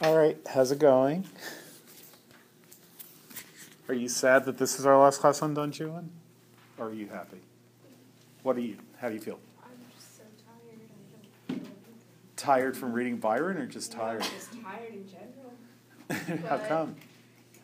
All 0.00 0.16
right, 0.16 0.36
how's 0.48 0.72
it 0.72 0.78
going? 0.78 1.26
Are 3.88 3.94
you 3.94 4.08
sad 4.08 4.44
that 4.46 4.56
this 4.56 4.78
is 4.78 4.86
our 4.86 4.98
last 4.98 5.20
class 5.20 5.42
on 5.42 5.52
Don 5.54 5.72
Juan? 5.72 6.10
Or 6.78 6.86
are 6.88 6.92
you 6.92 7.08
happy? 7.08 7.38
What 8.42 8.56
do 8.56 8.62
you, 8.62 8.76
how 8.98 9.08
do 9.08 9.14
you 9.14 9.20
feel? 9.20 9.38
I'm 9.62 9.70
just 9.94 10.16
so 10.16 10.22
tired. 10.46 10.80
I 11.50 11.52
don't 11.54 11.64
feel 11.64 11.94
Tired 12.36 12.76
from 12.76 12.92
reading 12.92 13.18
Byron 13.18 13.58
or 13.58 13.66
just 13.66 13.92
No, 13.92 13.98
tired? 13.98 14.22
just 14.22 14.62
tired 14.62 14.94
in 14.94 15.06
general. 15.06 15.52
How 16.48 16.56
but- 16.56 16.68
come? 16.68 16.96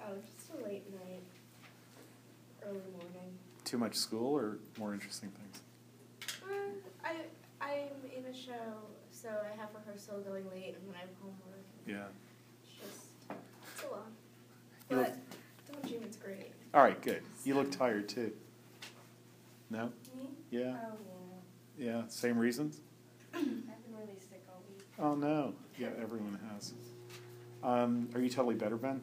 Oh, 0.03 0.12
just 0.37 0.50
a 0.61 0.64
late 0.68 0.84
night, 0.93 1.23
early 2.66 2.75
morning. 2.93 3.32
Too 3.64 3.79
much 3.79 3.95
school 3.96 4.34
or 4.37 4.59
more 4.79 4.93
interesting 4.93 5.30
things? 5.30 5.62
Uh, 6.45 6.57
I 7.05 7.14
I'm 7.61 7.89
in 8.16 8.25
a 8.30 8.34
show, 8.37 8.53
so 9.11 9.29
I 9.30 9.57
have 9.59 9.71
rehearsal 9.75 10.21
going 10.21 10.45
late, 10.50 10.77
and 10.77 10.87
then 10.87 10.95
I 10.95 11.00
have 11.00 11.09
homework. 11.21 11.64
Yeah. 11.87 12.05
It's 12.62 12.79
just 12.80 13.38
it's 13.74 13.82
a 13.84 13.88
lot. 13.91 14.06
You 14.90 14.96
look- 14.96 15.06
But 15.66 15.82
Don 15.82 15.90
Juan's 15.90 16.16
great. 16.16 16.52
All 16.74 16.82
right, 16.82 17.00
good. 17.02 17.22
You 17.45 17.54
look 17.54 17.70
tired 17.70 18.08
too. 18.08 18.32
No? 19.70 19.86
Me? 20.16 20.28
Yeah? 20.50 20.76
Oh 20.86 20.96
Yeah, 21.78 22.02
same 22.09 22.38
reasons? 22.38 22.80
I've 23.34 23.42
been 23.42 23.62
really 23.92 24.18
sick 24.20 24.42
all 24.48 24.62
week. 24.68 24.84
Oh 24.98 25.14
no. 25.14 25.54
Yeah, 25.78 25.88
everyone 26.00 26.38
has. 26.52 26.72
Um, 27.62 28.09
are 28.14 28.20
you 28.20 28.28
totally 28.30 28.54
better, 28.54 28.76
Ben? 28.76 29.00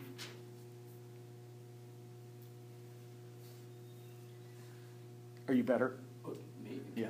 Are 5.48 5.54
you 5.54 5.64
better? 5.64 5.96
Oh, 6.26 6.34
maybe. 6.64 6.82
Yeah. 6.96 7.08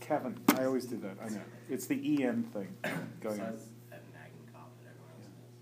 Kevin, 0.00 0.38
I 0.58 0.64
always 0.64 0.86
do 0.86 0.96
that. 0.98 1.16
I 1.24 1.28
know. 1.28 1.40
It's 1.68 1.86
the 1.86 1.94
EN 2.24 2.44
thing 2.52 2.68
going 3.20 3.40
on. 3.40 3.52
Besides 3.52 3.68
that 3.90 4.02
nagging 4.12 4.46
cough 4.52 4.68
that 4.82 4.90
everyone 4.90 5.10
else 5.16 5.26
has. 5.26 5.52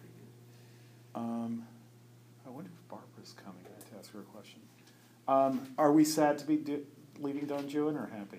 Pretty 0.00 0.14
good. 1.14 1.20
Um, 1.20 1.66
I 1.68 1.71
wonder 2.52 2.70
if 2.74 2.88
Barbara's 2.88 3.34
coming 3.44 3.62
to 3.64 3.98
ask 3.98 4.12
her 4.12 4.20
a 4.20 4.22
question. 4.22 4.60
Um, 5.28 5.74
are 5.78 5.92
we 5.92 6.04
sad 6.04 6.38
to 6.38 6.46
be 6.46 6.56
do- 6.56 6.86
leaving 7.20 7.46
Don 7.46 7.64
Juan 7.68 7.96
or 7.96 8.06
happy? 8.06 8.38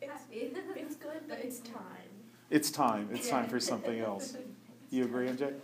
It's 0.00 0.12
it's 0.30 0.96
good, 0.96 1.20
but 1.28 1.38
it's 1.42 1.60
time. 1.60 2.10
It's 2.50 2.70
time. 2.70 3.08
It's 3.12 3.28
time 3.28 3.48
for 3.48 3.60
something 3.70 4.00
else. 4.00 4.36
You 4.92 5.04
agree, 5.04 5.28
MJ? 5.28 5.54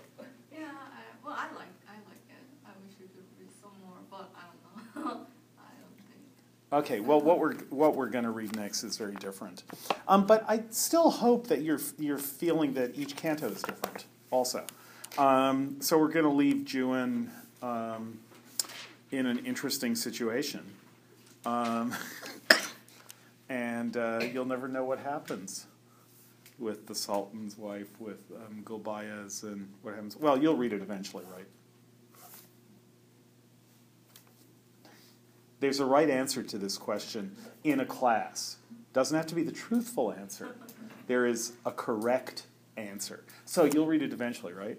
Yeah, 0.53 0.59
I, 0.69 1.01
well, 1.25 1.35
I 1.37 1.47
like 1.57 1.67
I 1.89 1.95
like 2.07 2.23
it. 2.31 2.45
I 2.65 2.71
wish 2.85 2.95
we 3.01 3.07
could 3.09 3.25
read 3.41 3.49
some 3.61 3.73
more, 3.85 3.97
but 4.09 4.31
I 4.37 4.43
don't 4.95 5.05
know. 5.05 5.11
I 5.59 5.63
don't 5.81 5.97
think. 6.07 6.23
Okay. 6.73 7.01
Well, 7.01 7.21
what 7.21 7.41
we're 7.41 7.55
what 7.71 7.97
we're 7.97 8.09
going 8.09 8.23
to 8.23 8.31
read 8.31 8.55
next 8.55 8.85
is 8.85 8.97
very 8.97 9.17
different. 9.17 9.65
Um, 10.07 10.29
but 10.29 10.45
I 10.47 10.63
still 10.71 11.11
hope 11.11 11.49
that 11.49 11.63
you're 11.63 11.81
you're 11.99 12.19
feeling 12.19 12.75
that 12.75 12.97
each 12.97 13.17
canto 13.17 13.49
is 13.49 13.63
different. 13.63 14.05
Also, 14.31 14.65
um, 15.19 15.77
so 15.81 15.99
we're 15.99 16.09
going 16.09 16.25
to 16.25 16.31
leave 16.31 16.73
Juan 16.73 17.31
um, 17.63 18.19
in 19.11 19.27
an 19.27 19.45
interesting 19.47 19.95
situation, 19.95 20.65
um, 21.45 21.95
and 23.49 23.97
uh, 23.97 24.21
you'll 24.33 24.45
never 24.45 24.69
know 24.69 24.85
what 24.85 24.99
happens 24.99 25.67
with 26.59 26.87
the 26.87 26.95
Sultan's 26.95 27.57
wife, 27.57 27.89
with 27.99 28.23
um, 28.35 28.65
and 29.43 29.69
what 29.83 29.95
happens. 29.95 30.17
Well, 30.17 30.41
you'll 30.41 30.57
read 30.57 30.73
it 30.73 30.83
eventually, 30.83 31.25
right? 31.35 31.47
There's 35.61 35.81
a 35.81 35.87
right 35.87 36.11
answer 36.11 36.43
to 36.43 36.59
this 36.59 36.77
question 36.77 37.35
in 37.65 37.81
a 37.81 37.87
class. 37.87 38.57
Doesn't 38.93 39.17
have 39.17 39.27
to 39.29 39.35
be 39.35 39.43
the 39.43 39.53
truthful 39.53 40.13
answer. 40.13 40.57
There 41.07 41.27
is 41.27 41.53
a 41.65 41.71
correct 41.71 42.47
answer. 42.77 43.25
So 43.45 43.65
you'll 43.65 43.87
read 43.87 44.03
it 44.03 44.13
eventually, 44.13 44.53
right? 44.53 44.79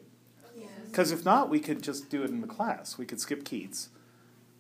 Because 0.88 1.12
if 1.12 1.24
not, 1.24 1.50
we 1.50 1.60
could 1.60 1.84
just 1.84 2.10
do 2.10 2.24
it 2.24 2.30
in 2.30 2.42
the 2.42 2.48
class. 2.48 2.98
We 2.98 3.06
could 3.06 3.20
skip 3.20 3.44
Keats 3.46 3.90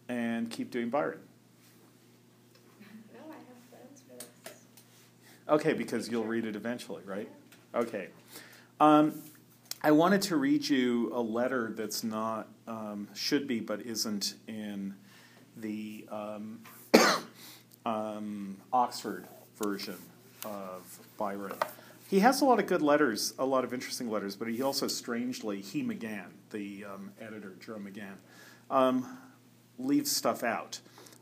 and 0.07 0.49
keep 0.49 0.69
doing 0.69 0.89
Byron. 0.89 1.19
No, 3.13 3.19
I 3.29 3.33
have 3.33 3.71
plans 3.71 4.03
for 4.07 4.15
this. 4.45 4.53
Okay, 5.49 5.73
because 5.73 6.09
you'll 6.09 6.25
read 6.25 6.45
it 6.45 6.55
eventually, 6.55 7.03
right? 7.05 7.29
Okay. 7.73 8.09
Um, 8.79 9.21
I 9.81 9.91
wanted 9.91 10.21
to 10.23 10.37
read 10.37 10.67
you 10.67 11.11
a 11.13 11.21
letter 11.21 11.71
that's 11.75 12.03
not, 12.03 12.47
um, 12.67 13.07
should 13.13 13.47
be, 13.47 13.59
but 13.59 13.81
isn't 13.81 14.35
in 14.47 14.95
the 15.55 16.07
um, 16.11 16.59
um, 17.85 18.57
Oxford 18.73 19.27
version 19.61 19.97
of 20.45 20.99
Byron. 21.17 21.55
He 22.07 22.19
has 22.19 22.41
a 22.41 22.45
lot 22.45 22.59
of 22.59 22.67
good 22.67 22.81
letters, 22.81 23.33
a 23.37 23.45
lot 23.45 23.65
of 23.65 23.73
interesting 23.73 24.09
letters, 24.09 24.35
but 24.37 24.47
he 24.47 24.61
also, 24.61 24.87
strangely, 24.87 25.61
he 25.61 25.83
McGann, 25.83 26.29
the 26.51 26.85
um, 26.85 27.11
editor, 27.19 27.55
Jerome 27.59 27.85
McGann, 27.85 28.15
um, 28.69 29.17
leaves 29.77 30.09
stuff 30.09 30.41
out. 30.41 30.79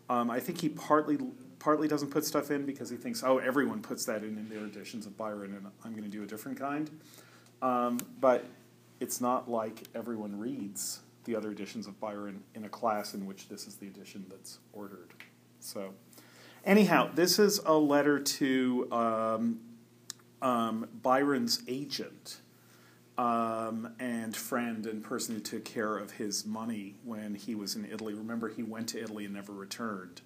Um, 0.10 0.30
I 0.30 0.40
think 0.40 0.62
he 0.62 0.70
partly 0.70 1.18
partly 1.58 1.88
doesn't 1.88 2.12
put 2.12 2.24
stuff 2.24 2.52
in 2.52 2.64
because 2.64 2.92
he 2.92 2.96
thinks, 2.96 3.24
oh, 3.24 3.40
everyone 3.40 3.82
puts 3.82 4.06
that 4.06 4.24
in 4.24 4.38
in 4.38 4.48
their 4.50 4.66
editions 4.66 5.08
of 5.08 5.18
Byron, 5.18 5.56
and 5.56 5.66
I'm 5.84 5.92
going 5.92 6.04
to 6.04 6.10
do 6.10 6.22
a 6.22 6.28
different 6.28 6.60
kind. 6.60 6.92
Um, 7.64 8.00
but 8.20 8.46
it's 9.00 9.20
not 9.20 9.50
like 9.50 9.82
everyone 9.96 10.38
reads 10.40 11.00
the 11.24 11.36
other 11.36 11.50
editions 11.50 11.88
of 11.88 12.00
Byron 12.00 12.44
in 12.54 12.66
a 12.66 12.70
class 12.70 13.16
in 13.16 13.26
which 13.26 13.50
this 13.50 13.66
is 13.66 13.78
the 13.78 13.88
edition 13.88 14.26
that's 14.30 14.60
ordered. 14.74 15.16
So, 15.60 15.96
anyhow, 16.64 17.10
this 17.16 17.40
is 17.40 17.60
a 17.66 17.74
letter 17.74 18.20
to 18.20 18.88
um, 20.42 20.88
Byron's 21.02 21.62
agent 21.68 22.42
um, 23.18 23.94
and 24.00 24.36
friend 24.36 24.86
and 24.86 25.04
person 25.04 25.36
who 25.36 25.42
took 25.42 25.64
care 25.64 25.98
of 25.98 26.12
his 26.12 26.46
money 26.46 26.96
when 27.04 27.36
he 27.36 27.56
was 27.56 27.76
in 27.76 27.86
Italy. 27.86 28.14
Remember, 28.14 28.50
he 28.50 28.64
went 28.64 28.90
to 28.90 29.02
Italy 29.02 29.26
and 29.26 29.34
never 29.34 29.54
returned. 29.54 30.22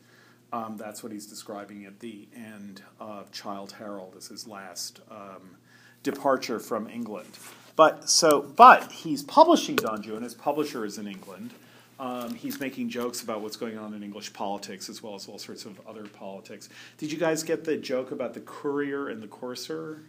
Um, 0.52 0.78
that's 0.78 1.03
what 1.03 1.12
he's 1.12 1.28
describing 1.28 1.86
at 1.86 2.00
the 2.00 2.28
end 2.36 2.81
of 3.00 3.31
Childe 3.31 3.74
Harold 3.74 4.16
as 4.18 4.28
his 4.28 4.48
last 4.48 5.02
um, 5.12 5.58
departure 6.02 6.59
from 6.59 6.88
England. 6.88 7.30
But 7.75 8.09
so, 8.09 8.42
but 8.42 8.92
he's 8.92 9.22
publishing 9.22 9.75
Don 9.75 10.02
Juan. 10.02 10.24
His 10.24 10.34
publisher 10.34 10.86
is 10.86 10.98
in 10.98 11.08
England. 11.08 11.52
Um, 12.00 12.34
he's 12.34 12.62
making 12.62 12.90
jokes 12.90 13.22
about 13.22 13.42
what's 13.42 13.58
going 13.58 13.78
on 13.78 13.94
in 13.94 14.04
English 14.04 14.32
politics 14.32 14.88
as 14.88 15.04
well 15.04 15.16
as 15.16 15.28
all 15.28 15.38
sorts 15.38 15.66
of 15.66 15.86
other 15.86 16.06
politics. 16.06 16.70
Did 16.98 17.12
you 17.12 17.18
guys 17.18 17.44
get 17.44 17.66
the 17.66 17.76
joke 17.76 18.12
about 18.12 18.34
the 18.34 18.40
courier 18.40 19.10
and 19.10 19.22
the 19.22 19.28
courser? 19.28 20.04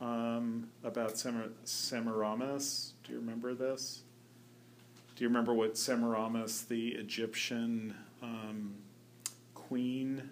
Um, 0.00 0.68
about 0.82 1.14
Semir- 1.14 1.52
Semiramis? 1.64 2.94
Do 3.04 3.12
you 3.12 3.18
remember 3.18 3.54
this? 3.54 4.02
Do 5.16 5.22
you 5.22 5.28
remember 5.28 5.52
what 5.54 5.76
Semiramis, 5.76 6.62
the 6.62 6.88
Egyptian 6.88 7.94
um, 8.22 8.74
queen, 9.54 10.30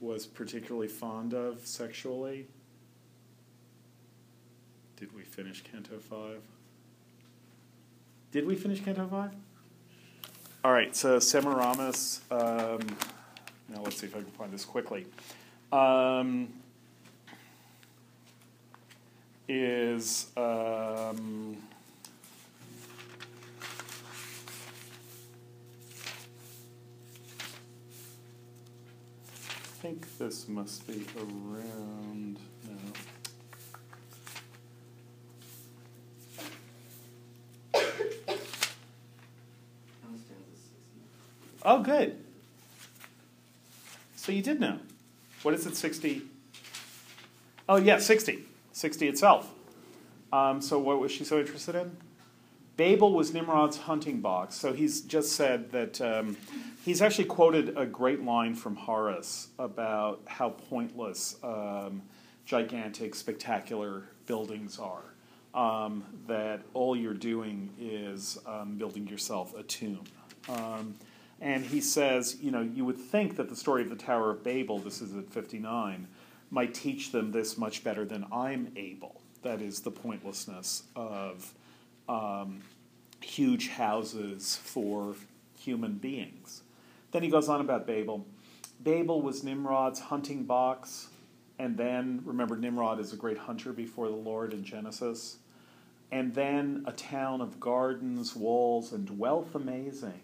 was 0.00 0.26
particularly 0.26 0.88
fond 0.88 1.34
of 1.34 1.66
sexually? 1.66 2.46
Did 4.96 5.14
we 5.14 5.22
finish 5.22 5.62
Canto 5.62 5.98
5? 5.98 6.40
Did 8.30 8.46
we 8.46 8.54
finish 8.54 8.82
Canto 8.82 9.06
5? 9.06 9.30
All 10.68 10.74
right, 10.74 10.94
so 10.94 11.18
Semiramis, 11.18 12.20
um, 12.30 12.80
now 13.70 13.80
let's 13.82 13.96
see 13.96 14.06
if 14.06 14.14
I 14.14 14.18
can 14.18 14.26
find 14.32 14.52
this 14.52 14.66
quickly, 14.66 15.06
um, 15.72 16.52
is. 19.48 20.26
Um, 20.36 21.56
I 29.22 29.80
think 29.80 30.18
this 30.18 30.48
must 30.48 30.86
be 30.86 31.02
around. 31.16 32.36
No. 32.68 32.76
How 40.02 40.14
stands 40.16 40.48
is 40.52 40.60
sixty? 40.60 41.00
Oh, 41.70 41.82
good. 41.82 42.16
So 44.16 44.32
you 44.32 44.40
did 44.40 44.58
know. 44.58 44.78
What 45.42 45.52
is 45.52 45.66
it, 45.66 45.76
60? 45.76 46.22
Oh, 47.68 47.76
yeah, 47.76 47.98
60. 47.98 48.38
60 48.72 49.06
itself. 49.06 49.52
Um, 50.32 50.62
so 50.62 50.78
what 50.78 50.98
was 50.98 51.12
she 51.12 51.24
so 51.24 51.38
interested 51.38 51.74
in? 51.74 51.94
Babel 52.78 53.12
was 53.12 53.34
Nimrod's 53.34 53.76
hunting 53.76 54.22
box. 54.22 54.54
So 54.54 54.72
he's 54.72 55.02
just 55.02 55.32
said 55.32 55.70
that 55.72 56.00
um, 56.00 56.38
he's 56.86 57.02
actually 57.02 57.26
quoted 57.26 57.76
a 57.76 57.84
great 57.84 58.24
line 58.24 58.54
from 58.54 58.74
Horace 58.74 59.48
about 59.58 60.22
how 60.24 60.48
pointless 60.48 61.36
um, 61.44 62.00
gigantic, 62.46 63.14
spectacular 63.14 64.04
buildings 64.24 64.78
are. 64.78 65.04
Um, 65.52 66.02
that 66.28 66.62
all 66.72 66.96
you're 66.96 67.12
doing 67.12 67.68
is 67.78 68.38
um, 68.46 68.78
building 68.78 69.06
yourself 69.06 69.54
a 69.54 69.64
tomb. 69.64 70.04
And 71.40 71.64
he 71.64 71.80
says, 71.80 72.36
you 72.40 72.50
know, 72.50 72.60
you 72.60 72.84
would 72.84 72.98
think 72.98 73.36
that 73.36 73.48
the 73.48 73.56
story 73.56 73.82
of 73.82 73.90
the 73.90 73.96
Tower 73.96 74.30
of 74.30 74.42
Babel, 74.42 74.78
this 74.78 75.00
is 75.00 75.16
at 75.16 75.30
59, 75.30 76.08
might 76.50 76.74
teach 76.74 77.12
them 77.12 77.30
this 77.30 77.56
much 77.56 77.84
better 77.84 78.04
than 78.04 78.26
I'm 78.32 78.72
able. 78.76 79.20
That 79.42 79.62
is 79.62 79.80
the 79.80 79.90
pointlessness 79.90 80.82
of 80.96 81.54
um, 82.08 82.62
huge 83.20 83.68
houses 83.68 84.56
for 84.56 85.14
human 85.58 85.94
beings. 85.94 86.62
Then 87.12 87.22
he 87.22 87.28
goes 87.28 87.48
on 87.48 87.60
about 87.60 87.86
Babel. 87.86 88.26
Babel 88.80 89.22
was 89.22 89.42
Nimrod's 89.44 90.00
hunting 90.00 90.44
box, 90.44 91.08
and 91.58 91.76
then, 91.76 92.22
remember, 92.24 92.56
Nimrod 92.56 93.00
is 93.00 93.12
a 93.12 93.16
great 93.16 93.38
hunter 93.38 93.72
before 93.72 94.08
the 94.08 94.14
Lord 94.14 94.52
in 94.52 94.64
Genesis. 94.64 95.38
And 96.10 96.34
then 96.34 96.84
a 96.86 96.92
town 96.92 97.40
of 97.40 97.58
gardens, 97.60 98.34
walls, 98.34 98.92
and 98.92 99.18
wealth 99.18 99.54
amazing, 99.54 100.20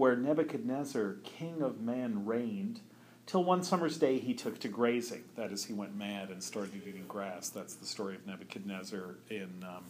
where 0.00 0.16
Nebuchadnezzar, 0.16 1.16
king 1.24 1.60
of 1.60 1.82
men, 1.82 2.24
reigned, 2.24 2.80
till 3.26 3.44
one 3.44 3.62
summer's 3.62 3.98
day 3.98 4.18
he 4.18 4.32
took 4.32 4.58
to 4.60 4.66
grazing. 4.66 5.22
That 5.36 5.52
is, 5.52 5.66
he 5.66 5.74
went 5.74 5.94
mad 5.94 6.30
and 6.30 6.42
started 6.42 6.80
eating 6.86 7.04
grass. 7.06 7.50
That's 7.50 7.74
the 7.74 7.84
story 7.84 8.14
of 8.14 8.26
Nebuchadnezzar 8.26 9.16
in 9.28 9.62
um, 9.62 9.84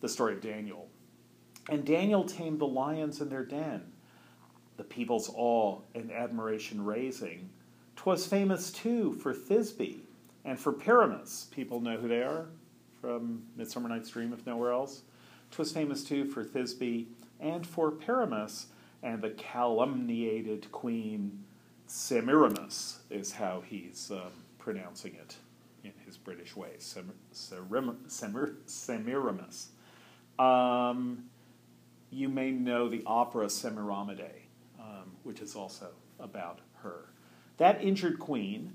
the 0.00 0.08
story 0.08 0.34
of 0.34 0.40
Daniel. 0.40 0.88
And 1.68 1.84
Daniel 1.84 2.24
tamed 2.24 2.58
the 2.58 2.66
lions 2.66 3.20
in 3.20 3.28
their 3.28 3.44
den, 3.44 3.82
the 4.78 4.82
people's 4.82 5.30
awe 5.32 5.78
and 5.94 6.10
admiration 6.10 6.84
raising. 6.84 7.48
'Twas 7.94 8.26
famous 8.26 8.72
too 8.72 9.12
for 9.12 9.32
Thisbe 9.32 10.00
and 10.44 10.58
for 10.58 10.72
Pyramus. 10.72 11.46
People 11.52 11.78
know 11.78 11.98
who 11.98 12.08
they 12.08 12.24
are 12.24 12.46
from 13.00 13.44
Midsummer 13.56 13.88
Night's 13.88 14.10
Dream, 14.10 14.32
if 14.32 14.44
nowhere 14.44 14.72
else. 14.72 15.02
'Twas 15.52 15.70
famous 15.70 16.02
too 16.02 16.24
for 16.24 16.42
Thisbe 16.42 17.06
and 17.38 17.64
for 17.64 17.92
Pyramus, 17.92 18.66
and 19.02 19.20
the 19.20 19.30
calumniated 19.30 20.70
queen 20.70 21.44
Semiramis 21.86 23.00
is 23.10 23.32
how 23.32 23.62
he's 23.66 24.10
um, 24.10 24.32
pronouncing 24.58 25.14
it 25.14 25.36
in 25.84 25.92
his 26.06 26.16
British 26.16 26.56
way. 26.56 26.70
Sem- 26.78 27.12
Serim- 27.34 28.08
Semir- 28.08 28.56
Semiramis. 28.66 29.70
Um, 30.38 31.24
you 32.10 32.28
may 32.28 32.50
know 32.50 32.88
the 32.88 33.02
opera 33.06 33.46
Semiramide, 33.46 34.30
um, 34.78 35.12
which 35.22 35.40
is 35.40 35.56
also 35.56 35.88
about 36.20 36.60
her. 36.82 37.10
That 37.56 37.82
injured 37.82 38.18
queen, 38.18 38.74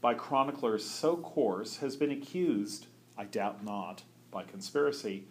by 0.00 0.14
chroniclers 0.14 0.84
so 0.84 1.16
coarse, 1.16 1.78
has 1.78 1.96
been 1.96 2.10
accused, 2.10 2.86
I 3.16 3.24
doubt 3.24 3.64
not, 3.64 4.02
by 4.30 4.44
conspiracy, 4.44 5.24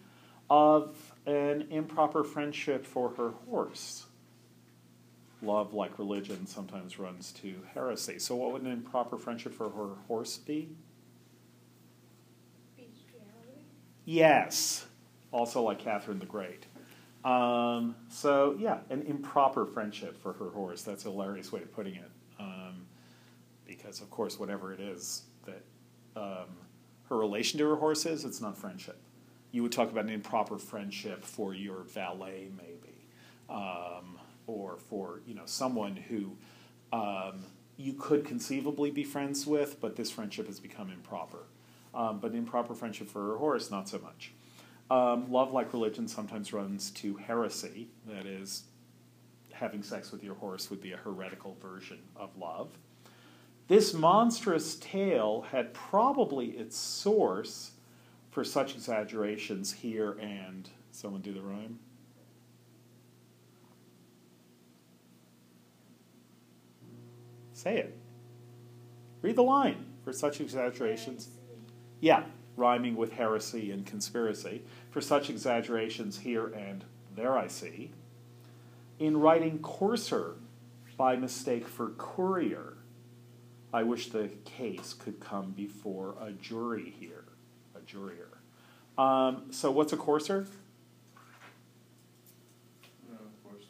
of 0.50 1.14
an 1.26 1.66
improper 1.70 2.24
friendship 2.24 2.84
for 2.84 3.10
her 3.10 3.30
horse. 3.48 4.06
Love, 5.40 5.72
like 5.72 5.98
religion, 5.98 6.46
sometimes 6.46 6.98
runs 6.98 7.32
to 7.32 7.54
heresy. 7.72 8.18
So, 8.18 8.34
what 8.36 8.52
would 8.52 8.62
an 8.62 8.72
improper 8.72 9.16
friendship 9.16 9.54
for 9.54 9.70
her 9.70 9.94
horse 10.08 10.36
be? 10.36 10.68
Bestiality? 12.76 13.64
Yes, 14.04 14.86
also 15.30 15.62
like 15.62 15.78
Catherine 15.78 16.18
the 16.18 16.26
Great. 16.26 16.66
Um, 17.24 17.96
so 18.08 18.56
yeah, 18.58 18.78
an 18.90 19.02
improper 19.02 19.66
friendship 19.66 20.20
for 20.22 20.32
her 20.34 20.50
horse. 20.50 20.82
That's 20.82 21.04
a 21.04 21.10
hilarious 21.10 21.52
way 21.52 21.62
of 21.62 21.72
putting 21.74 21.96
it. 21.96 22.10
Um, 22.38 22.86
because 23.66 24.00
of 24.00 24.10
course, 24.10 24.38
whatever 24.38 24.72
it 24.72 24.80
is 24.80 25.22
that 25.44 25.62
um, 26.16 26.56
her 27.08 27.16
relation 27.16 27.58
to 27.58 27.68
her 27.68 27.76
horse 27.76 28.06
is, 28.06 28.24
it's 28.24 28.40
not 28.40 28.56
friendship. 28.56 28.98
You 29.50 29.62
would 29.62 29.72
talk 29.72 29.90
about 29.90 30.04
an 30.04 30.10
improper 30.10 30.58
friendship 30.58 31.24
for 31.24 31.54
your 31.54 31.82
valet, 31.82 32.48
maybe, 32.56 32.94
um, 33.48 34.17
or 34.48 34.78
for 34.78 35.20
you 35.26 35.34
know 35.34 35.42
someone 35.44 35.94
who 35.94 36.36
um, 36.92 37.44
you 37.76 37.92
could 37.92 38.24
conceivably 38.24 38.90
be 38.90 39.04
friends 39.04 39.46
with, 39.46 39.80
but 39.80 39.94
this 39.94 40.10
friendship 40.10 40.46
has 40.46 40.58
become 40.58 40.90
improper. 40.90 41.44
Um, 41.94 42.18
but 42.18 42.34
improper 42.34 42.74
friendship 42.74 43.08
for 43.08 43.36
horse, 43.38 43.70
not 43.70 43.88
so 43.88 43.98
much. 43.98 44.32
Um, 44.90 45.30
love, 45.30 45.52
like 45.52 45.72
religion, 45.72 46.08
sometimes 46.08 46.52
runs 46.52 46.90
to 46.92 47.16
heresy. 47.16 47.88
That 48.06 48.26
is, 48.26 48.64
having 49.52 49.82
sex 49.82 50.10
with 50.10 50.24
your 50.24 50.34
horse 50.34 50.70
would 50.70 50.80
be 50.80 50.92
a 50.92 50.96
heretical 50.96 51.56
version 51.62 51.98
of 52.16 52.36
love. 52.36 52.70
This 53.68 53.92
monstrous 53.92 54.76
tale 54.76 55.46
had 55.50 55.74
probably 55.74 56.46
its 56.46 56.76
source 56.76 57.72
for 58.30 58.44
such 58.44 58.74
exaggerations 58.74 59.72
here 59.72 60.12
and. 60.20 60.68
Someone 60.90 61.20
do 61.20 61.32
the 61.32 61.42
rhyme? 61.42 61.78
Say 67.58 67.78
it. 67.78 67.98
Read 69.20 69.34
the 69.34 69.42
line. 69.42 69.86
For 70.04 70.12
such 70.12 70.40
exaggerations. 70.40 71.28
Yeah, 71.98 72.22
rhyming 72.56 72.94
with 72.94 73.14
heresy 73.14 73.72
and 73.72 73.84
conspiracy. 73.84 74.62
For 74.90 75.00
such 75.00 75.28
exaggerations 75.28 76.20
here 76.20 76.46
and 76.46 76.84
there 77.16 77.36
I 77.36 77.48
see. 77.48 77.90
In 79.00 79.16
writing 79.16 79.58
courser 79.58 80.36
by 80.96 81.16
mistake 81.16 81.66
for 81.66 81.88
courier, 81.98 82.74
I 83.74 83.82
wish 83.82 84.10
the 84.10 84.30
case 84.44 84.94
could 84.94 85.18
come 85.18 85.50
before 85.50 86.14
a 86.20 86.30
jury 86.30 86.94
here. 87.00 87.24
A 87.74 87.80
jurier. 87.80 88.38
Um, 88.96 89.50
so, 89.50 89.72
what's 89.72 89.92
a 89.92 89.96
courser? 89.96 90.46
No, 93.10 93.16
of 93.16 93.50
course. 93.50 93.64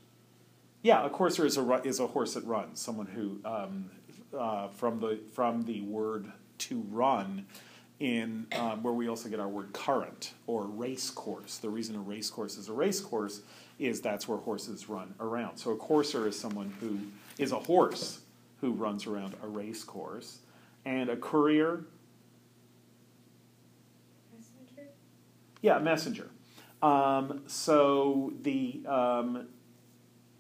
Yeah, 0.89 1.05
a 1.05 1.11
courser 1.11 1.45
is 1.45 1.59
a 1.59 1.83
is 1.85 2.01
a 2.01 2.07
horse 2.07 2.33
that 2.33 2.47
runs. 2.47 2.81
Someone 2.81 3.05
who 3.05 3.39
um, 3.45 3.91
uh, 4.35 4.69
from 4.69 5.01
the 5.01 5.21
from 5.35 5.67
the 5.67 5.83
word 5.83 6.33
to 6.61 6.81
run, 6.89 7.45
in 8.01 8.47
um, 8.57 8.83
where 8.83 8.95
we 8.95 9.07
also 9.07 9.29
get 9.29 9.39
our 9.39 9.49
word 9.49 9.75
current 9.75 10.33
or 10.47 10.65
race 10.65 11.11
course. 11.11 11.59
The 11.59 11.69
reason 11.69 11.95
a 11.95 11.99
race 11.99 12.31
course 12.31 12.57
is 12.57 12.71
a 12.71 12.73
race 12.73 13.03
course 13.03 13.43
is 13.79 14.01
that's 14.01 14.27
where 14.27 14.39
horses 14.39 14.89
run 14.89 15.13
around. 15.21 15.59
So 15.59 15.73
a 15.73 15.77
courser 15.77 16.27
is 16.27 16.41
someone 16.41 16.73
who 16.81 16.99
is 17.37 17.53
a 17.53 17.59
horse 17.59 18.21
who 18.63 18.73
runs 18.73 19.07
around 19.07 19.35
a 19.43 19.47
race 19.47 19.85
course, 19.85 20.39
and 20.87 21.11
a 21.11 21.17
courier 21.19 21.85
Messenger? 24.33 24.89
Yeah, 25.61 25.81
messenger. 25.81 26.31
Um, 26.81 27.43
so 27.47 28.33
the 28.41 28.81
um, 28.87 29.49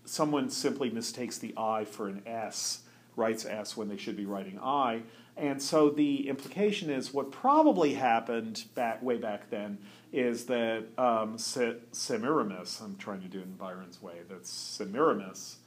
someone 0.08 0.50
simply 0.50 0.90
mistakes 0.90 1.38
the 1.38 1.54
I 1.56 1.84
for 1.84 2.08
an 2.08 2.22
S, 2.26 2.80
writes 3.16 3.44
S 3.44 3.76
when 3.76 3.88
they 3.88 3.96
should 3.96 4.16
be 4.16 4.26
writing 4.26 4.58
I, 4.62 5.02
and 5.36 5.62
so 5.62 5.88
the 5.88 6.28
implication 6.28 6.90
is 6.90 7.14
what 7.14 7.30
probably 7.30 7.94
happened 7.94 8.64
back 8.74 9.00
way 9.02 9.16
back 9.18 9.50
then 9.50 9.78
is 10.12 10.46
that 10.46 10.84
um, 10.98 11.36
Semiramis, 11.38 12.80
I'm 12.80 12.96
trying 12.96 13.20
to 13.22 13.28
do 13.28 13.38
it 13.38 13.44
in 13.44 13.52
Byron's 13.52 14.02
way, 14.02 14.16
that 14.28 14.46
Semiramis 14.46 15.58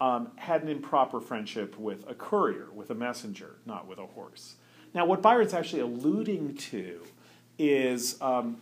um, 0.00 0.32
had 0.36 0.62
an 0.62 0.68
improper 0.68 1.20
friendship 1.20 1.78
with 1.78 2.08
a 2.08 2.14
courier, 2.14 2.68
with 2.74 2.90
a 2.90 2.94
messenger, 2.94 3.56
not 3.66 3.86
with 3.86 3.98
a 3.98 4.06
horse. 4.06 4.56
Now, 4.94 5.04
what 5.04 5.22
Byron's 5.22 5.54
actually 5.54 5.82
alluding 5.82 6.56
to 6.56 7.02
is 7.58 8.20
um, 8.20 8.56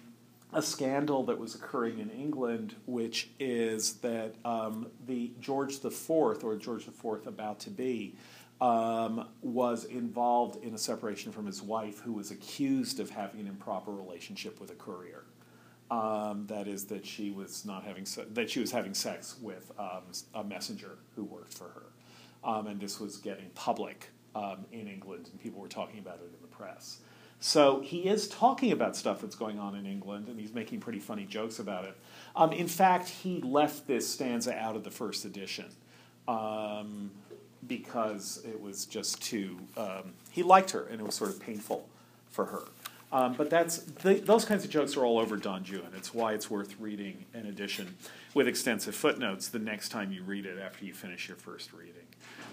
a 0.52 0.62
scandal 0.62 1.24
that 1.24 1.38
was 1.38 1.54
occurring 1.54 1.98
in 1.98 2.10
England, 2.10 2.74
which 2.86 3.30
is 3.38 3.94
that 3.94 4.34
um, 4.44 4.88
the 5.06 5.32
George 5.40 5.84
IV, 5.84 6.10
or 6.10 6.56
George 6.56 6.86
IV 6.88 7.26
about 7.26 7.60
to 7.60 7.70
be, 7.70 8.14
um, 8.60 9.28
was 9.42 9.84
involved 9.84 10.62
in 10.64 10.74
a 10.74 10.78
separation 10.78 11.32
from 11.32 11.46
his 11.46 11.62
wife, 11.62 12.00
who 12.00 12.12
was 12.12 12.30
accused 12.30 12.98
of 12.98 13.10
having 13.10 13.40
an 13.40 13.46
improper 13.46 13.92
relationship 13.92 14.60
with 14.60 14.70
a 14.70 14.74
courier. 14.74 15.24
Um, 15.90 16.46
that 16.48 16.66
is, 16.66 16.84
that 16.86 17.06
she 17.06 17.30
was 17.30 17.64
not 17.64 17.84
having 17.84 18.04
se- 18.04 18.26
that 18.32 18.50
she 18.50 18.60
was 18.60 18.70
having 18.70 18.92
sex 18.92 19.36
with 19.40 19.72
um, 19.78 20.02
a 20.34 20.44
messenger 20.44 20.98
who 21.16 21.24
worked 21.24 21.54
for 21.54 21.64
her, 21.64 21.86
um, 22.44 22.66
and 22.66 22.78
this 22.78 23.00
was 23.00 23.16
getting 23.16 23.48
public 23.54 24.10
um, 24.34 24.66
in 24.70 24.86
England, 24.86 25.28
and 25.30 25.40
people 25.40 25.60
were 25.60 25.68
talking 25.68 25.98
about 25.98 26.16
it 26.16 26.30
in 26.34 26.42
the 26.42 26.48
press. 26.48 26.98
So 27.40 27.80
he 27.80 28.08
is 28.08 28.28
talking 28.28 28.72
about 28.72 28.96
stuff 28.96 29.20
that's 29.20 29.36
going 29.36 29.58
on 29.58 29.76
in 29.76 29.86
England, 29.86 30.28
and 30.28 30.38
he's 30.40 30.52
making 30.52 30.80
pretty 30.80 30.98
funny 30.98 31.24
jokes 31.24 31.58
about 31.58 31.84
it. 31.84 31.96
Um, 32.34 32.52
in 32.52 32.66
fact, 32.66 33.08
he 33.08 33.40
left 33.40 33.86
this 33.86 34.08
stanza 34.08 34.54
out 34.54 34.74
of 34.74 34.82
the 34.82 34.90
first 34.90 35.24
edition 35.24 35.66
um, 36.26 37.10
because 37.66 38.42
it 38.44 38.60
was 38.60 38.86
just 38.86 39.22
too. 39.22 39.58
Um, 39.76 40.14
he 40.30 40.42
liked 40.42 40.72
her, 40.72 40.84
and 40.84 41.00
it 41.00 41.04
was 41.04 41.14
sort 41.14 41.30
of 41.30 41.40
painful 41.40 41.88
for 42.30 42.46
her. 42.46 42.62
Um, 43.10 43.34
but 43.34 43.48
that's 43.48 43.78
th- 43.78 44.24
those 44.24 44.44
kinds 44.44 44.64
of 44.64 44.70
jokes 44.70 44.96
are 44.96 45.04
all 45.04 45.18
over 45.18 45.36
Don 45.36 45.64
Juan. 45.64 45.92
It's 45.96 46.12
why 46.12 46.34
it's 46.34 46.50
worth 46.50 46.78
reading 46.78 47.24
an 47.32 47.46
edition 47.46 47.96
with 48.34 48.46
extensive 48.46 48.94
footnotes 48.94 49.48
the 49.48 49.58
next 49.58 49.88
time 49.88 50.12
you 50.12 50.22
read 50.22 50.44
it 50.44 50.58
after 50.58 50.84
you 50.84 50.92
finish 50.92 51.28
your 51.28 51.38
first 51.38 51.72
reading. 51.72 51.94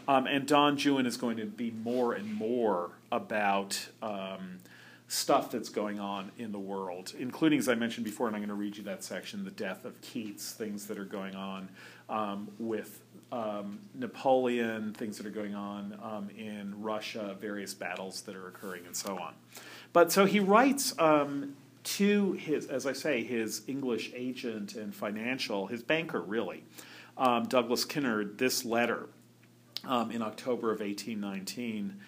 Um, 0.08 0.28
and 0.28 0.48
Don 0.48 0.78
Juan 0.78 1.06
is 1.06 1.18
going 1.18 1.38
to 1.38 1.46
be 1.46 1.72
more 1.72 2.14
and 2.14 2.34
more 2.34 2.92
about 3.12 3.88
um, 4.02 4.60
stuff 5.08 5.52
that's 5.52 5.70
going 5.70 6.00
on 6.00 6.32
in 6.38 6.52
the 6.52 6.60
world, 6.60 7.14
including, 7.18 7.60
as 7.60 7.70
I 7.70 7.76
mentioned 7.76 8.06
before, 8.06 8.28
and 8.28 8.36
I'm 8.36 8.42
going 8.42 8.50
to 8.50 8.56
read 8.56 8.76
you 8.76 8.84
that 8.84 9.04
section, 9.04 9.44
the 9.44 9.52
death 9.52 9.86
of 9.86 10.00
Keats, 10.02 10.52
things 10.54 10.88
that 10.88 10.98
are 10.98 11.06
going 11.06 11.36
on 11.36 11.70
um, 12.10 12.50
with 12.58 13.02
um, 13.32 13.80
Napoleon, 13.94 14.94
things 14.94 15.18
that 15.18 15.26
are 15.28 15.32
going 15.32 15.54
on 15.54 16.00
um, 16.02 16.30
in 16.36 16.82
Russia, 16.82 17.36
various 17.40 17.74
battles 17.74 18.22
that 18.22 18.36
are 18.36 18.48
occurring, 18.48 18.86
and 18.86 18.96
so 18.96 19.18
on. 19.18 19.34
But 19.94 20.12
so 20.12 20.26
he 20.26 20.40
writes 20.40 20.98
um, 21.00 21.56
to 21.84 22.34
his, 22.34 22.66
as 22.68 22.88
I 22.88 22.94
say, 22.94 23.24
his 23.24 23.62
English 23.68 24.12
agent 24.16 24.74
and 24.76 24.94
financial, 24.94 25.68
his 25.68 25.84
banker 25.84 26.22
really, 26.22 26.64
um, 27.18 27.44
Douglas 27.46 27.86
Kinnaird, 27.86 28.38
this 28.40 28.66
letter 28.66 29.08
um, 29.88 30.10
in 30.12 30.24
October 30.24 30.72
of 30.72 30.80
1819. 30.80 32.00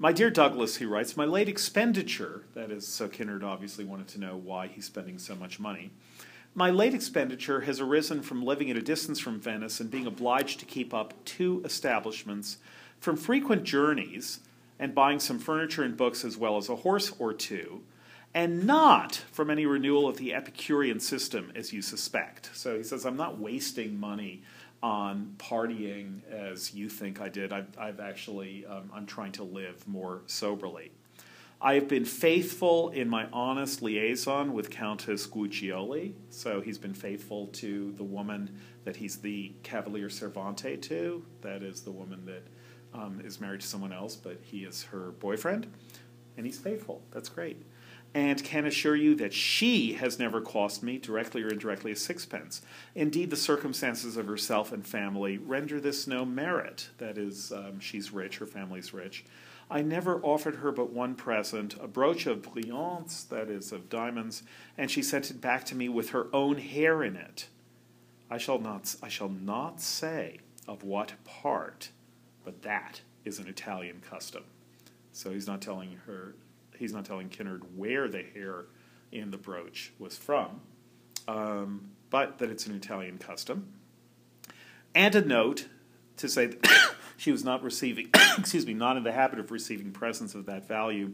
My 0.00 0.12
dear 0.12 0.30
Douglas, 0.30 0.76
he 0.76 0.84
writes, 0.84 1.16
my 1.16 1.24
late 1.24 1.48
expenditure, 1.48 2.44
that 2.54 2.70
is, 2.70 2.86
so 2.86 3.08
Kinnaird 3.08 3.42
obviously 3.42 3.84
wanted 3.84 4.06
to 4.08 4.20
know 4.20 4.36
why 4.36 4.68
he's 4.68 4.84
spending 4.84 5.18
so 5.18 5.34
much 5.34 5.58
money. 5.58 5.90
My 6.54 6.70
late 6.70 6.94
expenditure 6.94 7.62
has 7.62 7.80
arisen 7.80 8.22
from 8.22 8.44
living 8.44 8.70
at 8.70 8.76
a 8.76 8.80
distance 8.80 9.18
from 9.18 9.40
Venice 9.40 9.80
and 9.80 9.90
being 9.90 10.06
obliged 10.06 10.60
to 10.60 10.66
keep 10.66 10.94
up 10.94 11.14
two 11.24 11.62
establishments, 11.64 12.58
from 13.00 13.16
frequent 13.16 13.64
journeys 13.64 14.38
and 14.78 14.94
buying 14.94 15.18
some 15.18 15.40
furniture 15.40 15.82
and 15.82 15.96
books 15.96 16.24
as 16.24 16.36
well 16.36 16.56
as 16.56 16.68
a 16.68 16.76
horse 16.76 17.12
or 17.18 17.32
two, 17.32 17.82
and 18.32 18.64
not 18.64 19.16
from 19.32 19.50
any 19.50 19.66
renewal 19.66 20.06
of 20.06 20.16
the 20.16 20.32
Epicurean 20.32 21.00
system, 21.00 21.50
as 21.56 21.72
you 21.72 21.82
suspect. 21.82 22.50
So 22.54 22.76
he 22.76 22.84
says, 22.84 23.04
I'm 23.04 23.16
not 23.16 23.40
wasting 23.40 23.98
money 23.98 24.42
on 24.82 25.34
partying 25.38 26.20
as 26.30 26.74
you 26.74 26.88
think 26.88 27.20
I 27.20 27.28
did. 27.28 27.52
I've, 27.52 27.66
I've 27.78 28.00
actually, 28.00 28.64
um, 28.66 28.90
I'm 28.94 29.06
trying 29.06 29.32
to 29.32 29.44
live 29.44 29.86
more 29.88 30.22
soberly. 30.26 30.92
I 31.60 31.74
have 31.74 31.88
been 31.88 32.04
faithful 32.04 32.90
in 32.90 33.08
my 33.08 33.26
honest 33.32 33.82
liaison 33.82 34.52
with 34.52 34.70
Countess 34.70 35.26
Guiccioli. 35.26 36.12
So 36.30 36.60
he's 36.60 36.78
been 36.78 36.94
faithful 36.94 37.48
to 37.48 37.92
the 37.96 38.04
woman 38.04 38.60
that 38.84 38.94
he's 38.94 39.16
the 39.16 39.52
Cavalier 39.64 40.08
Servante 40.08 40.76
to. 40.76 41.24
That 41.40 41.64
is 41.64 41.80
the 41.80 41.90
woman 41.90 42.24
that 42.26 42.42
um, 42.94 43.20
is 43.24 43.40
married 43.40 43.60
to 43.62 43.66
someone 43.66 43.92
else, 43.92 44.14
but 44.14 44.38
he 44.42 44.58
is 44.58 44.84
her 44.84 45.10
boyfriend. 45.18 45.66
And 46.36 46.46
he's 46.46 46.58
faithful. 46.60 47.02
That's 47.10 47.28
great. 47.28 47.60
And 48.14 48.42
can 48.42 48.64
assure 48.64 48.96
you 48.96 49.14
that 49.16 49.34
she 49.34 49.92
has 49.92 50.18
never 50.18 50.40
cost 50.40 50.82
me, 50.82 50.98
directly 50.98 51.42
or 51.42 51.48
indirectly, 51.48 51.92
a 51.92 51.96
sixpence. 51.96 52.62
Indeed, 52.94 53.30
the 53.30 53.36
circumstances 53.36 54.16
of 54.16 54.26
herself 54.26 54.72
and 54.72 54.84
family 54.84 55.38
render 55.38 55.78
this 55.78 56.06
no 56.06 56.24
merit. 56.24 56.88
That 56.98 57.18
is, 57.18 57.52
um, 57.52 57.80
she's 57.80 58.10
rich, 58.10 58.38
her 58.38 58.46
family's 58.46 58.94
rich. 58.94 59.24
I 59.70 59.82
never 59.82 60.18
offered 60.22 60.56
her 60.56 60.72
but 60.72 60.90
one 60.90 61.14
present, 61.14 61.74
a 61.78 61.86
brooch 61.86 62.26
of 62.26 62.40
brillants, 62.40 63.28
that 63.28 63.50
is, 63.50 63.70
of 63.70 63.90
diamonds, 63.90 64.42
and 64.78 64.90
she 64.90 65.02
sent 65.02 65.30
it 65.30 65.42
back 65.42 65.64
to 65.66 65.74
me 65.74 65.90
with 65.90 66.10
her 66.10 66.28
own 66.32 66.56
hair 66.56 67.02
in 67.02 67.14
it. 67.14 67.48
I 68.30 68.38
shall 68.38 68.58
not, 68.58 68.96
I 69.02 69.08
shall 69.08 69.28
not 69.28 69.80
say 69.82 70.38
of 70.66 70.82
what 70.82 71.12
part, 71.24 71.90
but 72.44 72.62
that 72.62 73.02
is 73.26 73.38
an 73.38 73.46
Italian 73.46 74.00
custom. 74.00 74.44
So 75.12 75.30
he's 75.32 75.46
not 75.46 75.60
telling 75.60 76.00
her, 76.06 76.34
he's 76.78 76.92
not 76.92 77.04
telling 77.04 77.28
Kinnaird 77.28 77.62
where 77.76 78.08
the 78.08 78.22
hair 78.22 78.66
in 79.12 79.30
the 79.30 79.38
brooch 79.38 79.92
was 79.98 80.16
from, 80.16 80.60
um, 81.26 81.90
but 82.10 82.38
that 82.38 82.50
it's 82.50 82.66
an 82.66 82.74
Italian 82.74 83.18
custom. 83.18 83.72
And 84.94 85.14
a 85.14 85.20
note 85.20 85.68
to 86.16 86.28
say 86.28 86.46
that 86.46 86.94
she 87.16 87.32
was 87.32 87.44
not 87.44 87.62
receiving, 87.62 88.10
excuse 88.38 88.66
me, 88.66 88.74
not 88.74 88.96
in 88.96 89.02
the 89.02 89.12
habit 89.12 89.38
of 89.38 89.50
receiving 89.50 89.92
presents 89.92 90.34
of 90.34 90.46
that 90.46 90.66
value, 90.66 91.12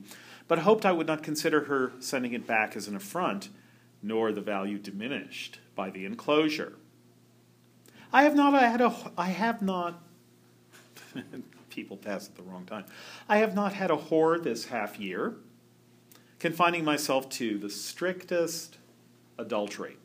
but 0.48 0.60
hoped 0.60 0.84
I 0.84 0.92
would 0.92 1.06
not 1.06 1.22
consider 1.22 1.64
her 1.64 1.92
sending 2.00 2.32
it 2.32 2.46
back 2.46 2.76
as 2.76 2.88
an 2.88 2.96
affront, 2.96 3.48
nor 4.02 4.32
the 4.32 4.40
value 4.40 4.78
diminished 4.78 5.58
by 5.74 5.90
the 5.90 6.04
enclosure. 6.04 6.74
I 8.12 8.22
have 8.22 8.36
not 8.36 8.54
I 8.54 8.68
had 8.68 8.80
a 8.80 8.94
I 9.18 9.26
have 9.26 9.60
not 9.60 10.00
people 11.70 11.96
pass 11.96 12.28
at 12.28 12.36
the 12.36 12.42
wrong 12.42 12.64
time. 12.64 12.84
I 13.28 13.38
have 13.38 13.54
not 13.54 13.72
had 13.72 13.90
a 13.90 13.96
whore 13.96 14.42
this 14.42 14.66
half 14.66 14.98
year, 15.00 15.34
confining 16.38 16.84
myself 16.84 17.28
to 17.30 17.58
the 17.58 17.70
strictest 17.70 18.78
adultery. 19.38 19.96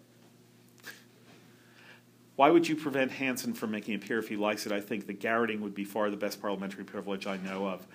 Why 2.36 2.50
would 2.50 2.70
you 2.70 2.78
prevent 2.78 3.12
Hanson 3.12 3.54
from 3.54 3.72
making 3.72 3.96
a 3.96 4.00
peer 4.00 4.18
if 4.18 4.30
he 4.30 4.38
likes 4.38 4.66
it? 4.66 4.72
I 4.72 4.80
think 4.80 5.08
that 5.08 5.20
garroting 5.20 5.60
would 5.60 5.76
be 5.76 5.84
far 5.84 6.10
the 6.10 6.16
best 6.16 6.42
parliamentary 6.42 6.86
privilege 6.86 7.28
I 7.28 7.36
know 7.36 7.68
of. 7.68 7.86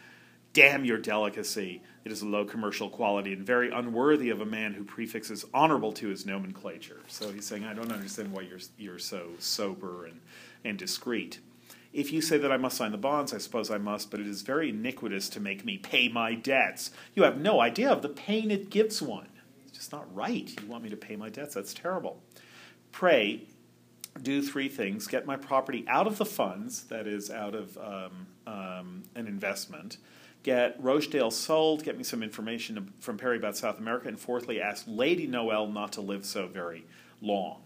Damn 0.53 0.85
your 0.85 0.99
delicacy. 0.99 1.83
It 2.05 2.13
is 2.13 2.21
a 2.21 2.27
low 2.27 2.45
commercial 2.45 2.91
quality 2.91 3.33
and 3.33 3.45
very 3.45 3.71
unworthy 3.71 4.29
of 4.29 4.43
a 4.43 4.47
man 4.47 4.75
who 4.75 4.85
prefixes 4.85 5.47
honorable 5.55 5.93
to 5.95 6.09
his 6.09 6.27
nomenclature. 6.27 7.01
So 7.09 7.33
he's 7.33 7.47
saying, 7.47 7.65
I 7.65 7.73
don't 7.73 7.91
understand 7.91 8.33
why 8.33 8.43
you're, 8.43 8.61
you're 8.77 8.99
so 8.99 9.31
sober 9.39 10.05
and, 10.05 10.21
and 10.63 10.79
discreet. 10.79 11.41
If 11.95 12.13
you 12.13 12.21
say 12.21 12.39
that 12.39 12.51
I 12.51 12.57
must 12.57 12.77
sign 12.77 12.91
the 12.91 12.99
bonds, 12.99 13.33
I 13.33 13.39
suppose 13.39 13.71
I 13.71 13.79
must, 13.79 14.11
but 14.11 14.19
it 14.19 14.27
is 14.27 14.43
very 14.43 14.71
iniquitous 14.71 15.29
to 15.29 15.41
make 15.41 15.65
me 15.65 15.79
pay 15.79 16.09
my 16.09 16.35
debts. 16.35 16.91
You 17.15 17.23
have 17.23 17.41
no 17.41 17.61
idea 17.61 17.89
of 17.89 18.03
the 18.03 18.09
pain 18.09 18.51
it 18.51 18.69
gives 18.69 19.01
one. 19.01 19.29
It's 19.65 19.79
just 19.79 19.93
not 19.93 20.13
right. 20.13 20.53
You 20.61 20.67
want 20.67 20.83
me 20.83 20.91
to 20.91 20.97
pay 20.97 21.15
my 21.15 21.29
debts? 21.29 21.55
That's 21.55 21.73
terrible. 21.73 22.21
Pray, 22.91 23.47
do 24.21 24.43
three 24.43 24.69
things 24.69 25.07
get 25.07 25.25
my 25.25 25.37
property 25.37 25.85
out 25.87 26.09
of 26.09 26.19
the 26.19 26.25
funds, 26.25 26.83
that 26.85 27.07
is, 27.07 27.31
out 27.31 27.55
of 27.55 27.79
um, 27.79 28.27
um, 28.45 29.03
an 29.15 29.29
investment, 29.29 29.99
get 30.43 30.77
Rochdale 30.81 31.31
sold, 31.31 31.85
get 31.85 31.97
me 31.97 32.03
some 32.03 32.25
information 32.25 32.93
from 32.99 33.19
Perry 33.19 33.37
about 33.37 33.57
South 33.57 33.79
America, 33.79 34.09
and 34.09 34.19
fourthly, 34.19 34.61
ask 34.61 34.85
Lady 34.89 35.29
Noel 35.29 35.69
not 35.69 35.93
to 35.93 36.01
live 36.01 36.25
so 36.25 36.49
very 36.49 36.87
long. 37.21 37.63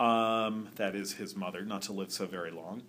Um, 0.00 0.68
that 0.74 0.96
is 0.96 1.12
his 1.12 1.36
mother, 1.36 1.64
not 1.64 1.82
to 1.82 1.92
live 1.92 2.10
so 2.10 2.26
very 2.26 2.50
long. 2.50 2.82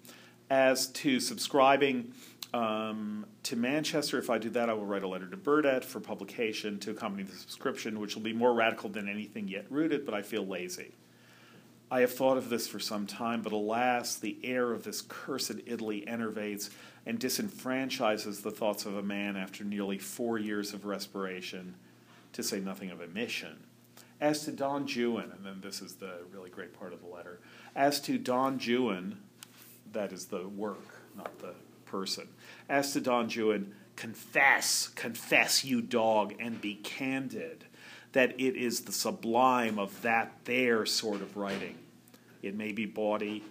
As 0.50 0.88
to 0.88 1.20
subscribing 1.20 2.14
um, 2.54 3.26
to 3.44 3.56
Manchester, 3.56 4.20
if 4.20 4.30
I 4.30 4.38
do 4.38 4.50
that, 4.52 4.70
I 4.70 4.74
will 4.74 4.86
write 4.86 5.04
a 5.04 5.08
letter 5.08 5.28
to 5.28 5.38
Burdett 5.38 5.84
for 5.84 6.00
publication 6.00 6.80
to 6.80 6.92
accompany 6.92 7.24
the 7.24 7.36
subscription, 7.36 8.00
which 8.00 8.16
will 8.16 8.22
be 8.22 8.34
more 8.34 8.54
radical 8.54 8.90
than 8.90 9.10
anything 9.10 9.48
yet 9.48 9.66
rooted, 9.70 10.06
but 10.06 10.14
I 10.14 10.22
feel 10.22 10.46
lazy. 10.46 10.92
I 11.90 12.02
have 12.02 12.14
thought 12.14 12.38
of 12.38 12.50
this 12.50 12.68
for 12.68 12.80
some 12.80 13.06
time, 13.06 13.42
but 13.42 13.54
alas, 13.54 14.16
the 14.16 14.38
air 14.44 14.72
of 14.72 14.84
this 14.84 15.04
cursed 15.08 15.60
Italy 15.66 16.08
enervates 16.08 16.70
and 17.06 17.20
disenfranchises 17.20 18.42
the 18.42 18.52
thoughts 18.52 18.86
of 18.86 18.98
a 18.98 19.04
man 19.04 19.36
after 19.36 19.64
nearly 19.64 19.98
four 19.98 20.38
years 20.38 20.74
of 20.74 20.86
respiration, 20.86 21.76
to 22.32 22.42
say 22.42 22.60
nothing 22.60 22.90
of 22.90 23.02
emission. 23.02 23.64
As 24.20 24.46
to 24.46 24.52
Don 24.52 24.88
Juan, 24.88 25.32
and 25.36 25.46
then 25.46 25.60
this 25.62 25.82
is 25.82 25.96
the 25.96 26.20
really 26.32 26.50
great 26.50 26.74
part 26.74 26.94
of 26.94 27.02
the 27.02 27.08
letter, 27.08 27.40
as 27.76 28.00
to 28.02 28.18
Don 28.18 28.58
Juan, 28.58 29.20
that 29.94 30.12
is 30.12 30.26
the 30.26 30.48
work, 30.48 31.02
not 31.16 31.40
the 31.40 31.54
person. 31.86 32.28
As 32.68 32.94
to 32.94 33.02
Don 33.02 33.30
Juan, 33.30 33.74
confess, 33.96 34.90
confess, 34.90 35.64
you 35.64 35.82
dog, 35.82 36.34
and 36.40 36.60
be 36.60 36.76
candid 36.76 37.66
that 38.14 38.40
it 38.40 38.56
is 38.56 38.82
the 38.82 38.92
sublime 38.92 39.80
of 39.80 40.02
that 40.04 40.32
there 40.46 40.86
sort 40.86 41.22
of 41.22 41.36
writing. 41.36 41.78
It 42.42 42.56
may 42.56 42.72
be 42.72 42.86
bawdy, 42.86 43.44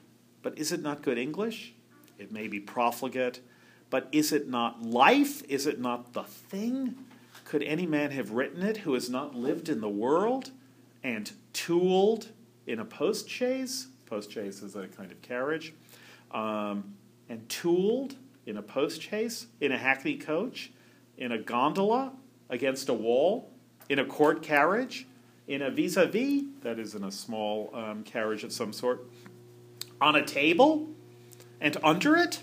but 0.43 0.59
is 0.59 0.73
it 0.73 0.83
not 0.83 1.03
good 1.03 1.19
English? 1.19 1.75
It 2.19 2.31
may 2.33 2.47
be 2.47 2.61
profligate, 2.61 3.41
but 3.91 4.09
is 4.13 4.33
it 4.33 4.49
not 4.49 4.83
life? 4.83 5.43
Is 5.49 5.67
it 5.67 5.81
not 5.81 6.13
the 6.13 6.23
thing? 6.23 6.97
Could 7.45 7.63
any 7.65 7.87
man 7.87 8.13
have 8.13 8.31
written 8.31 8.63
it 8.63 8.79
who 8.79 8.95
has 8.95 9.11
not 9.11 9.35
lived 9.35 9.69
in 9.69 9.81
the 9.81 9.89
world 9.89 10.51
and 11.03 11.33
tooled 11.53 12.29
in 12.67 12.79
a 12.79 12.85
post 12.85 13.29
chaise? 13.29 13.89
Post 14.07 14.31
chaise 14.31 14.63
is 14.63 14.77
a 14.77 14.87
kind 14.87 15.11
of 15.11 15.21
carriage. 15.23 15.75
Um, 16.33 16.95
and 17.29 17.49
tooled 17.49 18.17
in 18.47 18.57
a 18.57 18.63
post 18.63 19.01
chaise, 19.01 19.47
in 19.61 19.73
a 19.73 19.79
hackney 19.79 20.17
coach, 20.17 20.73
in 21.17 21.33
a 21.33 21.39
gondola 21.39 22.13
against 22.51 22.89
a 22.89 22.95
wall, 22.95 23.51
in 23.89 23.99
a 23.99 24.05
court 24.05 24.43
carriage, 24.43 25.07
in 25.47 25.63
a 25.63 25.71
vis 25.71 25.97
a 25.97 26.07
vis, 26.07 26.45
that 26.63 26.79
is 26.79 26.95
in 26.95 27.05
a 27.05 27.13
small 27.13 27.71
um, 27.75 28.03
carriage 28.05 28.45
of 28.45 28.53
some 28.53 28.73
sort, 28.73 29.07
on 30.01 30.17
a 30.17 30.25
table, 30.25 30.89
and 31.61 31.77
under 31.83 32.17
it. 32.17 32.43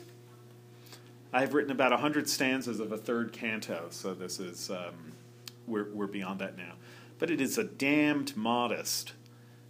I've 1.31 1.53
written 1.53 1.71
about 1.71 1.91
100 1.91 2.27
stanzas 2.27 2.79
of 2.79 2.91
a 2.91 2.97
third 2.97 3.33
canto, 3.33 3.87
so 3.91 4.13
this 4.13 4.39
is, 4.39 4.71
um, 4.71 5.13
we're, 5.67 5.89
we're 5.91 6.07
beyond 6.07 6.39
that 6.39 6.57
now. 6.57 6.73
But 7.19 7.29
it 7.29 7.39
is 7.39 7.57
a 7.57 7.63
damned 7.63 8.35
modest. 8.35 9.13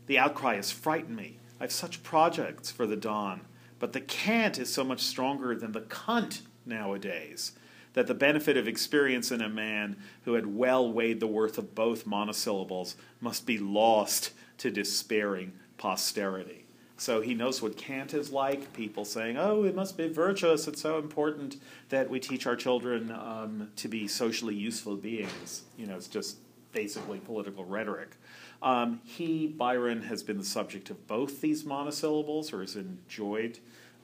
The 0.05 0.17
outcry 0.17 0.55
has 0.55 0.71
frightened 0.71 1.17
me. 1.17 1.39
I 1.59 1.63
have 1.63 1.71
such 1.71 2.03
projects 2.03 2.71
for 2.71 2.87
the 2.87 2.95
Don, 2.95 3.41
but 3.79 3.93
the 3.93 4.01
cant 4.01 4.59
is 4.59 4.71
so 4.71 4.83
much 4.83 5.01
stronger 5.01 5.55
than 5.55 5.71
the 5.71 5.81
cunt 5.81 6.41
nowadays 6.65 7.53
that 7.93 8.07
the 8.07 8.13
benefit 8.13 8.55
of 8.55 8.67
experience 8.67 9.31
in 9.31 9.41
a 9.41 9.49
man 9.49 9.97
who 10.23 10.33
had 10.33 10.55
well 10.55 10.91
weighed 10.91 11.19
the 11.19 11.27
worth 11.27 11.57
of 11.57 11.73
both 11.73 12.05
monosyllables 12.05 12.95
must 13.19 13.45
be 13.45 13.57
lost 13.57 14.31
to 14.57 14.69
despairing 14.69 15.53
posterity. 15.77 16.65
So 16.97 17.21
he 17.21 17.33
knows 17.33 17.61
what 17.61 17.77
cant 17.77 18.13
is 18.13 18.31
like. 18.31 18.73
People 18.73 19.05
saying, 19.05 19.37
"Oh, 19.37 19.63
it 19.63 19.73
must 19.73 19.97
be 19.97 20.09
virtuous. 20.09 20.67
It's 20.67 20.81
so 20.81 20.97
important 20.97 21.55
that 21.87 22.09
we 22.09 22.19
teach 22.19 22.45
our 22.45 22.57
children 22.57 23.09
um, 23.11 23.71
to 23.77 23.87
be 23.87 24.07
socially 24.07 24.55
useful 24.55 24.97
beings." 24.97 25.63
You 25.77 25.87
know, 25.87 25.95
it's 25.95 26.09
just 26.09 26.37
basically 26.73 27.19
political 27.19 27.63
rhetoric. 27.63 28.17
Um, 28.61 29.01
he, 29.05 29.47
Byron, 29.47 30.03
has 30.03 30.21
been 30.21 30.37
the 30.37 30.43
subject 30.43 30.89
of 30.89 31.07
both 31.07 31.41
these 31.41 31.63
monosyllables, 31.63 32.51
or 32.51 32.61
has 32.61 32.75
enjoyed 32.75 33.59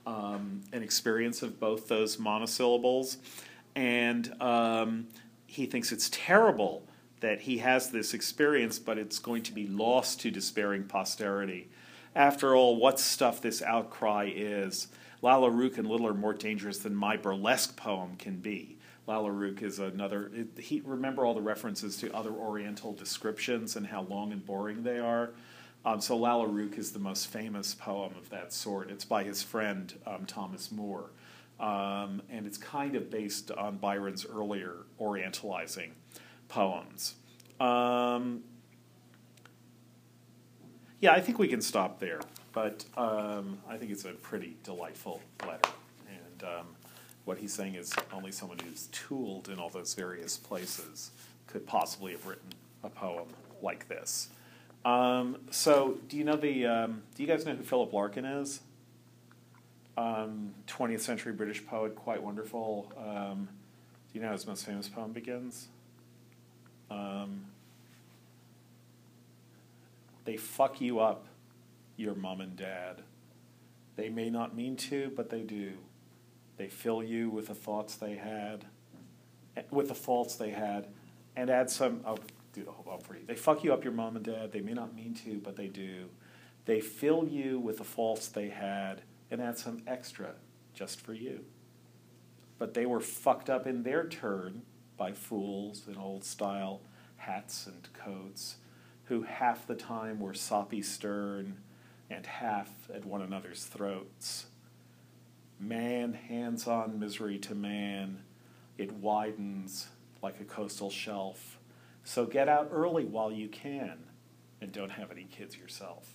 um, 0.05 0.61
an 0.71 0.81
experience 0.81 1.41
of 1.41 1.59
both 1.59 1.87
those 1.87 2.17
monosyllables 2.17 3.17
and 3.75 4.41
um, 4.41 5.07
he 5.45 5.65
thinks 5.65 5.91
it's 5.91 6.09
terrible 6.11 6.83
that 7.19 7.41
he 7.41 7.57
has 7.59 7.89
this 7.89 8.13
experience, 8.13 8.79
but 8.79 8.97
it's 8.97 9.19
going 9.19 9.43
to 9.43 9.53
be 9.53 9.67
lost 9.67 10.21
to 10.21 10.31
despairing 10.31 10.85
posterity. 10.85 11.69
After 12.15 12.55
all, 12.55 12.77
what 12.77 12.99
stuff 12.99 13.41
this 13.41 13.61
outcry 13.61 14.31
is. 14.33 14.87
Lalla 15.21 15.49
Rookh 15.49 15.77
and 15.77 15.87
Little 15.87 16.07
are 16.07 16.13
more 16.13 16.33
dangerous 16.33 16.79
than 16.79 16.95
my 16.95 17.17
burlesque 17.17 17.75
poem 17.75 18.15
can 18.17 18.37
be. 18.37 18.77
Lalla 19.07 19.31
Rookh 19.31 19.61
is 19.61 19.79
another. 19.79 20.31
It, 20.33 20.59
he 20.59 20.81
remember 20.83 21.25
all 21.25 21.33
the 21.33 21.41
references 21.41 21.97
to 21.97 22.13
other 22.13 22.31
Oriental 22.31 22.93
descriptions 22.93 23.75
and 23.75 23.87
how 23.87 24.01
long 24.03 24.31
and 24.31 24.45
boring 24.45 24.83
they 24.83 24.99
are. 24.99 25.31
Um, 25.85 26.01
so 26.01 26.17
Lalla 26.17 26.47
Rookh 26.47 26.77
is 26.79 26.91
the 26.91 26.99
most 26.99 27.27
famous 27.27 27.75
poem 27.75 28.13
of 28.17 28.29
that 28.31 28.51
sort. 28.51 28.89
It's 28.89 29.05
by 29.05 29.23
his 29.23 29.43
friend 29.43 29.93
um, 30.07 30.25
Thomas 30.25 30.71
Moore, 30.71 31.11
um, 31.59 32.23
and 32.29 32.47
it's 32.47 32.57
kind 32.57 32.95
of 32.95 33.11
based 33.11 33.51
on 33.51 33.77
Byron's 33.77 34.25
earlier 34.25 34.77
Orientalizing 34.99 35.91
poems. 36.47 37.13
Um, 37.59 38.43
yeah, 40.99 41.13
I 41.13 41.21
think 41.21 41.37
we 41.37 41.47
can 41.47 41.61
stop 41.61 41.99
there, 41.99 42.21
but 42.51 42.83
um, 42.97 43.59
I 43.69 43.77
think 43.77 43.91
it's 43.91 44.05
a 44.05 44.13
pretty 44.13 44.57
delightful 44.63 45.21
letter, 45.45 45.69
and 46.09 46.43
um, 46.49 46.74
what 47.25 47.39
he's 47.39 47.53
saying 47.53 47.75
is 47.75 47.93
only 48.13 48.31
someone 48.31 48.59
who's 48.59 48.87
tooled 48.87 49.49
in 49.49 49.59
all 49.59 49.69
those 49.69 49.93
various 49.93 50.37
places 50.37 51.11
could 51.47 51.65
possibly 51.65 52.13
have 52.13 52.25
written 52.25 52.49
a 52.83 52.89
poem 52.89 53.27
like 53.61 53.87
this. 53.87 54.29
Um, 54.85 55.37
so, 55.49 55.97
do 56.07 56.17
you 56.17 56.23
know 56.23 56.35
the? 56.35 56.65
Um, 56.67 57.01
do 57.15 57.23
you 57.23 57.27
guys 57.27 57.45
know 57.45 57.55
who 57.55 57.63
Philip 57.63 57.91
Larkin 57.91 58.23
is? 58.23 58.61
Um, 59.97 60.53
20th 60.67 61.01
century 61.01 61.33
British 61.33 61.65
poet, 61.65 61.95
quite 61.95 62.21
wonderful. 62.21 62.91
Um, 62.97 63.49
do 64.11 64.19
you 64.19 64.21
know 64.21 64.27
how 64.27 64.33
his 64.33 64.45
most 64.45 64.65
famous 64.65 64.87
poem 64.87 65.11
begins? 65.11 65.69
Um, 66.91 67.45
they 70.25 70.37
fuck 70.37 70.81
you 70.81 70.99
up, 70.99 71.25
your 71.97 72.13
mom 72.13 72.41
and 72.41 72.55
dad. 72.55 73.01
They 73.95 74.09
may 74.09 74.29
not 74.29 74.55
mean 74.55 74.75
to, 74.77 75.11
but 75.15 75.29
they 75.29 75.41
do. 75.41 75.73
They 76.57 76.67
fill 76.67 77.03
you 77.03 77.29
with 77.29 77.47
the 77.47 77.55
thoughts 77.55 77.95
they 77.95 78.15
had, 78.15 78.65
eh, 79.57 79.63
with 79.71 79.87
the 79.87 79.95
faults 79.95 80.35
they 80.35 80.51
had, 80.51 80.87
and 81.35 81.49
add 81.49 81.69
some. 81.69 82.01
Oh, 82.05 82.17
do 82.53 82.63
the 82.63 82.71
whole 82.71 82.85
poem 82.85 83.01
for 83.01 83.15
you. 83.15 83.25
They 83.25 83.35
fuck 83.35 83.63
you 83.63 83.73
up, 83.73 83.83
your 83.83 83.93
mom 83.93 84.15
and 84.15 84.23
dad. 84.23 84.51
They 84.51 84.61
may 84.61 84.73
not 84.73 84.95
mean 84.95 85.13
to, 85.25 85.39
but 85.39 85.57
they 85.57 85.67
do. 85.67 86.09
They 86.65 86.79
fill 86.79 87.27
you 87.27 87.59
with 87.59 87.77
the 87.77 87.83
faults 87.83 88.27
they 88.27 88.49
had 88.49 89.01
and 89.29 89.41
add 89.41 89.57
some 89.57 89.81
extra 89.85 90.35
just 90.73 91.01
for 91.01 91.13
you. 91.13 91.45
But 92.57 92.73
they 92.73 92.85
were 92.85 93.01
fucked 93.01 93.49
up 93.49 93.67
in 93.67 93.83
their 93.83 94.07
turn 94.07 94.61
by 94.97 95.11
fools 95.11 95.83
in 95.87 95.97
old 95.97 96.23
style 96.23 96.81
hats 97.17 97.67
and 97.67 97.87
coats, 97.93 98.57
who 99.05 99.23
half 99.23 99.67
the 99.67 99.75
time 99.75 100.19
were 100.19 100.33
soppy 100.33 100.81
stern 100.81 101.57
and 102.09 102.25
half 102.25 102.69
at 102.93 103.03
one 103.03 103.21
another's 103.21 103.65
throats. 103.65 104.45
Man 105.59 106.13
hands 106.13 106.67
on 106.67 106.99
misery 106.99 107.37
to 107.39 107.55
man, 107.55 108.23
it 108.77 108.91
widens 108.91 109.87
like 110.21 110.39
a 110.39 110.43
coastal 110.43 110.89
shelf 110.89 111.59
so 112.05 112.25
get 112.25 112.47
out 112.47 112.69
early 112.71 113.03
while 113.03 113.31
you 113.31 113.49
can 113.49 113.97
and 114.61 114.71
don't 114.71 114.91
have 114.91 115.11
any 115.11 115.23
kids 115.23 115.57
yourself. 115.57 116.07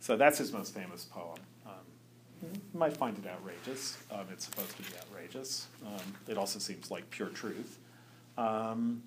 So 0.00 0.16
that's 0.16 0.38
his 0.38 0.52
most 0.52 0.74
famous 0.74 1.04
poem. 1.04 1.38
Um, 1.66 1.72
you 2.42 2.60
might 2.72 2.96
find 2.96 3.16
it 3.16 3.24
outrageous. 3.28 3.98
Um, 4.10 4.26
it's 4.32 4.46
supposed 4.46 4.74
to 4.78 4.82
be 4.82 4.88
outrageous. 4.98 5.68
Um, 5.86 6.14
it 6.26 6.38
also 6.38 6.58
seems 6.58 6.90
like 6.90 7.08
pure 7.10 7.28
truth. 7.28 7.78
Um, 8.38 9.02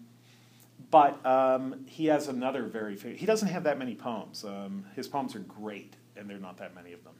but 0.92 1.26
um, 1.26 1.86
he 1.88 2.06
has 2.06 2.28
another 2.28 2.64
very 2.64 2.96
famous, 2.96 3.20
he 3.20 3.26
doesn't 3.26 3.48
have 3.48 3.64
that 3.64 3.80
many 3.80 3.96
poems. 3.96 4.46
Um, 4.46 4.86
his 4.96 5.08
poems 5.08 5.36
are 5.36 5.40
great, 5.40 5.96
and 6.16 6.30
there 6.30 6.38
are 6.38 6.40
not 6.42 6.58
that 6.58 6.76
many 6.76 6.94
of 6.94 7.04
them. 7.04 7.14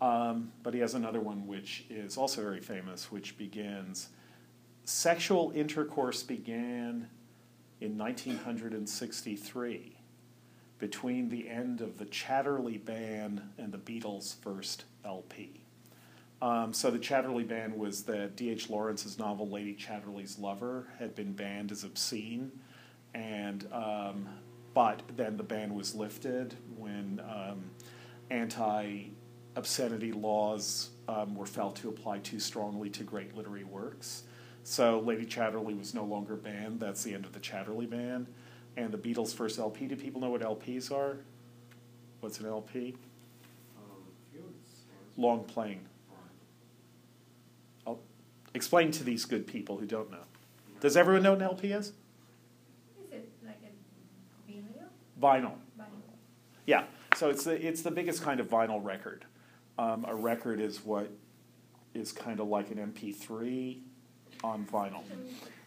But 0.00 0.74
he 0.74 0.80
has 0.80 0.94
another 0.94 1.20
one 1.20 1.46
which 1.46 1.84
is 1.90 2.16
also 2.16 2.42
very 2.42 2.60
famous, 2.60 3.10
which 3.10 3.36
begins 3.36 4.08
Sexual 4.84 5.52
intercourse 5.54 6.24
began 6.24 7.08
in 7.80 7.96
1963 7.96 9.96
between 10.78 11.28
the 11.28 11.48
end 11.48 11.80
of 11.80 11.98
the 11.98 12.06
Chatterley 12.06 12.84
Ban 12.84 13.50
and 13.56 13.72
the 13.72 13.78
Beatles' 13.78 14.34
first 14.40 14.84
LP. 15.04 15.64
Um, 16.42 16.72
so 16.72 16.90
the 16.90 16.98
Chatterley 16.98 17.46
Ban 17.46 17.78
was 17.78 18.02
that 18.04 18.34
D.H. 18.34 18.68
Lawrence's 18.68 19.16
novel 19.16 19.48
Lady 19.48 19.76
Chatterley's 19.76 20.38
Lover 20.38 20.88
had 20.98 21.14
been 21.14 21.34
banned 21.34 21.70
as 21.70 21.84
obscene, 21.84 22.50
and 23.14 23.68
um, 23.72 24.28
but 24.74 25.02
then 25.16 25.36
the 25.36 25.44
ban 25.44 25.74
was 25.74 25.94
lifted 25.94 26.56
when 26.76 27.20
um, 27.28 27.70
anti-obscenity 29.50 30.12
laws 30.12 30.90
um, 31.08 31.34
were 31.34 31.46
felt 31.46 31.76
to 31.76 31.88
apply 31.88 32.18
too 32.18 32.38
strongly 32.40 32.88
to 32.90 33.02
great 33.02 33.36
literary 33.36 33.64
works. 33.64 34.24
So 34.62 35.00
Lady 35.00 35.24
Chatterley 35.24 35.76
was 35.76 35.94
no 35.94 36.04
longer 36.04 36.36
banned. 36.36 36.80
That's 36.80 37.02
the 37.02 37.14
end 37.14 37.24
of 37.24 37.32
the 37.32 37.40
Chatterley 37.40 37.88
ban. 37.88 38.26
And 38.76 38.92
the 38.92 38.98
Beatles' 38.98 39.34
first 39.34 39.58
LP. 39.58 39.86
Do 39.86 39.96
people 39.96 40.20
know 40.20 40.30
what 40.30 40.42
LPs 40.42 40.92
are? 40.92 41.18
What's 42.20 42.38
an 42.38 42.46
LP? 42.46 42.94
Um, 43.76 44.44
Long 45.16 45.44
playing. 45.44 45.80
I'll 47.86 48.00
explain 48.54 48.92
to 48.92 49.04
these 49.04 49.24
good 49.24 49.46
people 49.46 49.78
who 49.78 49.86
don't 49.86 50.10
know. 50.10 50.24
Does 50.80 50.96
everyone 50.96 51.22
know 51.22 51.32
what 51.32 51.40
an 51.40 51.46
LP 51.46 51.72
is? 51.72 51.88
Is 51.88 51.94
it 53.10 53.28
like 53.44 53.58
a 53.64 54.52
vinyl? 54.52 54.86
Vinyl. 55.20 55.52
Vinyl. 55.78 56.14
Yeah. 56.66 56.84
So 57.16 57.28
it's 57.28 57.44
the 57.44 57.66
it's 57.66 57.82
the 57.82 57.90
biggest 57.90 58.22
kind 58.22 58.38
of 58.38 58.48
vinyl 58.48 58.82
record. 58.82 59.24
Um, 59.80 60.04
a 60.06 60.14
record 60.14 60.60
is 60.60 60.84
what 60.84 61.10
is 61.94 62.12
kind 62.12 62.38
of 62.38 62.48
like 62.48 62.70
an 62.70 62.76
MP3 62.92 63.78
on 64.44 64.66
vinyl. 64.66 65.02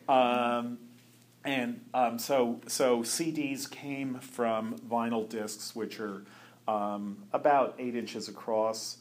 Um, 0.08 0.78
and 1.44 1.82
um, 1.96 2.20
so, 2.20 2.62
so 2.68 3.00
CDs 3.00 3.70
came 3.70 4.20
from 4.20 4.78
vinyl 4.78 5.28
discs, 5.28 5.76
which 5.76 6.00
are 6.00 6.26
um, 6.68 7.24
about 7.34 7.74
eight 7.80 7.96
inches 7.96 8.30
across, 8.30 8.98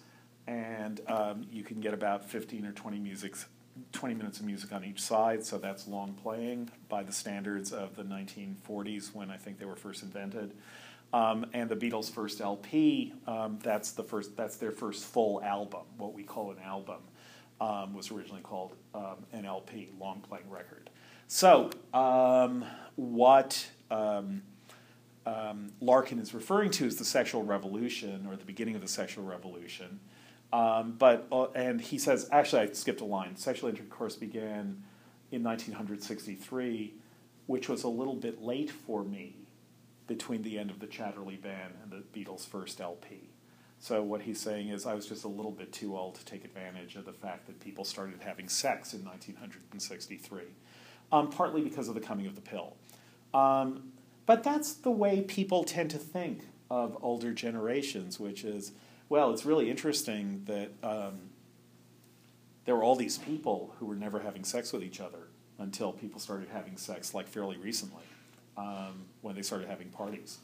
and 0.46 1.02
um, 1.08 1.44
you 1.52 1.62
can 1.62 1.82
get 1.82 1.92
about 1.92 2.24
15 2.24 2.64
or 2.64 2.72
20 2.72 2.98
musics, 2.98 3.44
20 3.92 4.14
minutes 4.14 4.40
of 4.40 4.46
music 4.46 4.72
on 4.72 4.82
each 4.82 5.02
side. 5.02 5.44
So 5.44 5.58
that's 5.58 5.86
long 5.86 6.14
playing 6.14 6.70
by 6.88 7.02
the 7.02 7.12
standards 7.12 7.70
of 7.70 7.96
the 7.96 8.02
1940s 8.02 9.14
when 9.14 9.30
I 9.30 9.36
think 9.36 9.58
they 9.58 9.66
were 9.66 9.76
first 9.76 10.02
invented. 10.02 10.54
Um, 11.12 11.46
and 11.52 11.68
the 11.68 11.76
Beatles' 11.76 12.10
first 12.10 12.40
LP, 12.40 13.12
um, 13.26 13.58
that's 13.62 13.92
the 13.92 14.02
first, 14.02 14.34
that's 14.36 14.56
their 14.56 14.72
first 14.72 15.04
full 15.04 15.42
album, 15.42 15.82
what 15.98 16.14
we 16.14 16.22
call 16.22 16.50
an 16.52 16.58
album 16.64 17.02
um, 17.60 17.92
was 17.94 18.10
originally 18.10 18.40
called 18.40 18.74
um, 18.94 19.24
an 19.32 19.44
LP, 19.44 19.90
long 20.00 20.20
playing 20.20 20.48
record. 20.48 20.90
So, 21.28 21.70
um, 21.92 22.64
what 22.96 23.68
um, 23.90 24.42
Larkin 25.80 26.18
is 26.18 26.34
referring 26.34 26.70
to 26.72 26.86
is 26.86 26.96
the 26.96 27.04
sexual 27.04 27.42
revolution 27.42 28.26
or 28.28 28.36
the 28.36 28.44
beginning 28.44 28.74
of 28.74 28.80
the 28.80 28.88
sexual 28.88 29.24
revolution. 29.24 30.00
But 30.50 31.26
uh, 31.30 31.44
and 31.54 31.80
he 31.80 31.98
says 31.98 32.28
actually 32.32 32.62
I 32.62 32.72
skipped 32.72 33.00
a 33.00 33.04
line. 33.04 33.36
Sexual 33.36 33.70
intercourse 33.70 34.16
began 34.16 34.82
in 35.30 35.42
1963, 35.42 36.94
which 37.46 37.68
was 37.68 37.84
a 37.84 37.88
little 37.88 38.16
bit 38.16 38.42
late 38.42 38.70
for 38.70 39.04
me 39.04 39.36
between 40.12 40.42
the 40.42 40.58
end 40.58 40.70
of 40.70 40.78
the 40.78 40.86
Chatterley 40.86 41.40
Ban 41.40 41.72
and 41.82 41.90
the 41.90 42.02
Beatles' 42.12 42.46
first 42.46 42.80
LP. 42.80 43.30
So 43.78 44.02
what 44.02 44.22
he's 44.22 44.38
saying 44.38 44.68
is, 44.68 44.84
I 44.84 44.94
was 44.94 45.06
just 45.06 45.24
a 45.24 45.28
little 45.28 45.50
bit 45.50 45.72
too 45.72 45.96
old 45.96 46.16
to 46.16 46.24
take 46.24 46.44
advantage 46.44 46.96
of 46.96 47.06
the 47.06 47.12
fact 47.12 47.46
that 47.46 47.58
people 47.60 47.84
started 47.84 48.20
having 48.20 48.48
sex 48.48 48.92
in 48.92 49.04
1963, 49.04 50.42
um, 51.10 51.30
partly 51.30 51.62
because 51.62 51.88
of 51.88 51.94
the 51.94 52.00
coming 52.00 52.26
of 52.26 52.34
the 52.34 52.42
pill. 52.42 52.76
Um, 53.32 53.92
but 54.26 54.44
that's 54.44 54.74
the 54.74 54.90
way 54.90 55.22
people 55.22 55.64
tend 55.64 55.90
to 55.92 55.98
think 55.98 56.42
of 56.70 56.96
older 57.02 57.32
generations, 57.32 58.20
which 58.20 58.44
is, 58.44 58.72
well, 59.08 59.32
it's 59.32 59.46
really 59.46 59.70
interesting 59.70 60.42
that 60.44 60.70
um, 60.82 61.30
there 62.66 62.76
were 62.76 62.84
all 62.84 62.96
these 62.96 63.18
people 63.18 63.74
who 63.78 63.86
were 63.86 63.96
never 63.96 64.20
having 64.20 64.44
sex 64.44 64.72
with 64.74 64.84
each 64.84 65.00
other 65.00 65.28
until 65.58 65.90
people 65.90 66.20
started 66.20 66.48
having 66.52 66.76
sex, 66.76 67.14
like 67.14 67.26
fairly 67.26 67.56
recently, 67.56 68.04
um, 68.56 69.04
when 69.20 69.34
they 69.34 69.42
started 69.42 69.68
having 69.68 69.88
parties. 69.88 70.38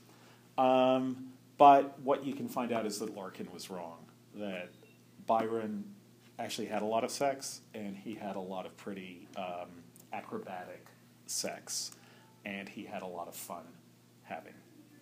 Um, 0.56 1.28
but 1.56 1.98
what 2.00 2.24
you 2.24 2.34
can 2.34 2.48
find 2.48 2.72
out 2.72 2.86
is 2.86 2.98
that 3.00 3.14
Larkin 3.14 3.48
was 3.52 3.70
wrong. 3.70 3.98
That 4.34 4.70
Byron 5.26 5.84
actually 6.38 6.68
had 6.68 6.82
a 6.82 6.86
lot 6.86 7.04
of 7.04 7.10
sex, 7.10 7.60
and 7.74 7.96
he 7.96 8.14
had 8.14 8.36
a 8.36 8.40
lot 8.40 8.66
of 8.66 8.76
pretty 8.76 9.28
um, 9.36 9.82
acrobatic 10.12 10.86
sex, 11.26 11.92
and 12.44 12.68
he 12.68 12.84
had 12.84 13.02
a 13.02 13.06
lot 13.06 13.28
of 13.28 13.34
fun 13.34 13.64
having 14.22 14.54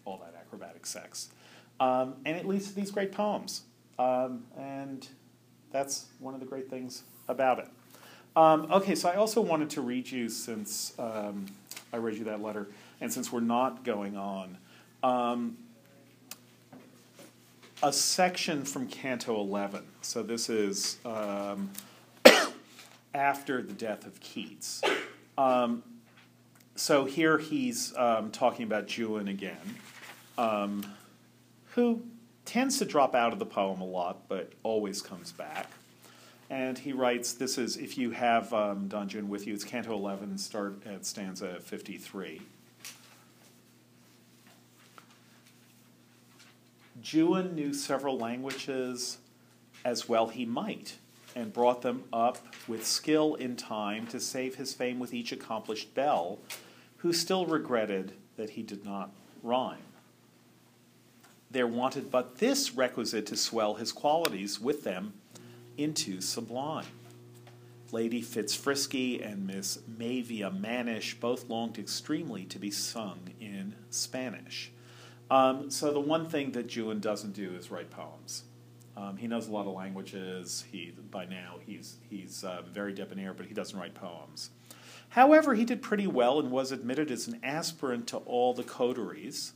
all 0.04 0.18
that 0.18 0.34
acrobatic 0.38 0.86
sex. 0.86 1.30
Um, 1.78 2.14
and 2.24 2.36
it 2.36 2.46
leads 2.46 2.68
to 2.68 2.74
these 2.74 2.90
great 2.90 3.12
poems. 3.12 3.62
Um, 3.98 4.44
and 4.56 5.06
that's 5.72 6.06
one 6.18 6.34
of 6.34 6.40
the 6.40 6.46
great 6.46 6.70
things 6.70 7.02
about 7.28 7.58
it. 7.58 7.68
Um, 8.34 8.70
okay, 8.70 8.94
so 8.94 9.08
I 9.08 9.16
also 9.16 9.40
wanted 9.40 9.70
to 9.70 9.80
read 9.80 10.10
you, 10.10 10.28
since 10.28 10.92
um, 10.98 11.46
I 11.92 11.96
read 11.96 12.16
you 12.16 12.24
that 12.24 12.42
letter, 12.42 12.68
and 13.00 13.12
since 13.12 13.32
we're 13.32 13.40
not 13.40 13.84
going 13.84 14.16
on, 14.16 14.58
um, 15.02 15.56
a 17.82 17.92
section 17.92 18.64
from 18.64 18.88
Canto 18.88 19.38
11. 19.38 19.84
So 20.00 20.22
this 20.22 20.48
is 20.48 20.98
um, 21.04 21.70
after 23.14 23.62
the 23.62 23.72
death 23.72 24.06
of 24.06 24.20
Keats. 24.20 24.82
Um, 25.36 25.82
so 26.74 27.04
here 27.04 27.38
he's 27.38 27.96
um, 27.96 28.30
talking 28.30 28.64
about 28.64 28.90
Juan 28.96 29.28
again, 29.28 29.76
um, 30.38 30.84
who 31.74 32.02
tends 32.44 32.78
to 32.78 32.84
drop 32.84 33.14
out 33.14 33.32
of 33.32 33.38
the 33.38 33.46
poem 33.46 33.80
a 33.80 33.86
lot, 33.86 34.28
but 34.28 34.52
always 34.62 35.02
comes 35.02 35.32
back. 35.32 35.70
And 36.48 36.78
he 36.78 36.92
writes, 36.92 37.32
this 37.32 37.58
is, 37.58 37.76
if 37.76 37.98
you 37.98 38.12
have 38.12 38.52
um, 38.54 38.86
Don 38.88 39.08
Juan 39.08 39.28
with 39.28 39.46
you, 39.46 39.54
it's 39.54 39.64
Canto 39.64 39.92
11, 39.92 40.38
start 40.38 40.86
at 40.86 41.04
stanza 41.04 41.58
53. 41.60 42.40
Juan 47.02 47.54
knew 47.54 47.74
several 47.74 48.18
languages 48.18 49.18
as 49.84 50.08
well 50.08 50.28
he 50.28 50.46
might, 50.46 50.96
and 51.34 51.52
brought 51.52 51.82
them 51.82 52.04
up 52.12 52.38
with 52.66 52.86
skill 52.86 53.34
in 53.34 53.56
time 53.56 54.06
to 54.06 54.18
save 54.18 54.54
his 54.54 54.72
fame 54.72 54.98
with 54.98 55.12
each 55.12 55.32
accomplished 55.32 55.94
belle, 55.94 56.38
who 56.98 57.12
still 57.12 57.46
regretted 57.46 58.12
that 58.36 58.50
he 58.50 58.62
did 58.62 58.84
not 58.84 59.10
rhyme. 59.42 59.78
There 61.50 61.66
wanted 61.66 62.10
but 62.10 62.38
this 62.38 62.72
requisite 62.74 63.26
to 63.26 63.36
swell 63.36 63.74
his 63.74 63.92
qualities 63.92 64.58
with 64.60 64.82
them 64.82 65.14
into 65.76 66.20
sublime. 66.20 66.86
Lady 67.92 68.20
Fitzfrisky 68.20 69.24
and 69.24 69.46
Miss 69.46 69.78
Maevia 69.88 70.50
Mannish 70.50 71.14
both 71.20 71.48
longed 71.48 71.78
extremely 71.78 72.44
to 72.46 72.58
be 72.58 72.70
sung 72.70 73.20
in 73.40 73.74
Spanish. 73.90 74.72
Um, 75.30 75.70
so 75.70 75.92
the 75.92 76.00
one 76.00 76.28
thing 76.28 76.52
that 76.52 76.74
Juan 76.76 77.00
doesn't 77.00 77.32
do 77.32 77.54
is 77.54 77.70
write 77.70 77.90
poems. 77.90 78.44
Um, 78.96 79.16
he 79.16 79.26
knows 79.26 79.48
a 79.48 79.52
lot 79.52 79.66
of 79.66 79.74
languages. 79.74 80.64
He 80.70 80.92
by 81.10 81.26
now 81.26 81.56
he's 81.64 81.96
he's 82.08 82.44
uh, 82.44 82.62
very 82.72 82.92
debonair, 82.92 83.34
but 83.34 83.46
he 83.46 83.54
doesn't 83.54 83.78
write 83.78 83.94
poems. 83.94 84.50
However, 85.10 85.54
he 85.54 85.64
did 85.64 85.82
pretty 85.82 86.06
well 86.06 86.38
and 86.38 86.50
was 86.50 86.72
admitted 86.72 87.10
as 87.10 87.28
an 87.28 87.40
aspirant 87.42 88.06
to 88.08 88.18
all 88.18 88.54
the 88.54 88.64
coteries. 88.64 89.52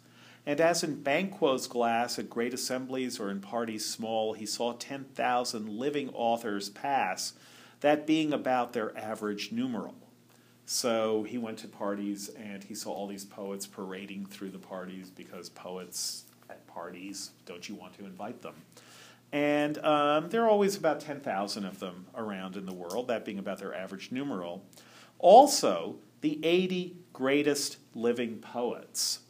And 0.46 0.60
as 0.60 0.82
in 0.82 1.02
Banquo's 1.02 1.66
glass 1.66 2.18
at 2.18 2.30
great 2.30 2.54
assemblies 2.54 3.20
or 3.20 3.30
in 3.30 3.40
parties 3.40 3.84
small, 3.84 4.32
he 4.32 4.46
saw 4.46 4.72
10,000 4.72 5.68
living 5.68 6.08
authors 6.14 6.70
pass, 6.70 7.34
that 7.80 8.06
being 8.06 8.32
about 8.32 8.72
their 8.72 8.96
average 8.96 9.52
numeral. 9.52 9.94
So 10.72 11.24
he 11.24 11.36
went 11.36 11.58
to 11.58 11.66
parties 11.68 12.30
and 12.38 12.62
he 12.62 12.76
saw 12.76 12.92
all 12.92 13.08
these 13.08 13.24
poets 13.24 13.66
parading 13.66 14.26
through 14.26 14.50
the 14.50 14.58
parties 14.60 15.10
because 15.10 15.48
poets 15.48 16.26
at 16.48 16.64
parties, 16.68 17.32
don't 17.44 17.68
you 17.68 17.74
want 17.74 17.98
to 17.98 18.04
invite 18.04 18.40
them? 18.40 18.54
And 19.32 19.78
um, 19.78 20.28
there 20.28 20.44
are 20.44 20.48
always 20.48 20.76
about 20.76 21.00
10,000 21.00 21.64
of 21.64 21.80
them 21.80 22.06
around 22.14 22.54
in 22.56 22.66
the 22.66 22.72
world, 22.72 23.08
that 23.08 23.24
being 23.24 23.40
about 23.40 23.58
their 23.58 23.74
average 23.74 24.12
numeral. 24.12 24.64
Also, 25.18 25.96
the 26.20 26.38
80 26.44 26.94
greatest 27.12 27.78
living 27.96 28.38
poets 28.38 29.22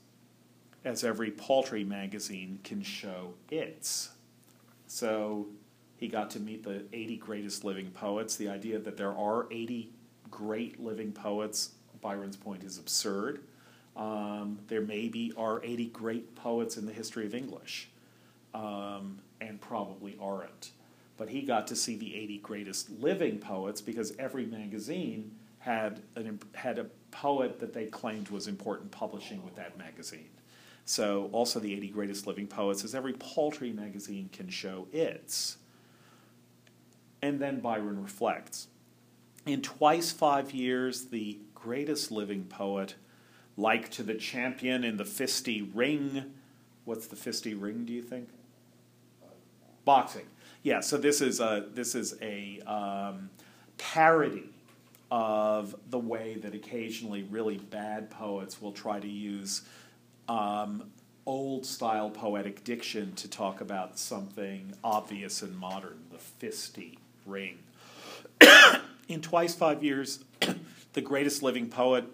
as 0.84 1.02
every 1.04 1.30
paltry 1.30 1.84
magazine 1.84 2.58
can 2.64 2.82
show 2.82 3.32
its. 3.50 4.10
So 4.86 5.46
he 5.96 6.06
got 6.06 6.28
to 6.32 6.38
meet 6.38 6.64
the 6.64 6.84
80 6.92 7.16
greatest 7.16 7.64
living 7.64 7.92
poets. 7.92 8.36
The 8.36 8.50
idea 8.50 8.78
that 8.78 8.98
there 8.98 9.16
are 9.16 9.46
80 9.50 9.90
great 10.30 10.80
living 10.80 11.12
poets, 11.12 11.70
Byron's 12.00 12.36
point 12.36 12.64
is 12.64 12.78
absurd. 12.78 13.40
Um, 13.96 14.60
there 14.68 14.80
maybe 14.80 15.32
are 15.36 15.62
80 15.62 15.86
great 15.86 16.34
poets 16.34 16.76
in 16.76 16.86
the 16.86 16.92
history 16.92 17.26
of 17.26 17.34
English, 17.34 17.88
um, 18.54 19.18
and 19.40 19.60
probably 19.60 20.16
aren't. 20.20 20.70
But 21.16 21.28
he 21.28 21.42
got 21.42 21.66
to 21.68 21.76
see 21.76 21.96
the 21.96 22.14
80 22.16 22.38
greatest 22.38 22.90
living 22.90 23.38
poets 23.38 23.80
because 23.80 24.14
every 24.18 24.46
magazine 24.46 25.32
had, 25.58 26.00
an, 26.16 26.40
had 26.54 26.78
a 26.78 26.86
poet 27.10 27.58
that 27.60 27.74
they 27.74 27.86
claimed 27.86 28.30
was 28.30 28.48
important 28.48 28.90
publishing 28.90 29.44
with 29.44 29.56
that 29.56 29.76
magazine. 29.76 30.30
So, 30.86 31.28
also 31.32 31.60
the 31.60 31.74
80 31.74 31.88
greatest 31.88 32.26
living 32.26 32.46
poets, 32.46 32.82
as 32.84 32.94
every 32.94 33.12
paltry 33.12 33.70
magazine 33.70 34.30
can 34.32 34.48
show 34.48 34.88
its. 34.92 35.58
And 37.22 37.38
then 37.38 37.60
Byron 37.60 38.02
reflects. 38.02 38.68
In 39.46 39.62
twice 39.62 40.12
five 40.12 40.52
years, 40.52 41.06
the 41.06 41.38
greatest 41.54 42.10
living 42.10 42.44
poet, 42.44 42.94
like 43.56 43.90
to 43.92 44.02
the 44.02 44.14
champion 44.14 44.84
in 44.84 44.96
the 44.96 45.04
fisty 45.04 45.62
ring. 45.74 46.34
What's 46.84 47.06
the 47.06 47.16
fisty 47.16 47.54
ring, 47.54 47.84
do 47.84 47.92
you 47.92 48.02
think? 48.02 48.28
Boxing. 49.84 50.26
Yeah, 50.62 50.80
so 50.80 50.98
this 50.98 51.20
is 51.20 51.40
a, 51.40 51.66
this 51.72 51.94
is 51.94 52.16
a 52.20 52.60
um, 52.66 53.30
parody 53.78 54.50
of 55.10 55.74
the 55.88 55.98
way 55.98 56.36
that 56.42 56.54
occasionally 56.54 57.22
really 57.24 57.58
bad 57.58 58.10
poets 58.10 58.60
will 58.60 58.72
try 58.72 59.00
to 59.00 59.08
use 59.08 59.62
um, 60.28 60.90
old 61.26 61.66
style 61.66 62.10
poetic 62.10 62.62
diction 62.62 63.12
to 63.14 63.28
talk 63.28 63.60
about 63.60 63.98
something 63.98 64.72
obvious 64.84 65.42
and 65.42 65.56
modern, 65.56 65.98
the 66.12 66.18
fisty 66.18 66.98
ring. 67.26 67.58
In 69.10 69.20
twice 69.20 69.54
five 69.54 69.82
years, 69.82 70.24
the 70.92 71.00
greatest 71.00 71.42
living 71.42 71.68
poet, 71.68 72.04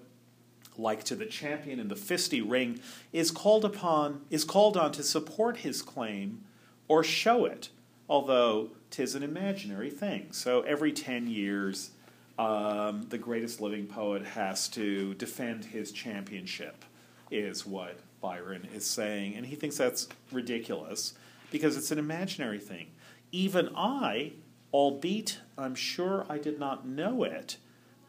like 0.78 1.04
to 1.04 1.14
the 1.14 1.26
champion 1.26 1.78
in 1.78 1.88
the 1.88 1.94
fisty 1.94 2.40
ring, 2.40 2.80
is 3.12 3.30
called 3.30 3.64
upon 3.64 4.22
is 4.30 4.44
called 4.44 4.76
on 4.76 4.92
to 4.92 5.02
support 5.02 5.58
his 5.58 5.82
claim 5.82 6.42
or 6.88 7.04
show 7.04 7.44
it, 7.44 7.68
although 8.08 8.70
tis 8.90 9.14
an 9.14 9.22
imaginary 9.22 9.90
thing. 9.90 10.32
So 10.32 10.62
every 10.62 10.92
ten 10.92 11.26
years, 11.26 11.90
um, 12.38 13.06
the 13.10 13.18
greatest 13.18 13.60
living 13.60 13.86
poet 13.86 14.24
has 14.24 14.68
to 14.70 15.14
defend 15.14 15.66
his 15.66 15.92
championship, 15.92 16.84
is 17.30 17.66
what 17.66 17.98
Byron 18.22 18.66
is 18.74 18.86
saying, 18.86 19.34
and 19.34 19.46
he 19.46 19.54
thinks 19.54 19.76
that's 19.76 20.08
ridiculous 20.32 21.12
because 21.50 21.76
it's 21.76 21.90
an 21.90 21.98
imaginary 21.98 22.58
thing. 22.58 22.88
Even 23.32 23.68
I, 23.76 24.32
albeit 24.72 25.40
I'm 25.58 25.74
sure 25.74 26.26
I 26.28 26.38
did 26.38 26.58
not 26.58 26.86
know 26.86 27.22
it, 27.22 27.56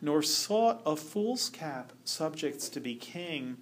nor 0.01 0.21
sought 0.21 0.81
a 0.85 0.95
fool's 0.95 1.49
cap 1.49 1.93
subjects 2.03 2.69
to 2.69 2.79
be 2.79 2.95
king, 2.95 3.57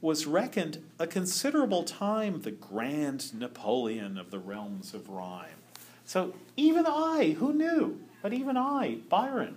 was 0.00 0.26
reckoned 0.26 0.84
a 0.98 1.06
considerable 1.06 1.82
time 1.82 2.42
the 2.42 2.50
grand 2.50 3.38
Napoleon 3.38 4.18
of 4.18 4.30
the 4.30 4.38
realms 4.38 4.94
of 4.94 5.08
rhyme. 5.08 5.62
So 6.04 6.34
even 6.56 6.86
I, 6.86 7.36
who 7.38 7.52
knew? 7.52 8.00
But 8.22 8.32
even 8.32 8.56
I, 8.56 8.98
Byron, 9.08 9.56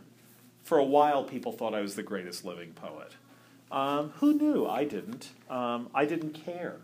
for 0.64 0.78
a 0.78 0.84
while 0.84 1.24
people 1.24 1.52
thought 1.52 1.74
I 1.74 1.82
was 1.82 1.96
the 1.96 2.04
greatest 2.04 2.44
living 2.44 2.74
poet. 2.74 3.14
Um, 3.72 4.14
who 4.18 4.34
knew? 4.34 4.66
I 4.66 4.84
didn't. 4.84 5.30
Um, 5.50 5.90
I 5.94 6.06
didn't 6.06 6.32
care. 6.34 6.78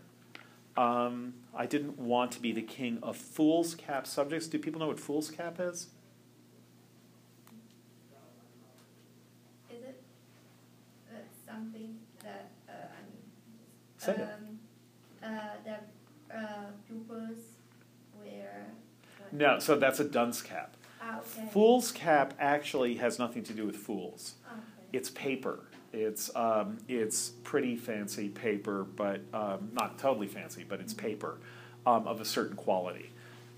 Um, 0.76 1.34
I 1.54 1.66
didn't 1.66 1.98
want 1.98 2.32
to 2.32 2.40
be 2.40 2.52
the 2.52 2.62
king 2.62 2.98
of 3.02 3.16
fool's 3.16 3.74
cap 3.74 4.06
subjects. 4.06 4.46
Do 4.46 4.58
people 4.58 4.80
know 4.80 4.88
what 4.88 5.00
fool's 5.00 5.30
cap 5.30 5.56
is? 5.58 5.88
Is 9.70 9.82
it 9.82 10.02
uh, 11.10 11.18
something 11.44 11.96
that 12.22 12.50
uh, 12.68 12.72
Say 14.06 14.12
it. 14.12 14.20
um, 14.22 14.58
uh, 15.22 15.28
that 15.64 15.88
uh, 16.34 16.70
pupils 16.86 17.38
wear? 18.18 18.66
No, 19.32 19.58
so 19.58 19.76
that's 19.76 20.00
a 20.00 20.04
dunce 20.04 20.42
cap. 20.42 20.76
Ah, 21.02 21.18
okay. 21.18 21.48
Fool's 21.52 21.92
cap 21.92 22.34
actually 22.38 22.96
has 22.96 23.18
nothing 23.18 23.42
to 23.44 23.52
do 23.52 23.66
with 23.66 23.76
fools. 23.76 24.34
Okay. 24.50 24.60
It's 24.92 25.10
paper. 25.10 25.60
It's 25.92 26.34
um, 26.36 26.78
it's 26.88 27.30
pretty 27.42 27.76
fancy 27.76 28.28
paper, 28.28 28.84
but 28.84 29.20
um, 29.32 29.70
not 29.72 29.98
totally 29.98 30.26
fancy, 30.26 30.64
but 30.68 30.80
it's 30.80 30.92
paper 30.94 31.38
um, 31.86 32.06
of 32.06 32.20
a 32.20 32.24
certain 32.24 32.56
quality. 32.56 33.10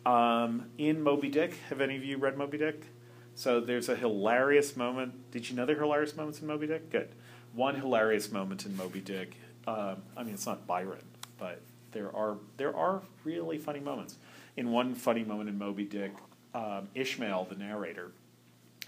Um, 0.06 0.66
in 0.78 1.02
Moby 1.02 1.28
Dick, 1.28 1.54
have 1.68 1.80
any 1.80 1.96
of 1.96 2.04
you 2.04 2.16
read 2.16 2.38
Moby 2.38 2.58
Dick? 2.58 2.86
So 3.34 3.60
there's 3.60 3.88
a 3.88 3.96
hilarious 3.96 4.76
moment. 4.76 5.30
Did 5.30 5.48
you 5.48 5.56
know 5.56 5.66
there 5.66 5.76
are 5.76 5.80
hilarious 5.80 6.16
moments 6.16 6.40
in 6.40 6.46
Moby 6.46 6.66
Dick? 6.66 6.90
Good. 6.90 7.10
One 7.54 7.74
hilarious 7.74 8.30
moment 8.30 8.66
in 8.66 8.76
Moby 8.76 9.00
Dick. 9.00 9.36
Um, 9.68 10.02
I 10.16 10.22
mean, 10.22 10.32
it's 10.32 10.46
not 10.46 10.66
Byron, 10.66 11.04
but 11.38 11.60
there 11.92 12.14
are 12.16 12.38
there 12.56 12.74
are 12.74 13.02
really 13.24 13.58
funny 13.58 13.80
moments. 13.80 14.16
In 14.56 14.70
one 14.70 14.94
funny 14.94 15.24
moment 15.24 15.50
in 15.50 15.58
Moby 15.58 15.84
Dick, 15.84 16.12
um, 16.54 16.88
Ishmael, 16.94 17.46
the 17.50 17.56
narrator, 17.56 18.12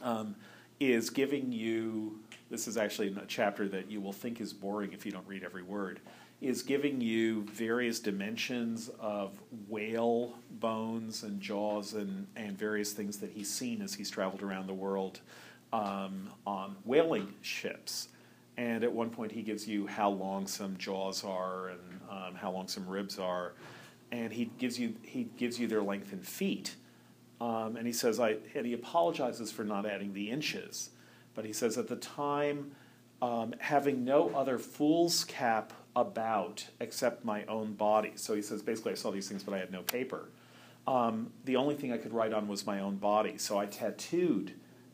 um, 0.03 0.35
is 0.81 1.11
giving 1.11 1.53
you 1.53 2.19
this 2.51 2.67
is 2.67 2.77
actually 2.79 3.09
a 3.09 3.27
chapter 3.27 3.69
that 3.69 3.91
you 3.91 4.01
will 4.01 4.13
think 4.13 4.41
is 4.41 4.53
boring 4.53 4.93
if 4.93 5.05
you 5.05 5.13
don't 5.13 5.27
read 5.27 5.45
every 5.45 5.63
word 5.63 6.01
is 6.41 6.63
giving 6.63 7.03
you 7.03 7.43
various 7.53 8.01
dimensions 8.01 8.91
of 8.99 9.39
whale 9.69 10.33
bones 10.53 11.23
and 11.23 11.39
jaws 11.41 11.93
and, 11.93 12.27
and 12.35 12.59
various 12.59 12.93
things 12.93 13.19
that 13.19 13.31
he's 13.31 13.51
seen 13.51 13.83
as 13.83 13.93
he's 13.93 14.09
traveled 14.09 14.43
around 14.43 14.67
the 14.67 14.75
world 14.75 15.21
um, 15.75 16.31
on 16.47 16.75
whaling 16.85 17.35
ships 17.43 18.09
and 18.61 18.85
at 18.85 18.93
one 18.93 19.09
point 19.09 19.33
he 19.33 19.41
gives 19.41 19.67
you 19.67 19.87
how 19.87 20.11
long 20.11 20.47
some 20.47 20.77
jaws 20.77 21.25
are 21.25 21.69
and 21.69 21.81
um, 22.11 22.35
how 22.35 22.51
long 22.51 22.69
some 22.69 22.87
ribs 22.87 23.19
are, 23.19 23.55
and 24.13 24.33
he 24.33 24.51
gives 24.59 24.79
you 24.79 24.95
he 25.03 25.25
gives 25.39 25.59
you 25.59 25.67
their 25.67 25.83
length 25.83 26.13
in 26.13 26.21
feet, 26.21 26.77
um, 27.41 27.77
and 27.77 27.87
he 27.87 27.93
says 27.93 28.21
I 28.21 28.37
and 28.55 28.67
he 28.67 28.75
apologizes 28.75 29.51
for 29.51 29.65
not 29.65 29.87
adding 29.87 30.13
the 30.13 30.31
inches, 30.31 30.91
but 31.35 31.47
he 31.47 31.55
says 31.55 31.79
at 31.79 31.89
the 31.89 31.97
time, 31.97 32.73
um, 33.23 33.55
having 33.61 34.05
no 34.05 34.29
other 34.35 34.59
fool's 34.59 35.25
cap 35.25 35.73
about 35.97 36.67
except 36.81 37.25
my 37.25 37.45
own 37.47 37.73
body. 37.73 38.13
So 38.17 38.35
he 38.35 38.43
says 38.43 38.61
basically 38.61 38.93
I 38.93 38.97
saw 38.97 39.11
these 39.11 39.29
things, 39.29 39.43
but 39.43 39.55
I 39.55 39.59
had 39.59 39.73
no 39.73 39.83
paper. 39.83 40.29
Um, 40.87 41.33
the 41.47 41.57
only 41.57 41.77
thing 41.77 41.93
I 41.95 41.97
could 41.97 42.13
write 42.13 42.35
on 42.35 42.47
was 42.47 42.67
my 42.67 42.81
own 42.81 42.97
body, 42.97 43.39
so 43.39 43.59
I 43.59 43.65
tattooed 43.65 44.53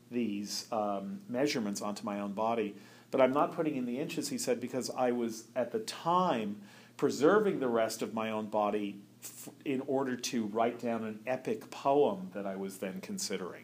these 0.09 0.67
um, 0.71 1.19
measurements 1.27 1.81
onto 1.81 2.05
my 2.05 2.21
own 2.21 2.31
body. 2.31 2.75
But 3.11 3.21
I'm 3.21 3.31
not 3.31 3.53
putting 3.53 3.75
in 3.75 3.85
the 3.85 3.99
inches, 3.99 4.29
he 4.29 4.37
said, 4.37 4.59
because 4.59 4.89
I 4.89 5.11
was 5.11 5.45
at 5.55 5.71
the 5.71 5.79
time 5.79 6.57
preserving 6.97 7.59
the 7.59 7.67
rest 7.67 8.01
of 8.01 8.13
my 8.13 8.31
own 8.31 8.47
body 8.47 8.99
f- 9.23 9.49
in 9.63 9.81
order 9.87 10.15
to 10.15 10.45
write 10.47 10.79
down 10.79 11.03
an 11.03 11.19
epic 11.25 11.69
poem 11.69 12.29
that 12.33 12.45
I 12.45 12.55
was 12.55 12.77
then 12.77 12.99
considering. 13.01 13.63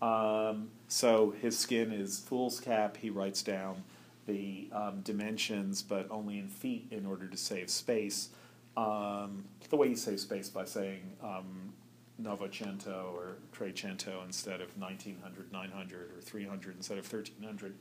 Um, 0.00 0.70
so 0.88 1.34
his 1.40 1.58
skin 1.58 1.92
is 1.92 2.20
fool's 2.20 2.60
cap. 2.60 2.96
He 2.96 3.10
writes 3.10 3.42
down 3.42 3.84
the 4.26 4.68
um, 4.72 5.00
dimensions, 5.02 5.82
but 5.82 6.06
only 6.10 6.38
in 6.38 6.48
feet 6.48 6.86
in 6.90 7.06
order 7.06 7.26
to 7.26 7.36
save 7.36 7.70
space. 7.70 8.28
Um, 8.76 9.44
the 9.70 9.76
way 9.76 9.88
you 9.88 9.96
save 9.96 10.20
space 10.20 10.48
by 10.48 10.64
saying 10.64 11.16
um, 11.22 11.72
Novecento 12.20 13.12
or 13.12 13.36
Trecento 13.52 14.24
instead 14.24 14.60
of 14.60 14.76
1900, 14.78 15.52
900, 15.52 16.00
or 16.16 16.20
300 16.20 16.76
instead 16.76 16.98
of 16.98 17.10
1300, 17.10 17.74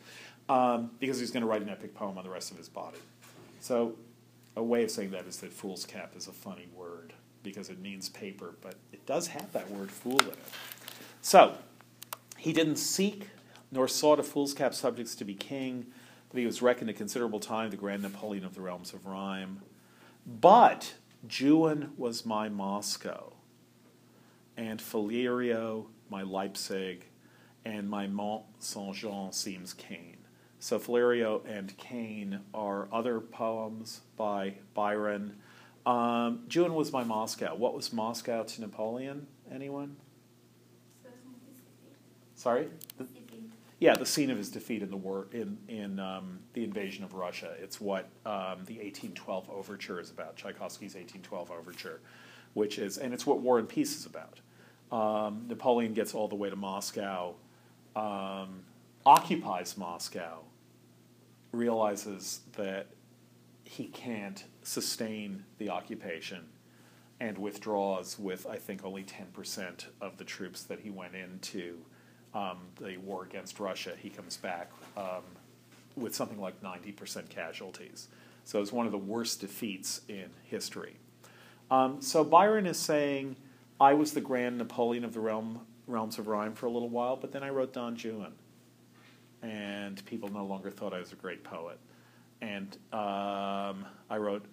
um, 0.49 0.91
because 0.99 1.19
he's 1.19 1.31
going 1.31 1.41
to 1.41 1.47
write 1.47 1.61
an 1.61 1.69
epic 1.69 1.93
poem 1.93 2.17
on 2.17 2.23
the 2.23 2.29
rest 2.29 2.51
of 2.51 2.57
his 2.57 2.69
body. 2.69 2.97
So, 3.59 3.95
a 4.55 4.63
way 4.63 4.83
of 4.83 4.91
saying 4.91 5.11
that 5.11 5.25
is 5.25 5.37
that 5.37 5.53
fool's 5.53 5.85
cap 5.85 6.13
is 6.15 6.27
a 6.27 6.31
funny 6.31 6.67
word 6.75 7.13
because 7.41 7.69
it 7.69 7.79
means 7.79 8.09
paper, 8.09 8.55
but 8.61 8.75
it 8.91 9.05
does 9.05 9.27
have 9.27 9.51
that 9.53 9.69
word 9.71 9.89
fool 9.89 10.19
in 10.19 10.27
it. 10.27 10.39
So, 11.21 11.55
he 12.37 12.53
didn't 12.53 12.77
seek 12.77 13.27
nor 13.71 13.87
sought 13.87 14.19
a 14.19 14.23
fool's 14.23 14.53
cap 14.53 14.73
subjects 14.73 15.15
to 15.15 15.25
be 15.25 15.33
king, 15.33 15.87
but 16.29 16.39
he 16.39 16.45
was 16.45 16.61
reckoned 16.61 16.89
a 16.89 16.93
considerable 16.93 17.39
time 17.39 17.69
the 17.69 17.77
grand 17.77 18.01
Napoleon 18.01 18.43
of 18.43 18.53
the 18.53 18.61
realms 18.61 18.93
of 18.93 19.05
rhyme. 19.05 19.61
But 20.25 20.95
Juan 21.23 21.91
was 21.97 22.25
my 22.25 22.49
Moscow, 22.49 23.33
and 24.57 24.79
Faliero 24.79 25.85
my 26.11 26.21
Leipzig, 26.23 27.05
and 27.63 27.89
my 27.89 28.05
Mont 28.05 28.43
Saint 28.59 28.95
Jean 28.95 29.31
seems 29.31 29.73
Cain. 29.73 30.17
So 30.61 30.77
Faliero 30.77 31.41
and 31.47 31.75
Cain 31.77 32.41
are 32.53 32.87
other 32.93 33.19
poems 33.19 34.01
by 34.15 34.53
Byron. 34.75 35.37
Um, 35.87 36.43
Juan 36.53 36.75
was 36.75 36.93
my 36.93 37.03
Moscow. 37.03 37.55
What 37.55 37.73
was 37.73 37.91
Moscow 37.91 38.43
to 38.43 38.61
Napoleon? 38.61 39.25
Anyone? 39.51 39.95
Sorry. 42.35 42.67
The- 42.99 43.07
yeah, 43.79 43.95
the 43.95 44.05
scene 44.05 44.29
of 44.29 44.37
his 44.37 44.51
defeat 44.51 44.83
in 44.83 44.91
the 44.91 44.97
war 44.97 45.25
in 45.31 45.57
in 45.67 45.99
um, 45.99 46.41
the 46.53 46.63
invasion 46.63 47.03
of 47.03 47.15
Russia. 47.15 47.55
It's 47.59 47.81
what 47.81 48.05
um, 48.27 48.63
the 48.67 48.77
1812 48.77 49.49
overture 49.49 49.99
is 49.99 50.11
about. 50.11 50.35
Tchaikovsky's 50.35 50.93
1812 50.93 51.49
overture, 51.49 52.01
which 52.53 52.77
is 52.77 52.99
and 52.99 53.15
it's 53.15 53.25
what 53.25 53.39
War 53.39 53.57
and 53.57 53.67
Peace 53.67 53.97
is 53.97 54.05
about. 54.05 54.39
Um, 54.91 55.45
Napoleon 55.47 55.95
gets 55.95 56.13
all 56.13 56.27
the 56.27 56.35
way 56.35 56.51
to 56.51 56.55
Moscow, 56.55 57.33
um, 57.95 58.59
occupies 59.03 59.75
Moscow, 59.75 60.43
realizes 61.51 62.41
that 62.57 62.87
he 63.63 63.85
can't 63.85 64.45
sustain 64.63 65.45
the 65.57 65.69
occupation, 65.69 66.45
and 67.19 67.37
withdraws 67.37 68.17
with 68.17 68.47
I 68.47 68.57
think 68.57 68.83
only 68.83 69.03
10% 69.03 69.85
of 70.01 70.17
the 70.17 70.23
troops 70.23 70.63
that 70.63 70.79
he 70.79 70.89
went 70.89 71.15
into 71.15 71.77
um, 72.33 72.57
the 72.79 72.97
war 72.97 73.23
against 73.23 73.59
Russia, 73.59 73.93
he 73.97 74.09
comes 74.09 74.37
back 74.37 74.71
um, 74.97 75.23
with 75.95 76.15
something 76.15 76.39
like 76.39 76.61
90% 76.61 77.29
casualties. 77.29 78.07
So 78.43 78.61
it's 78.61 78.71
one 78.71 78.85
of 78.85 78.91
the 78.91 78.97
worst 78.97 79.41
defeats 79.41 80.01
in 80.07 80.29
history. 80.43 80.97
Um, 81.69 82.01
so 82.01 82.23
Byron 82.23 82.65
is 82.65 82.77
saying, 82.77 83.35
I 83.79 83.93
was 83.93 84.13
the 84.13 84.21
grand 84.21 84.57
Napoleon 84.57 85.05
of 85.05 85.13
the 85.13 85.19
realm, 85.19 85.61
realms 85.87 86.17
of 86.17 86.27
rhyme 86.27 86.53
for 86.53 86.65
a 86.65 86.71
little 86.71 86.89
while, 86.89 87.15
but 87.15 87.31
then 87.31 87.43
I 87.43 87.49
wrote 87.49 87.73
Don 87.73 87.95
Juan. 87.95 88.33
And 89.41 90.03
people 90.05 90.29
no 90.29 90.45
longer 90.45 90.69
thought 90.69 90.93
I 90.93 90.99
was 90.99 91.11
a 91.11 91.15
great 91.15 91.43
poet. 91.43 91.79
And 92.41 92.75
um, 92.93 93.85
I 94.09 94.17
wrote 94.17 94.45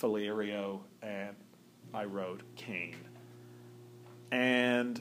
Faliero 0.00 0.80
and 1.02 1.36
I 1.94 2.04
wrote 2.04 2.42
Cain. 2.56 2.96
And 4.30 5.00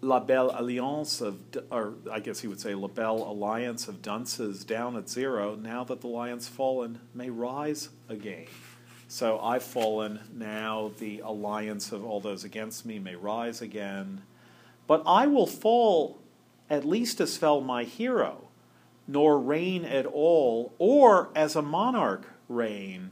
La 0.00 0.20
Belle 0.20 0.54
Alliance 0.54 1.22
of, 1.22 1.38
or 1.70 1.94
I 2.12 2.20
guess 2.20 2.40
he 2.40 2.48
would 2.48 2.60
say 2.60 2.74
La 2.74 2.88
Belle 2.88 3.22
Alliance 3.22 3.88
of 3.88 4.02
dunces 4.02 4.64
down 4.64 4.96
at 4.96 5.08
zero. 5.08 5.54
Now 5.54 5.84
that 5.84 6.02
the 6.02 6.08
lion's 6.08 6.46
fallen, 6.46 7.00
may 7.14 7.30
rise 7.30 7.88
again. 8.08 8.46
So 9.08 9.38
I've 9.38 9.62
fallen. 9.62 10.20
Now 10.34 10.92
the 10.98 11.20
alliance 11.20 11.92
of 11.92 12.04
all 12.04 12.20
those 12.20 12.44
against 12.44 12.84
me 12.84 12.98
may 12.98 13.14
rise 13.14 13.62
again. 13.62 14.22
But 14.86 15.02
I 15.06 15.26
will 15.26 15.46
fall 15.46 16.20
at 16.70 16.84
least 16.84 17.20
as 17.20 17.36
fell 17.36 17.60
my 17.60 17.84
hero, 17.84 18.48
nor 19.06 19.38
reign 19.38 19.84
at 19.84 20.06
all, 20.06 20.74
or 20.78 21.30
as 21.34 21.56
a 21.56 21.62
monarch 21.62 22.26
reign, 22.48 23.10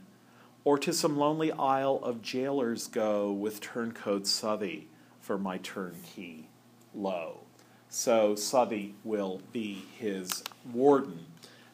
or 0.63 0.77
to 0.77 0.93
some 0.93 1.17
lonely 1.17 1.51
isle 1.51 1.99
of 2.03 2.21
jailers 2.21 2.87
go 2.87 3.31
with 3.31 3.61
turncoat 3.61 4.25
Southey 4.25 4.87
for 5.19 5.37
my 5.37 5.57
turnkey 5.57 6.49
low. 6.93 7.41
So 7.89 8.35
Southey 8.35 8.95
will 9.03 9.41
be 9.51 9.83
his 9.97 10.43
warden 10.71 11.25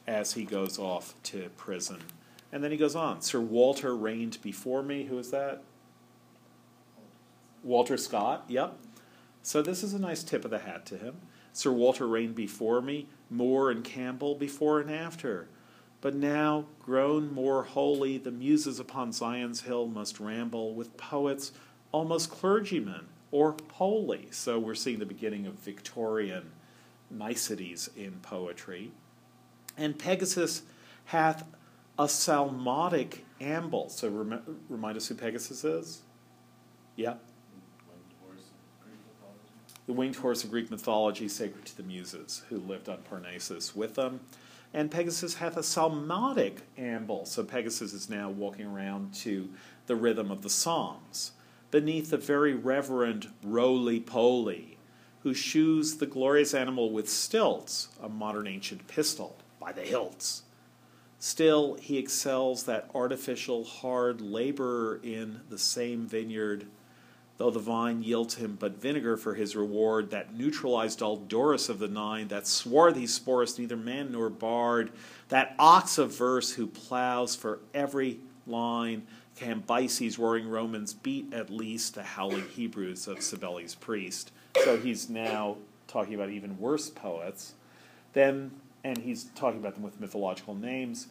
as 0.05 0.33
he 0.33 0.43
goes 0.43 0.77
off 0.77 1.13
to 1.23 1.49
prison. 1.55 1.99
And 2.51 2.63
then 2.63 2.71
he 2.71 2.77
goes 2.77 2.95
on 2.95 3.21
Sir 3.21 3.39
Walter 3.39 3.95
reigned 3.95 4.39
before 4.41 4.83
me. 4.83 5.03
Who 5.05 5.17
is 5.17 5.31
that? 5.31 5.61
Walter 7.63 7.97
Scott, 7.97 8.45
yep. 8.47 8.77
So 9.41 9.61
this 9.61 9.83
is 9.83 9.93
a 9.93 9.99
nice 9.99 10.23
tip 10.23 10.45
of 10.45 10.51
the 10.51 10.59
hat 10.59 10.85
to 10.87 10.97
him. 10.97 11.17
Sir 11.59 11.73
Walter 11.73 12.07
reigned 12.07 12.35
before 12.35 12.81
me, 12.81 13.09
Moore 13.29 13.69
and 13.69 13.83
Campbell 13.83 14.33
before 14.33 14.79
and 14.79 14.89
after. 14.89 15.49
But 15.99 16.15
now, 16.15 16.67
grown 16.79 17.33
more 17.33 17.63
holy, 17.63 18.17
the 18.17 18.31
muses 18.31 18.79
upon 18.79 19.11
Zion's 19.11 19.59
hill 19.59 19.85
must 19.85 20.21
ramble 20.21 20.73
with 20.73 20.95
poets, 20.95 21.51
almost 21.91 22.29
clergymen 22.29 23.07
or 23.31 23.57
holy. 23.73 24.29
So 24.31 24.57
we're 24.57 24.73
seeing 24.73 24.99
the 24.99 25.05
beginning 25.05 25.45
of 25.47 25.55
Victorian 25.55 26.51
niceties 27.11 27.89
in 27.93 28.21
poetry. 28.21 28.93
And 29.77 29.99
Pegasus 29.99 30.61
hath 31.07 31.43
a 31.97 32.07
psalmodic 32.07 33.25
amble. 33.41 33.89
So 33.89 34.07
rem- 34.07 34.61
remind 34.69 34.95
us 34.95 35.09
who 35.09 35.15
Pegasus 35.15 35.65
is? 35.65 36.03
Yeah. 36.95 37.15
The 39.89 39.95
winged 39.95 40.17
horse 40.17 40.43
of 40.43 40.51
Greek 40.51 40.69
mythology, 40.69 41.27
sacred 41.27 41.65
to 41.65 41.75
the 41.75 41.81
Muses, 41.81 42.43
who 42.49 42.59
lived 42.59 42.87
on 42.87 42.99
Parnassus 43.09 43.75
with 43.75 43.95
them. 43.95 44.19
And 44.71 44.91
Pegasus 44.91 45.33
hath 45.33 45.57
a 45.57 45.63
psalmodic 45.63 46.61
amble. 46.77 47.25
So 47.25 47.43
Pegasus 47.43 47.91
is 47.91 48.07
now 48.07 48.29
walking 48.29 48.67
around 48.67 49.15
to 49.15 49.49
the 49.87 49.95
rhythm 49.95 50.29
of 50.29 50.43
the 50.43 50.49
Psalms 50.51 51.31
beneath 51.71 52.11
the 52.11 52.17
very 52.17 52.53
reverend 52.53 53.31
roly 53.41 53.99
poly, 53.99 54.77
who 55.21 55.33
shoes 55.33 55.97
the 55.97 56.05
glorious 56.05 56.53
animal 56.53 56.91
with 56.91 57.09
stilts, 57.09 57.89
a 57.99 58.07
modern 58.07 58.45
ancient 58.45 58.87
pistol, 58.87 59.37
by 59.59 59.71
the 59.71 59.81
hilts. 59.81 60.43
Still, 61.17 61.73
he 61.81 61.97
excels 61.97 62.65
that 62.65 62.91
artificial 62.93 63.63
hard 63.63 64.21
laborer 64.21 64.99
in 65.01 65.41
the 65.49 65.57
same 65.57 66.05
vineyard, 66.05 66.67
though 67.39 67.49
the 67.49 67.57
vine 67.57 68.03
yields 68.03 68.35
him 68.35 68.57
but 68.59 68.79
vinegar 68.79 69.15
for 69.15 69.33
his 69.33 69.55
reward, 69.55 70.11
that 70.11 70.35
neutralized 70.35 71.01
all 71.01 71.17
Dorus 71.17 71.69
of 71.69 71.79
the 71.79 71.87
nine, 71.87 72.27
that 72.27 72.45
swarthy 72.45 73.05
sporus 73.05 73.57
neither 73.57 73.77
man 73.77 74.11
nor 74.11 74.29
bard, 74.29 74.91
that 75.29 75.55
ox 75.57 75.97
of 75.97 76.13
verse 76.15 76.51
who 76.51 76.67
plows 76.67 77.35
for 77.35 77.59
every 77.73 78.19
line, 78.45 79.07
Cambyses 79.37 80.19
roaring 80.19 80.49
Romans 80.49 80.93
beat 80.93 81.33
at 81.33 81.49
least 81.49 81.95
the 81.95 82.03
howling 82.03 82.47
Hebrews 82.49 83.07
of 83.07 83.19
Cybele's 83.19 83.73
priest. 83.73 84.31
So 84.65 84.77
he's 84.77 85.09
now 85.09 85.55
talking 85.87 86.15
about 86.15 86.29
even 86.29 86.59
worse 86.59 86.89
poets. 86.89 87.53
Then, 88.11 88.51
and 88.83 88.97
he's 88.97 89.25
talking 89.35 89.61
about 89.61 89.75
them 89.75 89.83
with 89.83 90.01
mythological 90.01 90.55
names. 90.55 91.07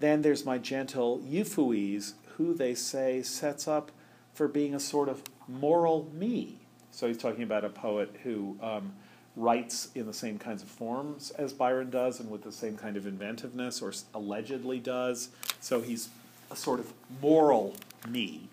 Then 0.00 0.22
there's 0.22 0.44
my 0.44 0.58
gentle 0.58 1.20
Euphues, 1.20 2.14
who 2.36 2.54
they 2.54 2.74
say 2.74 3.22
sets 3.22 3.68
up 3.68 3.92
for 4.34 4.48
being 4.48 4.74
a 4.74 4.80
sort 4.80 5.08
of 5.08 5.22
moral 5.58 6.08
me. 6.12 6.56
So 6.90 7.06
he's 7.06 7.18
talking 7.18 7.42
about 7.42 7.64
a 7.64 7.68
poet 7.68 8.16
who 8.22 8.56
um, 8.62 8.92
writes 9.36 9.88
in 9.94 10.06
the 10.06 10.12
same 10.12 10.38
kinds 10.38 10.62
of 10.62 10.68
forms 10.68 11.30
as 11.32 11.52
Byron 11.52 11.90
does 11.90 12.20
and 12.20 12.30
with 12.30 12.42
the 12.42 12.52
same 12.52 12.76
kind 12.76 12.96
of 12.96 13.06
inventiveness, 13.06 13.80
or 13.80 13.92
allegedly 14.14 14.78
does. 14.78 15.30
So 15.60 15.80
he's 15.80 16.08
a 16.50 16.56
sort 16.56 16.80
of 16.80 16.92
moral 17.20 17.74
me. 18.08 18.48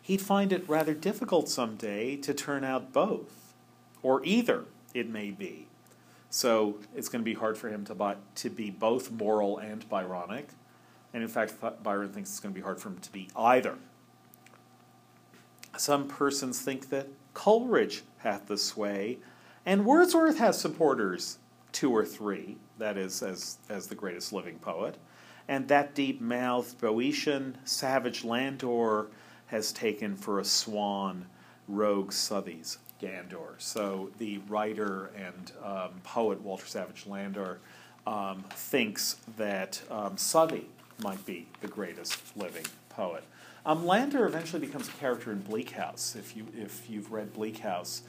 He'd 0.00 0.22
find 0.22 0.52
it 0.52 0.66
rather 0.68 0.94
difficult 0.94 1.48
someday 1.48 2.16
to 2.16 2.32
turn 2.32 2.64
out 2.64 2.92
both, 2.92 3.52
or 4.02 4.24
either, 4.24 4.64
it 4.94 5.08
may 5.08 5.30
be. 5.30 5.66
So 6.30 6.78
it's 6.94 7.08
going 7.08 7.20
to 7.20 7.24
be 7.24 7.34
hard 7.34 7.58
for 7.58 7.68
him 7.68 7.84
to, 7.86 7.94
buy, 7.94 8.16
to 8.36 8.48
be 8.48 8.70
both 8.70 9.10
moral 9.10 9.58
and 9.58 9.86
Byronic. 9.88 10.44
And 11.12 11.22
in 11.22 11.28
fact, 11.28 11.54
Byron 11.82 12.10
thinks 12.10 12.30
it's 12.30 12.40
going 12.40 12.54
to 12.54 12.58
be 12.58 12.64
hard 12.64 12.80
for 12.80 12.88
him 12.88 12.98
to 12.98 13.12
be 13.12 13.28
either. 13.36 13.76
Some 15.78 16.08
persons 16.08 16.60
think 16.60 16.90
that 16.90 17.06
Coleridge 17.34 18.02
hath 18.18 18.46
the 18.48 18.58
sway, 18.58 19.18
and 19.64 19.86
Wordsworth 19.86 20.38
has 20.38 20.60
supporters, 20.60 21.38
two 21.70 21.94
or 21.94 22.04
three, 22.04 22.56
that 22.78 22.96
is, 22.96 23.22
as, 23.22 23.58
as 23.68 23.86
the 23.86 23.94
greatest 23.94 24.32
living 24.32 24.58
poet. 24.58 24.96
And 25.46 25.68
that 25.68 25.94
deep 25.94 26.20
mouthed 26.20 26.78
Boeotian 26.80 27.56
savage 27.64 28.24
Landor 28.24 29.06
has 29.46 29.72
taken 29.72 30.16
for 30.16 30.40
a 30.40 30.44
swan 30.44 31.26
rogue 31.68 32.12
Southey's 32.12 32.78
Gandor. 33.00 33.54
So 33.58 34.10
the 34.18 34.38
writer 34.48 35.10
and 35.16 35.52
um, 35.62 36.00
poet 36.02 36.40
Walter 36.42 36.66
Savage 36.66 37.06
Landor 37.06 37.60
um, 38.06 38.44
thinks 38.50 39.16
that 39.36 39.80
um, 39.90 40.16
Southey 40.16 40.66
might 41.02 41.24
be 41.24 41.46
the 41.60 41.68
greatest 41.68 42.36
living 42.36 42.66
poet. 42.88 43.22
Um, 43.68 43.84
Landor 43.84 44.24
eventually 44.24 44.64
becomes 44.64 44.88
a 44.88 44.92
character 44.92 45.30
in 45.30 45.40
Bleak 45.40 45.72
House. 45.72 46.16
If 46.18 46.34
you 46.34 46.46
if 46.56 46.88
you've 46.88 47.12
read 47.12 47.34
Bleak 47.34 47.58
House, 47.58 48.00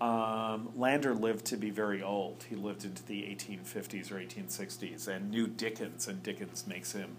um, 0.00 0.70
Landor 0.74 1.14
lived 1.14 1.44
to 1.46 1.58
be 1.58 1.68
very 1.68 2.02
old. 2.02 2.46
He 2.48 2.56
lived 2.56 2.86
into 2.86 3.04
the 3.04 3.20
1850s 3.24 4.10
or 4.10 4.14
1860s 4.14 5.08
and 5.08 5.30
knew 5.30 5.46
Dickens, 5.48 6.08
and 6.08 6.22
Dickens 6.22 6.66
makes 6.66 6.92
him 6.92 7.18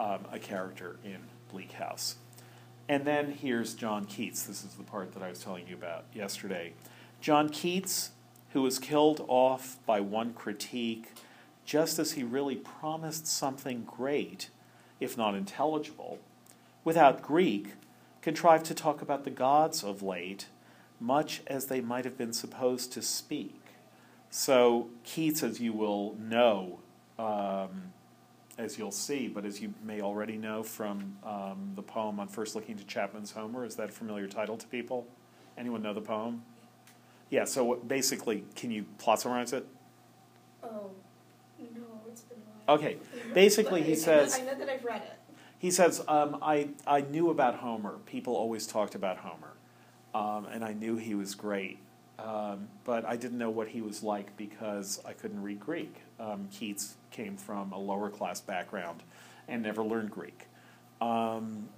um, 0.00 0.20
a 0.32 0.38
character 0.38 0.96
in 1.04 1.18
Bleak 1.52 1.72
House. 1.72 2.16
And 2.88 3.04
then 3.04 3.32
here's 3.32 3.74
John 3.74 4.06
Keats. 4.06 4.44
This 4.44 4.64
is 4.64 4.72
the 4.76 4.82
part 4.82 5.12
that 5.12 5.22
I 5.22 5.28
was 5.28 5.40
telling 5.40 5.68
you 5.68 5.74
about 5.74 6.06
yesterday. 6.14 6.72
John 7.20 7.50
Keats, 7.50 8.12
who 8.54 8.62
was 8.62 8.78
killed 8.78 9.22
off 9.28 9.76
by 9.84 10.00
one 10.00 10.32
critique, 10.32 11.12
just 11.66 11.98
as 11.98 12.12
he 12.12 12.22
really 12.22 12.56
promised 12.56 13.26
something 13.26 13.84
great, 13.84 14.48
if 14.98 15.18
not 15.18 15.34
intelligible, 15.34 16.20
without 16.84 17.22
Greek, 17.22 17.74
contrived 18.22 18.66
to 18.66 18.74
talk 18.74 19.02
about 19.02 19.24
the 19.24 19.30
gods 19.30 19.82
of 19.82 20.02
late, 20.02 20.46
much 21.00 21.42
as 21.46 21.66
they 21.66 21.80
might 21.80 22.04
have 22.04 22.16
been 22.16 22.32
supposed 22.32 22.92
to 22.92 23.02
speak. 23.02 23.60
So 24.30 24.88
Keats, 25.04 25.42
as 25.42 25.60
you 25.60 25.72
will 25.72 26.14
know, 26.18 26.80
um, 27.18 27.92
as 28.58 28.78
you'll 28.78 28.90
see, 28.92 29.28
but 29.28 29.44
as 29.44 29.60
you 29.60 29.74
may 29.82 30.00
already 30.00 30.36
know 30.36 30.62
from 30.62 31.16
um, 31.24 31.72
the 31.74 31.82
poem 31.82 32.20
on 32.20 32.28
first 32.28 32.54
looking 32.54 32.76
to 32.76 32.84
Chapman's 32.84 33.32
Homer, 33.32 33.64
is 33.64 33.76
that 33.76 33.90
a 33.90 33.92
familiar 33.92 34.26
title 34.28 34.56
to 34.56 34.66
people? 34.66 35.06
Anyone 35.56 35.82
know 35.82 35.94
the 35.94 36.00
poem? 36.00 36.42
Yeah. 37.30 37.44
So 37.44 37.76
basically, 37.76 38.44
can 38.54 38.70
you 38.70 38.84
plot 38.98 39.20
summarize 39.20 39.52
it? 39.52 39.66
Oh, 40.62 40.90
no, 41.58 41.66
it's 42.08 42.22
been 42.22 42.38
a 42.38 42.70
while. 42.70 42.78
Okay. 42.78 42.96
Basically, 43.32 43.82
he 43.82 43.94
says- 43.94 44.38
I 44.38 44.42
know 44.42 44.54
that 44.54 44.68
I've 44.68 44.84
read 44.84 45.02
it. 45.02 45.18
He 45.64 45.70
says, 45.70 46.04
um, 46.08 46.36
I, 46.42 46.68
I 46.86 47.00
knew 47.00 47.30
about 47.30 47.54
Homer. 47.54 47.94
People 48.04 48.36
always 48.36 48.66
talked 48.66 48.94
about 48.94 49.16
Homer. 49.16 49.54
Um, 50.14 50.44
and 50.44 50.62
I 50.62 50.74
knew 50.74 50.98
he 50.98 51.14
was 51.14 51.34
great. 51.34 51.78
Um, 52.18 52.68
but 52.84 53.06
I 53.06 53.16
didn't 53.16 53.38
know 53.38 53.48
what 53.48 53.68
he 53.68 53.80
was 53.80 54.02
like 54.02 54.36
because 54.36 55.00
I 55.06 55.14
couldn't 55.14 55.42
read 55.42 55.60
Greek. 55.60 56.02
Um, 56.20 56.48
Keats 56.52 56.96
came 57.10 57.38
from 57.38 57.72
a 57.72 57.78
lower 57.78 58.10
class 58.10 58.42
background 58.42 59.04
and 59.48 59.62
never 59.62 59.82
learned 59.82 60.10
Greek. 60.10 60.48
Um, 61.00 61.70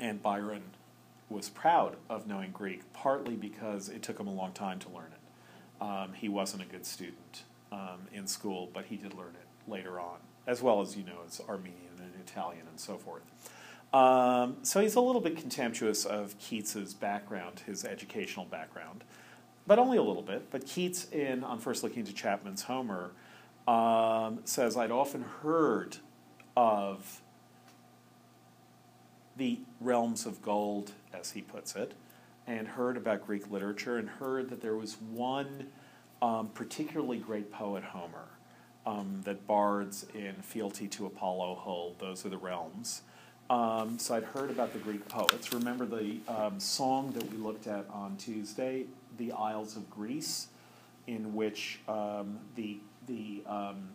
and 0.00 0.20
Byron 0.20 0.64
was 1.30 1.48
proud 1.48 1.98
of 2.10 2.26
knowing 2.26 2.50
Greek, 2.50 2.92
partly 2.92 3.36
because 3.36 3.88
it 3.88 4.02
took 4.02 4.18
him 4.18 4.26
a 4.26 4.34
long 4.34 4.50
time 4.50 4.80
to 4.80 4.88
learn 4.88 5.12
it. 5.12 5.80
Um, 5.80 6.14
he 6.14 6.28
wasn't 6.28 6.64
a 6.64 6.66
good 6.66 6.84
student 6.84 7.44
in 8.12 8.26
school, 8.26 8.68
but 8.74 8.86
he 8.86 8.96
did 8.96 9.14
learn 9.14 9.36
it 9.40 9.70
later 9.70 10.00
on, 10.00 10.16
as 10.44 10.60
well 10.60 10.80
as, 10.80 10.96
you 10.96 11.04
know, 11.04 11.20
as 11.24 11.40
Armenian 11.48 11.85
Italian 12.26 12.66
and 12.68 12.78
so 12.80 12.96
forth. 12.96 13.22
Um, 13.94 14.56
so 14.62 14.80
he's 14.80 14.96
a 14.96 15.00
little 15.00 15.20
bit 15.20 15.36
contemptuous 15.36 16.04
of 16.04 16.38
Keats's 16.38 16.92
background, 16.92 17.62
his 17.66 17.84
educational 17.84 18.44
background, 18.44 19.04
but 19.66 19.78
only 19.78 19.96
a 19.96 20.02
little 20.02 20.22
bit. 20.22 20.50
But 20.50 20.66
Keats, 20.66 21.10
in 21.12 21.44
on 21.44 21.58
first 21.58 21.82
looking 21.82 22.04
to 22.04 22.12
Chapman's 22.12 22.64
Homer, 22.64 23.12
um, 23.66 24.40
says, 24.44 24.76
"I'd 24.76 24.90
often 24.90 25.22
heard 25.42 25.98
of 26.56 27.22
the 29.36 29.60
realms 29.80 30.26
of 30.26 30.42
gold, 30.42 30.92
as 31.12 31.32
he 31.32 31.42
puts 31.42 31.76
it, 31.76 31.94
and 32.46 32.68
heard 32.68 32.96
about 32.96 33.26
Greek 33.26 33.50
literature, 33.50 33.98
and 33.98 34.08
heard 34.08 34.50
that 34.50 34.60
there 34.60 34.76
was 34.76 34.96
one 35.00 35.68
um, 36.20 36.48
particularly 36.48 37.18
great 37.18 37.50
poet, 37.50 37.84
Homer." 37.84 38.28
Um, 38.86 39.20
that 39.24 39.48
bards 39.48 40.06
in 40.14 40.34
fealty 40.42 40.86
to 40.88 41.06
Apollo 41.06 41.56
hold; 41.56 41.98
those 41.98 42.24
are 42.24 42.28
the 42.28 42.38
realms. 42.38 43.02
Um, 43.48 43.98
so 43.98 44.14
I'd 44.14 44.24
heard 44.24 44.50
about 44.50 44.72
the 44.72 44.78
Greek 44.78 45.08
poets. 45.08 45.52
Remember 45.52 45.86
the 45.86 46.18
um, 46.28 46.58
song 46.58 47.12
that 47.12 47.30
we 47.30 47.36
looked 47.36 47.66
at 47.66 47.84
on 47.90 48.16
Tuesday, 48.16 48.86
"The 49.18 49.32
Isles 49.32 49.76
of 49.76 49.88
Greece," 49.90 50.48
in 51.06 51.34
which 51.34 51.80
um, 51.88 52.38
the 52.54 52.78
the 53.06 53.42
um, 53.46 53.88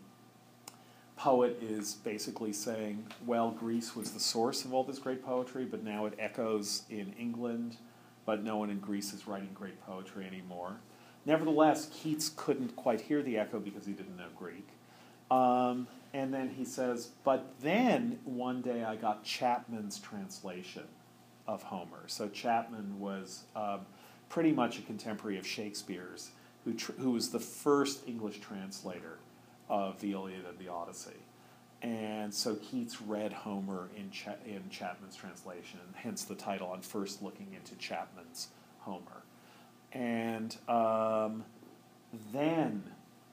poet 1.18 1.58
is 1.62 1.96
basically 1.96 2.54
saying, 2.54 3.08
"Well, 3.26 3.52
Greece 3.52 3.96
was 3.96 4.12
the 4.12 4.20
source 4.20 4.64
of 4.64 4.74
all 4.74 4.84
this 4.84 5.00
great 5.00 5.24
poetry, 5.24 5.66
but 5.66 5.84
now 5.84 6.06
it 6.06 6.16
echoes 6.18 6.84
in 6.90 7.14
England, 7.20 7.78
but 8.26 8.44
no 8.44 8.58
one 8.58 8.70
in 8.70 8.80
Greece 8.80 9.14
is 9.14 9.28
writing 9.28 9.50
great 9.54 9.82
poetry 9.82 10.26
anymore." 10.26 10.78
Nevertheless, 11.26 11.90
Keats 11.94 12.32
couldn't 12.36 12.76
quite 12.76 13.02
hear 13.02 13.22
the 13.22 13.38
echo 13.38 13.60
because 13.60 13.86
he 13.86 13.94
didn't 13.94 14.18
know 14.18 14.30
Greek. 14.36 14.68
Um, 15.32 15.88
and 16.14 16.34
then 16.34 16.50
he 16.50 16.66
says, 16.66 17.10
but 17.24 17.54
then 17.62 18.20
one 18.26 18.62
day 18.62 18.84
I 18.84 18.98
got 18.98 19.24
Chapman's 19.24 19.98
translation 19.98 20.84
of 21.48 21.64
Homer. 21.64 22.04
So 22.08 22.28
Chapman 22.28 23.00
was 23.00 23.44
um, 23.56 23.82
pretty 24.28 24.52
much 24.52 24.78
a 24.78 24.82
contemporary 24.82 25.38
of 25.38 25.48
Shakespeare's, 25.48 26.32
who, 26.66 26.74
tr- 26.74 26.92
who 26.94 27.12
was 27.12 27.30
the 27.30 27.40
first 27.40 28.08
English 28.08 28.40
translator 28.40 29.20
of 29.70 30.02
the 30.02 30.12
Iliad 30.12 30.46
and 30.46 30.60
the 30.60 30.68
Odyssey. 30.68 31.22
And 31.82 32.34
so 32.34 32.56
Keats 32.56 33.02
read 33.02 33.32
Homer 33.32 33.90
in, 33.96 34.12
Cha- 34.12 34.36
in 34.46 34.70
Chapman's 34.70 35.16
translation, 35.16 35.80
hence 35.96 36.26
the 36.26 36.36
title 36.36 36.68
on 36.68 36.82
first 36.82 37.24
looking 37.24 37.54
into 37.56 37.76
Chapman's 37.76 38.50
Homer. 38.80 39.24
And 39.94 40.56
um, 40.68 41.46
then 42.34 42.84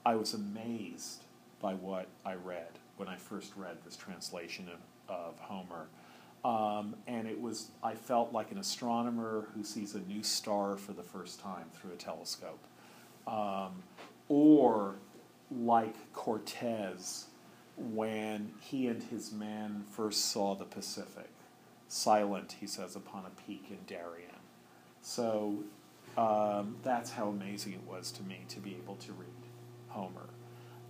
I 0.05 0.15
was 0.15 0.33
amazed 0.33 1.25
by 1.59 1.73
what 1.73 2.07
I 2.25 2.35
read 2.35 2.79
when 2.97 3.07
I 3.07 3.15
first 3.17 3.53
read 3.55 3.77
this 3.83 3.95
translation 3.95 4.69
of, 4.69 5.15
of 5.15 5.39
Homer. 5.39 5.87
Um, 6.43 6.95
and 7.07 7.27
it 7.27 7.39
was, 7.39 7.71
I 7.83 7.95
felt 7.95 8.31
like 8.31 8.51
an 8.51 8.57
astronomer 8.57 9.47
who 9.53 9.63
sees 9.63 9.95
a 9.95 9.99
new 9.99 10.23
star 10.23 10.77
for 10.77 10.93
the 10.93 11.03
first 11.03 11.39
time 11.39 11.65
through 11.73 11.91
a 11.91 11.97
telescope. 11.97 12.63
Um, 13.27 13.83
or 14.29 14.95
like 15.51 15.95
Cortez 16.13 17.25
when 17.77 18.51
he 18.59 18.87
and 18.87 19.03
his 19.03 19.31
men 19.31 19.83
first 19.91 20.31
saw 20.31 20.55
the 20.55 20.65
Pacific. 20.65 21.29
Silent, 21.87 22.55
he 22.59 22.67
says, 22.67 22.95
upon 22.95 23.25
a 23.25 23.41
peak 23.41 23.65
in 23.69 23.79
Darien. 23.87 24.29
So 25.01 25.63
um, 26.17 26.77
that's 26.83 27.11
how 27.11 27.29
amazing 27.29 27.73
it 27.73 27.83
was 27.87 28.11
to 28.13 28.23
me 28.23 28.41
to 28.49 28.59
be 28.59 28.75
able 28.75 28.95
to 28.97 29.13
read 29.13 29.29
Homer. 29.87 30.28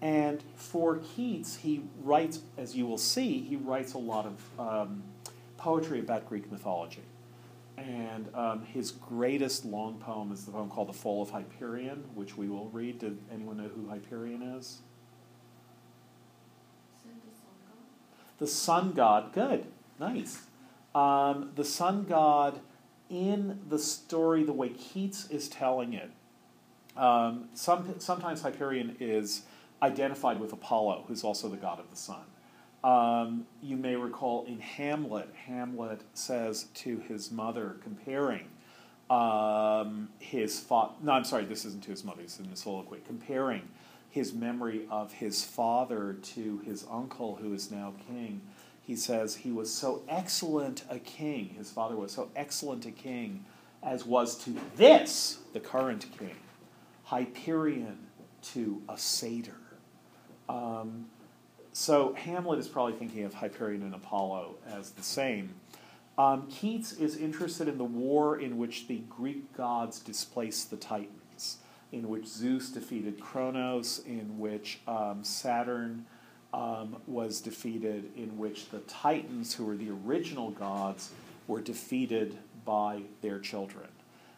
And 0.01 0.41
for 0.55 0.97
Keats, 0.97 1.57
he 1.57 1.83
writes, 2.01 2.39
as 2.57 2.75
you 2.75 2.87
will 2.87 2.97
see, 2.97 3.41
he 3.41 3.57
writes 3.57 3.93
a 3.93 3.97
lot 3.97 4.25
of 4.25 4.59
um, 4.59 5.03
poetry 5.57 5.99
about 5.99 6.27
Greek 6.27 6.49
mythology. 6.51 7.03
And 7.77 8.27
um, 8.33 8.63
his 8.63 8.91
greatest 8.91 9.65
long 9.65 9.99
poem 9.99 10.31
is 10.31 10.45
the 10.45 10.51
poem 10.51 10.69
called 10.69 10.89
The 10.89 10.93
Fall 10.93 11.21
of 11.21 11.29
Hyperion, 11.29 12.03
which 12.13 12.37
we 12.37 12.47
will 12.47 12.69
read. 12.69 12.99
Did 12.99 13.17
anyone 13.31 13.57
know 13.57 13.69
who 13.69 13.87
Hyperion 13.89 14.41
is? 14.41 14.79
The 18.37 18.47
sun 18.47 18.93
god. 18.93 19.33
Good. 19.33 19.65
Nice. 19.99 20.43
Um, 20.95 21.51
the 21.55 21.65
sun 21.65 22.05
god 22.05 22.59
in 23.09 23.59
the 23.67 23.79
story, 23.79 24.43
the 24.43 24.53
way 24.53 24.69
Keats 24.69 25.29
is 25.29 25.49
telling 25.49 25.93
it, 25.93 26.09
um, 26.95 27.49
some, 27.53 27.95
sometimes 27.99 28.41
Hyperion 28.41 28.95
is 28.99 29.43
identified 29.81 30.39
with 30.39 30.53
Apollo, 30.53 31.05
who's 31.07 31.23
also 31.23 31.47
the 31.47 31.57
god 31.57 31.79
of 31.79 31.89
the 31.89 31.95
sun. 31.95 32.23
Um, 32.83 33.45
you 33.61 33.75
may 33.75 33.95
recall 33.95 34.45
in 34.45 34.59
Hamlet, 34.59 35.29
Hamlet 35.47 36.01
says 36.13 36.65
to 36.75 36.99
his 36.99 37.31
mother, 37.31 37.77
comparing 37.83 38.47
um, 39.09 40.09
his 40.19 40.59
father. 40.59 40.93
No, 41.01 41.13
I'm 41.13 41.23
sorry, 41.23 41.45
this 41.45 41.65
isn't 41.65 41.83
to 41.83 41.91
his 41.91 42.03
mother. 42.03 42.21
Is 42.21 42.39
in 42.39 42.49
the 42.49 42.55
soliloquy. 42.55 42.99
Comparing 43.05 43.67
his 44.09 44.33
memory 44.33 44.87
of 44.89 45.13
his 45.13 45.43
father 45.43 46.13
to 46.21 46.59
his 46.59 46.85
uncle, 46.89 47.35
who 47.35 47.53
is 47.53 47.71
now 47.71 47.93
king. 48.07 48.41
He 48.81 48.95
says 48.95 49.35
he 49.35 49.51
was 49.51 49.71
so 49.71 50.01
excellent 50.07 50.83
a 50.89 50.99
king. 50.99 51.49
His 51.57 51.69
father 51.69 51.95
was 51.95 52.11
so 52.11 52.29
excellent 52.35 52.85
a 52.85 52.91
king, 52.91 53.45
as 53.83 54.05
was 54.05 54.35
to 54.45 54.55
this 54.77 55.39
the 55.53 55.59
current 55.59 56.07
king, 56.17 56.35
Hyperion 57.03 58.07
to 58.41 58.81
a 58.89 58.97
satyr. 58.97 59.68
Um, 60.49 61.05
so 61.71 62.13
Hamlet 62.15 62.59
is 62.59 62.67
probably 62.67 62.93
thinking 62.93 63.23
of 63.23 63.35
Hyperion 63.35 63.83
and 63.83 63.93
Apollo 63.93 64.55
as 64.67 64.89
the 64.91 65.03
same. 65.03 65.53
Um, 66.17 66.47
Keats 66.49 66.91
is 66.91 67.15
interested 67.15 67.69
in 67.69 67.77
the 67.77 67.85
war 67.85 68.37
in 68.39 68.57
which 68.57 68.87
the 68.87 68.97
Greek 69.09 69.55
gods 69.55 69.99
displaced 69.99 70.69
the 70.69 70.75
Titans, 70.75 71.59
in 71.93 72.09
which 72.09 72.25
Zeus 72.25 72.69
defeated 72.69 73.21
Kronos, 73.21 73.99
in 74.05 74.37
which 74.37 74.79
um, 74.85 75.23
Saturn 75.23 76.05
um, 76.53 76.97
was 77.07 77.39
defeated, 77.39 78.11
in 78.17 78.37
which 78.37 78.69
the 78.69 78.79
Titans, 78.79 79.53
who 79.53 79.65
were 79.65 79.77
the 79.77 79.91
original 80.05 80.49
gods, 80.51 81.11
were 81.47 81.61
defeated 81.61 82.37
by 82.65 83.03
their 83.21 83.39
children. 83.39 83.87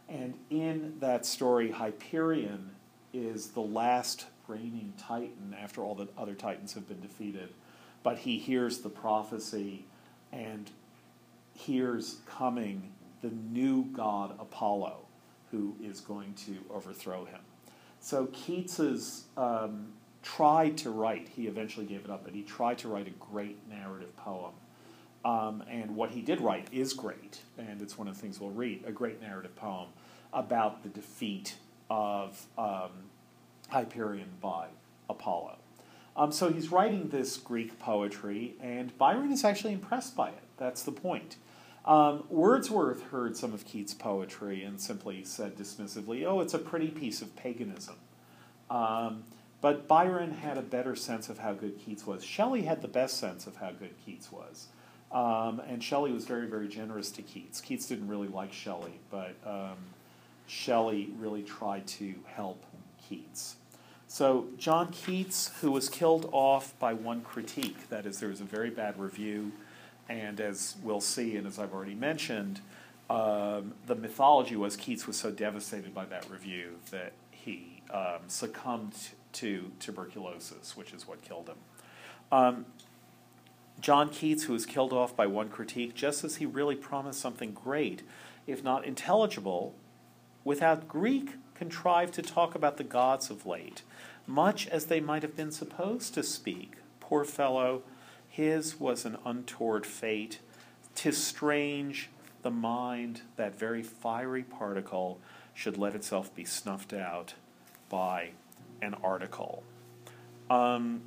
And 0.08 0.34
in 0.50 0.98
that 1.00 1.26
story, 1.26 1.72
Hyperion 1.72 2.72
is 3.14 3.48
the 3.48 3.62
last 3.62 4.26
reigning 4.48 4.94
Titan 4.98 5.56
after 5.60 5.82
all 5.82 5.96
the 5.96 6.08
other 6.18 6.34
Titans 6.34 6.74
have 6.74 6.88
been 6.88 7.02
defeated. 7.02 7.50
But 8.04 8.20
he 8.20 8.38
hears 8.38 8.80
the 8.80 8.90
prophecy 8.90 9.86
and 10.32 10.70
hears 11.54 12.18
coming 12.26 12.92
the 13.22 13.30
new 13.30 13.86
god 13.86 14.36
Apollo, 14.40 14.98
who 15.52 15.76
is 15.84 16.00
going 16.00 16.34
to 16.46 16.58
overthrow 16.74 17.26
him. 17.26 17.42
So 18.00 18.28
Keats's 18.28 19.26
um, 19.38 19.94
tried 20.24 20.78
to 20.80 20.90
write. 20.90 21.30
He 21.30 21.48
eventually 21.48 21.86
gave 21.86 22.04
it 22.04 22.10
up, 22.10 22.24
but 22.24 22.34
he 22.34 22.42
tried 22.42 22.80
to 22.80 22.88
write 22.88 23.08
a 23.08 23.12
great 23.12 23.58
narrative 23.70 24.16
poem. 24.18 24.54
Um, 25.24 25.64
and 25.70 25.96
what 25.96 26.12
he 26.12 26.22
did 26.22 26.42
write 26.42 26.68
is 26.72 26.94
great, 26.94 27.42
and 27.58 27.82
it's 27.82 27.98
one 27.98 28.08
of 28.08 28.16
the 28.16 28.22
things 28.22 28.40
we'll 28.40 28.50
read 28.50 28.84
a 28.88 28.92
great 28.92 29.22
narrative 29.22 29.56
poem 29.56 29.90
about 30.34 30.82
the 30.82 30.90
defeat 30.90 31.56
of 31.92 32.44
um, 32.58 32.90
Hyperion 33.72 34.30
by 34.42 34.68
Apollo. 35.10 35.58
Um, 36.16 36.32
so 36.32 36.52
he's 36.52 36.72
writing 36.72 37.08
this 37.10 37.38
Greek 37.38 37.80
poetry, 37.80 38.56
and 38.62 38.96
Byron 38.98 39.32
is 39.32 39.46
actually 39.46 39.74
impressed 39.74 40.16
by 40.16 40.30
it. 40.30 40.44
That's 40.58 40.84
the 40.84 40.92
point. 40.92 41.38
Um, 41.86 42.26
Wordsworth 42.30 43.02
heard 43.10 43.36
some 43.38 43.54
of 43.54 43.66
Keats' 43.66 43.94
poetry 43.94 44.64
and 44.64 44.80
simply 44.80 45.24
said 45.24 45.56
dismissively, 45.56 46.26
oh, 46.26 46.42
it's 46.42 46.54
a 46.54 46.60
pretty 46.60 46.90
piece 46.90 47.22
of 47.22 47.36
paganism. 47.36 47.96
Um, 48.70 49.24
but 49.62 49.88
Byron 49.88 50.32
had 50.32 50.58
a 50.58 50.62
better 50.62 50.96
sense 50.96 51.30
of 51.30 51.40
how 51.40 51.54
good 51.54 51.80
Keats 51.80 52.06
was. 52.06 52.24
Shelley 52.24 52.64
had 52.64 52.82
the 52.82 52.88
best 52.88 53.18
sense 53.18 53.48
of 53.48 53.56
how 53.56 53.72
good 53.72 53.94
Keats 54.06 54.32
was. 54.32 54.68
Um, 55.12 55.62
and 55.68 55.84
Shelley 55.84 56.12
was 56.12 56.26
very, 56.26 56.48
very 56.48 56.68
generous 56.68 57.10
to 57.12 57.22
Keats. 57.22 57.62
Keats 57.62 57.88
didn't 57.88 58.08
really 58.08 58.28
like 58.28 58.54
Shelley, 58.54 59.00
but 59.10 59.36
um, 59.46 59.78
Shelley 60.48 61.14
really 61.18 61.44
tried 61.44 61.88
to 61.88 62.16
help 62.26 62.64
Keats. 63.08 63.56
So, 64.12 64.48
John 64.58 64.92
Keats, 64.92 65.52
who 65.62 65.72
was 65.72 65.88
killed 65.88 66.28
off 66.34 66.78
by 66.80 66.94
one 66.94 67.22
critique, 67.22 67.88
that 67.88 68.06
is, 68.06 68.20
there 68.20 68.28
was 68.28 68.42
a 68.42 68.44
very 68.44 68.70
bad 68.70 69.00
review, 69.00 69.54
and 70.10 70.42
as 70.42 70.76
we'll 70.84 71.00
see, 71.00 71.38
and 71.38 71.48
as 71.48 71.58
I've 71.58 71.74
already 71.74 71.96
mentioned, 71.96 72.60
um, 73.10 73.74
the 73.88 73.96
mythology 73.96 74.58
was 74.58 74.76
Keats 74.76 75.08
was 75.08 75.16
so 75.16 75.32
devastated 75.32 75.96
by 75.96 76.04
that 76.08 76.30
review 76.30 76.76
that 76.92 77.14
he 77.32 77.84
um, 77.90 78.20
succumbed 78.28 78.96
to 79.32 79.72
tuberculosis, 79.80 80.76
which 80.76 80.92
is 80.92 81.08
what 81.08 81.22
killed 81.22 81.48
him. 81.48 81.58
Um, 82.34 82.66
John 83.80 84.10
Keats, 84.10 84.44
who 84.44 84.52
was 84.52 84.66
killed 84.66 84.92
off 84.92 85.16
by 85.16 85.26
one 85.26 85.48
critique, 85.48 85.96
just 85.96 86.26
as 86.26 86.36
he 86.36 86.46
really 86.46 86.76
promised 86.76 87.22
something 87.22 87.54
great, 87.54 88.04
if 88.46 88.62
not 88.62 88.84
intelligible, 88.84 89.74
without 90.44 90.90
Greek 90.90 91.36
contrived 91.56 92.14
to 92.16 92.22
talk 92.22 92.56
about 92.56 92.76
the 92.76 92.84
gods 92.84 93.30
of 93.30 93.46
late, 93.46 93.84
much 94.28 94.68
as 94.68 94.86
they 94.86 95.00
might 95.00 95.24
have 95.24 95.36
been 95.36 95.52
supposed 95.52 96.14
to 96.14 96.24
speak. 96.24 96.74
Poor 97.00 97.26
fellow, 97.26 97.84
his 98.30 98.80
was 98.80 99.06
an 99.06 99.18
untoward 99.26 99.86
fate. 99.86 100.40
Tis 100.96 101.22
strange 101.22 102.10
the 102.42 102.52
mind, 102.52 103.22
that 103.36 103.58
very 103.58 103.84
fiery 103.84 104.44
particle, 104.44 105.20
should 105.54 105.78
let 105.78 105.96
itself 105.96 106.34
be 106.36 106.46
snuffed 106.46 106.94
out 106.94 107.34
by 107.90 108.30
an 108.82 108.96
article. 109.04 109.64
Um, 110.50 111.02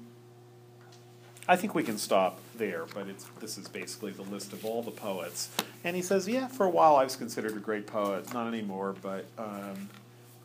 I 1.49 1.57
think 1.57 1.75
we 1.75 1.83
can 1.83 1.99
stop 1.99 2.41
there, 2.57 2.85
but 2.95 3.07
this 3.41 3.59
is 3.59 3.69
basically 3.69 4.13
the 4.13 4.23
list 4.23 4.53
of 4.53 4.65
all 4.65 4.83
the 4.83 4.91
poets. 4.91 5.51
And 5.83 5.95
he 5.95 6.03
says, 6.03 6.27
yeah, 6.27 6.47
for 6.47 6.65
a 6.65 6.71
while 6.71 6.97
I 6.97 7.05
was 7.05 7.17
considered 7.17 7.57
a 7.57 7.61
great 7.61 7.87
poet. 7.87 8.33
Not 8.33 8.47
anymore, 8.47 8.95
but 9.03 9.27
um, 9.37 9.91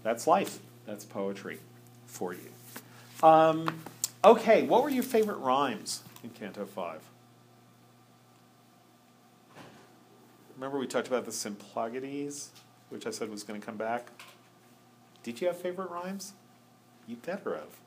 that's 0.04 0.28
life. 0.28 0.60
That's 0.86 1.06
poetry 1.06 1.60
for 2.08 2.34
you. 2.34 2.52
Um, 3.22 3.82
okay, 4.24 4.64
what 4.64 4.84
were 4.84 4.90
your 4.90 5.04
favorite 5.04 5.38
rhymes 5.38 6.04
in 6.24 6.30
Canto 6.30 6.66
5? 6.66 7.02
Remember 10.56 10.78
we 10.78 10.88
talked 10.88 11.08
about 11.08 11.26
the 11.26 11.32
Symplegades, 11.32 12.50
which 12.90 13.06
I 13.06 13.12
said 13.12 13.30
was 13.30 13.44
going 13.44 13.60
to 13.60 13.66
come 13.66 13.78
back? 13.78 14.10
Did 15.24 15.42
you 15.42 15.48
have 15.48 15.58
favorite 15.58 15.90
rhymes? 15.90 16.34
You 17.08 17.18
better 17.18 17.56
have. 17.56 17.80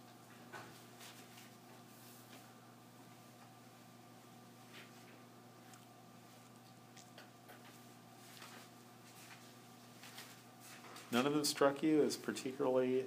None 11.11 11.27
of 11.27 11.35
them 11.35 11.45
struck 11.45 11.83
you 11.83 12.03
as 12.03 12.17
particularly, 12.17 13.05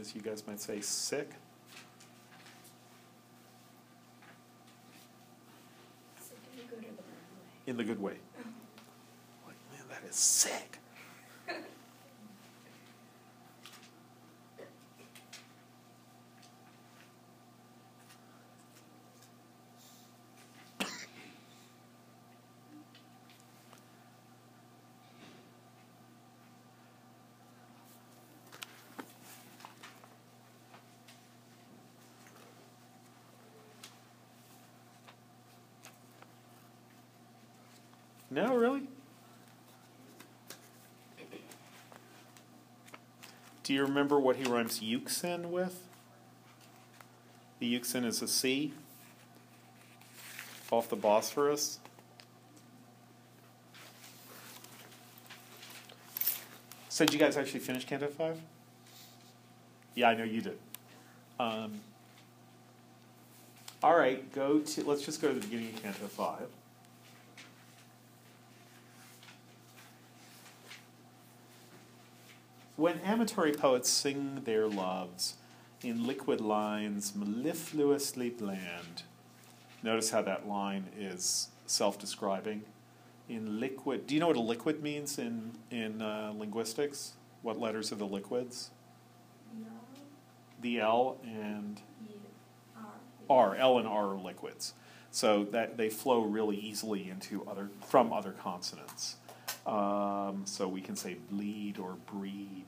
as 0.00 0.14
you 0.14 0.22
guys 0.22 0.42
might 0.46 0.58
say, 0.58 0.80
sick? 0.80 1.32
So 6.18 6.34
do 6.50 6.58
you 6.58 6.64
go 6.64 6.76
to 6.76 6.80
the 6.80 6.86
runway? 6.86 7.51
In 7.66 7.76
the 7.76 7.84
good 7.84 8.02
way. 8.02 8.16
Like, 9.46 9.56
man, 9.72 9.84
that 9.88 10.08
is 10.08 10.16
sick. 10.16 10.78
No, 38.32 38.56
really? 38.56 38.88
Do 43.72 43.76
you 43.76 43.84
remember 43.86 44.20
what 44.20 44.36
he 44.36 44.44
rhymes 44.44 44.82
Euxine 44.82 45.50
with? 45.50 45.82
The 47.58 47.74
Euxine 47.74 48.04
is 48.04 48.20
a 48.20 48.28
sea 48.28 48.74
off 50.70 50.90
the 50.90 50.96
Bosphorus. 50.96 51.78
So, 56.90 57.06
did 57.06 57.14
you 57.14 57.18
guys 57.18 57.38
actually 57.38 57.60
finish 57.60 57.86
Canto 57.86 58.08
5? 58.08 58.38
Yeah, 59.94 60.10
I 60.10 60.16
know 60.16 60.24
you 60.24 60.42
did. 60.42 60.58
Um, 61.40 61.80
all 63.82 63.96
right, 63.96 64.30
go 64.34 64.58
to, 64.58 64.84
let's 64.84 65.00
just 65.00 65.22
go 65.22 65.28
to 65.28 65.34
the 65.34 65.46
beginning 65.46 65.74
of 65.74 65.82
Canto 65.82 66.08
5. 66.08 66.40
When 72.82 72.98
amatory 73.04 73.52
poets 73.52 73.88
sing 73.88 74.40
their 74.42 74.66
loves 74.66 75.34
in 75.82 76.04
liquid 76.04 76.40
lines 76.40 77.12
mellifluously 77.12 78.30
bland, 78.36 79.04
notice 79.84 80.10
how 80.10 80.22
that 80.22 80.48
line 80.48 80.88
is 80.98 81.50
self 81.64 81.96
describing. 81.96 82.64
In 83.28 83.60
liquid, 83.60 84.08
do 84.08 84.14
you 84.14 84.20
know 84.20 84.26
what 84.26 84.36
a 84.36 84.40
liquid 84.40 84.82
means 84.82 85.20
in, 85.20 85.52
in 85.70 86.02
uh, 86.02 86.32
linguistics? 86.36 87.12
What 87.42 87.60
letters 87.60 87.92
are 87.92 87.94
the 87.94 88.04
liquids? 88.04 88.70
No, 89.56 89.68
The 90.60 90.80
L 90.80 91.18
and 91.22 91.80
R. 93.30 93.50
R, 93.52 93.54
L 93.54 93.78
and 93.78 93.86
R 93.86 94.14
are 94.14 94.18
liquids. 94.18 94.74
So 95.12 95.44
that 95.52 95.76
they 95.76 95.88
flow 95.88 96.22
really 96.22 96.56
easily 96.56 97.08
into 97.08 97.46
other 97.48 97.68
from 97.86 98.12
other 98.12 98.32
consonants. 98.32 99.18
Um, 99.66 100.42
so 100.44 100.66
we 100.66 100.80
can 100.80 100.96
say 100.96 101.16
bleed 101.30 101.78
or 101.78 101.96
breed, 102.06 102.66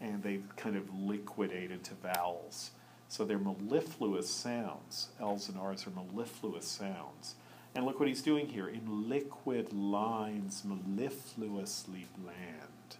and 0.00 0.22
they 0.22 0.40
kind 0.56 0.76
of 0.76 0.92
liquidate 0.94 1.70
into 1.70 1.94
vowels. 1.94 2.72
So 3.08 3.24
they're 3.24 3.38
mellifluous 3.38 4.28
sounds. 4.28 5.08
L's 5.20 5.48
and 5.48 5.58
R's 5.58 5.86
are 5.86 5.90
mellifluous 5.90 6.66
sounds. 6.66 7.34
And 7.74 7.84
look 7.86 7.98
what 7.98 8.08
he's 8.08 8.22
doing 8.22 8.48
here. 8.48 8.68
In 8.68 9.08
liquid 9.08 9.72
lines, 9.72 10.62
mellifluously 10.64 12.06
bland. 12.18 12.96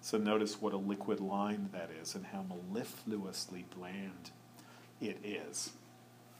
So 0.00 0.16
notice 0.16 0.60
what 0.60 0.72
a 0.72 0.76
liquid 0.76 1.20
line 1.20 1.70
that 1.72 1.90
is 2.00 2.14
and 2.14 2.26
how 2.26 2.44
mellifluously 2.48 3.64
bland 3.76 4.30
it 5.00 5.18
is. 5.24 5.70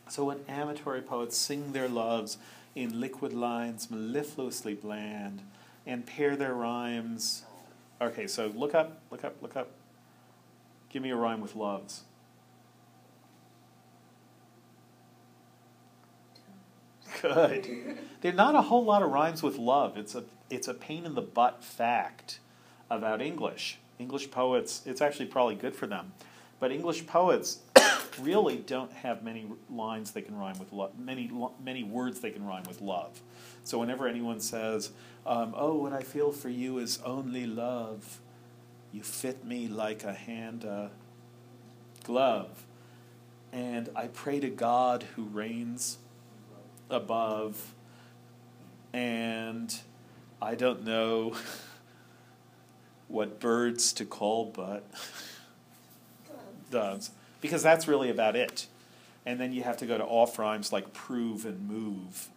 So 0.08 0.24
when 0.24 0.38
amatory 0.48 1.02
poets 1.02 1.36
sing 1.36 1.72
their 1.72 1.88
loves 1.88 2.38
in 2.74 3.00
liquid 3.00 3.32
lines, 3.32 3.88
mellifluously 3.88 4.80
bland, 4.80 5.42
and 5.88 6.06
pair 6.06 6.36
their 6.36 6.54
rhymes. 6.54 7.44
Okay, 8.00 8.28
so 8.28 8.52
look 8.54 8.74
up, 8.74 9.00
look 9.10 9.24
up, 9.24 9.34
look 9.42 9.56
up. 9.56 9.70
Give 10.90 11.02
me 11.02 11.10
a 11.10 11.16
rhyme 11.16 11.40
with 11.40 11.56
loves. 11.56 12.04
Good. 17.20 17.98
There 18.20 18.32
are 18.32 18.36
not 18.36 18.54
a 18.54 18.62
whole 18.62 18.84
lot 18.84 19.02
of 19.02 19.10
rhymes 19.10 19.42
with 19.42 19.58
love. 19.58 19.96
It's 19.96 20.14
a 20.14 20.24
it's 20.50 20.68
a 20.68 20.74
pain 20.74 21.04
in 21.04 21.14
the 21.14 21.22
butt 21.22 21.64
fact 21.64 22.38
about 22.90 23.20
English. 23.20 23.78
English 23.98 24.30
poets, 24.30 24.82
it's 24.86 25.00
actually 25.00 25.26
probably 25.26 25.56
good 25.56 25.74
for 25.74 25.86
them. 25.86 26.12
But 26.60 26.70
English 26.70 27.06
poets 27.06 27.60
really 28.20 28.56
don't 28.56 28.92
have 28.92 29.22
many 29.22 29.46
lines 29.70 30.12
they 30.12 30.22
can 30.22 30.36
rhyme 30.36 30.58
with 30.58 30.72
love, 30.72 30.98
many 30.98 31.30
many 31.62 31.82
words 31.82 32.20
they 32.20 32.30
can 32.30 32.44
rhyme 32.44 32.64
with 32.66 32.80
love. 32.80 33.20
So 33.64 33.78
whenever 33.78 34.06
anyone 34.06 34.40
says, 34.40 34.90
um, 35.26 35.54
"Oh, 35.56 35.74
what 35.74 35.92
I 35.92 36.02
feel 36.02 36.32
for 36.32 36.48
you 36.48 36.78
is 36.78 37.00
only 37.04 37.46
love," 37.46 38.20
you 38.92 39.02
fit 39.02 39.44
me 39.44 39.68
like 39.68 40.04
a 40.04 40.14
hand 40.14 40.64
uh, 40.64 40.88
glove, 42.04 42.64
and 43.52 43.88
I 43.94 44.08
pray 44.08 44.40
to 44.40 44.50
God 44.50 45.04
who 45.14 45.24
reigns 45.24 45.98
above, 46.90 47.74
and 48.92 49.74
I 50.40 50.54
don't 50.54 50.84
know 50.84 51.34
what 53.08 53.40
birds 53.40 53.92
to 53.94 54.04
call 54.04 54.46
but 54.46 54.84
doves, 56.70 57.10
because 57.40 57.62
that's 57.62 57.88
really 57.88 58.10
about 58.10 58.36
it. 58.36 58.66
And 59.26 59.40
then 59.40 59.52
you 59.52 59.62
have 59.62 59.76
to 59.78 59.86
go 59.86 59.98
to 59.98 60.04
off 60.04 60.38
rhymes 60.38 60.72
like 60.72 60.92
prove 60.92 61.44
and 61.44 61.68
move. 61.68 62.28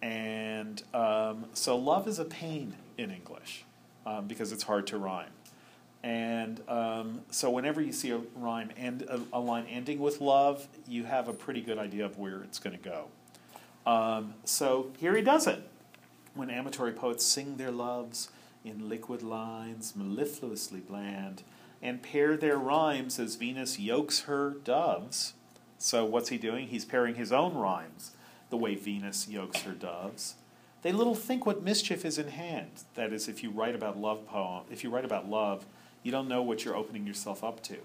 And 0.00 0.82
um, 0.92 1.46
so 1.54 1.76
love 1.76 2.08
is 2.08 2.18
a 2.18 2.24
pain 2.24 2.74
in 2.98 3.10
English 3.10 3.64
um, 4.04 4.26
because 4.26 4.50
it's 4.52 4.64
hard 4.64 4.86
to 4.88 4.98
rhyme. 4.98 5.30
And 6.02 6.60
um, 6.68 7.20
so 7.30 7.48
whenever 7.50 7.80
you 7.80 7.92
see 7.92 8.10
a 8.10 8.20
rhyme 8.34 8.70
and 8.76 9.02
a, 9.02 9.20
a, 9.32 9.38
line 9.38 9.66
ending 9.70 10.00
with 10.00 10.20
love, 10.20 10.66
you 10.88 11.04
have 11.04 11.28
a 11.28 11.32
pretty 11.32 11.60
good 11.60 11.78
idea 11.78 12.04
of 12.04 12.18
where 12.18 12.42
it's 12.42 12.58
going 12.58 12.76
to 12.76 12.82
go. 12.82 13.06
Um, 13.86 14.34
so 14.44 14.90
here 14.98 15.14
he 15.14 15.22
does 15.22 15.46
it. 15.46 15.62
When 16.34 16.50
amatory 16.50 16.92
poets 16.92 17.24
sing 17.24 17.56
their 17.56 17.70
loves 17.70 18.30
in 18.64 18.88
liquid 18.88 19.22
lines, 19.22 19.94
mellifluously 19.96 20.80
bland, 20.80 21.42
and 21.82 22.02
pair 22.02 22.36
their 22.36 22.56
rhymes 22.56 23.18
as 23.18 23.34
Venus 23.34 23.78
yokes 23.78 24.20
her 24.20 24.50
doves. 24.50 25.34
So 25.78 26.04
what's 26.04 26.28
he 26.28 26.38
doing? 26.38 26.68
He's 26.68 26.84
pairing 26.84 27.16
his 27.16 27.32
own 27.32 27.54
rhymes 27.54 28.12
the 28.50 28.56
way 28.56 28.76
Venus 28.76 29.28
yokes 29.28 29.62
her 29.62 29.72
doves. 29.72 30.36
They 30.82 30.92
little 30.92 31.14
think 31.14 31.44
what 31.44 31.62
mischief 31.62 32.04
is 32.04 32.18
in 32.18 32.28
hand. 32.28 32.70
That 32.94 33.12
is, 33.12 33.28
if 33.28 33.42
you 33.42 33.50
write 33.50 33.74
about 33.74 33.98
love 33.98 34.26
poem, 34.26 34.64
if 34.70 34.84
you 34.84 34.90
write 34.90 35.04
about 35.04 35.28
love, 35.28 35.64
you 36.02 36.12
don't 36.12 36.28
know 36.28 36.42
what 36.42 36.64
you're 36.64 36.76
opening 36.76 37.06
yourself 37.06 37.42
up 37.42 37.62
to. 37.64 37.76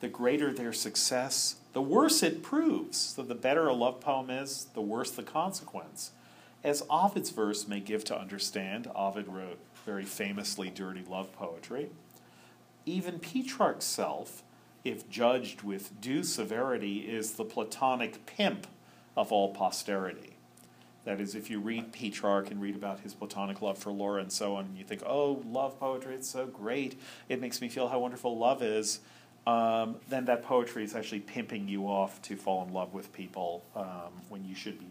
The 0.00 0.08
greater 0.08 0.52
their 0.52 0.72
success, 0.72 1.56
the 1.72 1.82
worse 1.82 2.22
it 2.22 2.42
proves. 2.42 2.98
So 2.98 3.22
the 3.22 3.34
better 3.36 3.68
a 3.68 3.72
love 3.72 4.00
poem 4.00 4.30
is, 4.30 4.66
the 4.74 4.80
worse 4.80 5.10
the 5.12 5.22
consequence. 5.22 6.10
As 6.64 6.82
Ovid's 6.90 7.30
verse 7.30 7.66
may 7.66 7.80
give 7.80 8.04
to 8.04 8.18
understand, 8.18 8.88
Ovid 8.94 9.28
wrote 9.28 9.58
very 9.84 10.04
famously 10.04 10.70
dirty 10.70 11.02
love 11.08 11.32
poetry. 11.32 11.90
Even 12.84 13.18
Petrarch's 13.18 13.84
self, 13.84 14.42
if 14.84 15.08
judged 15.08 15.62
with 15.62 16.00
due 16.00 16.22
severity, 16.24 17.00
is 17.00 17.32
the 17.32 17.44
Platonic 17.44 18.26
pimp 18.26 18.66
of 19.16 19.30
all 19.30 19.52
posterity. 19.52 20.36
That 21.04 21.20
is, 21.20 21.34
if 21.34 21.50
you 21.50 21.58
read 21.58 21.92
Petrarch 21.92 22.50
and 22.50 22.60
read 22.60 22.76
about 22.76 23.00
his 23.00 23.12
platonic 23.12 23.60
love 23.60 23.76
for 23.76 23.90
Laura 23.90 24.20
and 24.20 24.30
so 24.30 24.54
on, 24.54 24.66
and 24.66 24.78
you 24.78 24.84
think, 24.84 25.02
oh, 25.04 25.42
love 25.50 25.78
poetry, 25.80 26.14
it's 26.14 26.28
so 26.28 26.46
great, 26.46 27.00
it 27.28 27.40
makes 27.40 27.60
me 27.60 27.68
feel 27.68 27.88
how 27.88 27.98
wonderful 27.98 28.38
love 28.38 28.62
is, 28.62 29.00
um, 29.46 29.96
then 30.08 30.26
that 30.26 30.44
poetry 30.44 30.84
is 30.84 30.94
actually 30.94 31.20
pimping 31.20 31.68
you 31.68 31.88
off 31.88 32.22
to 32.22 32.36
fall 32.36 32.64
in 32.64 32.72
love 32.72 32.94
with 32.94 33.12
people 33.12 33.64
um, 33.74 34.12
when 34.28 34.44
you 34.44 34.54
should 34.54 34.78
be 34.78 34.86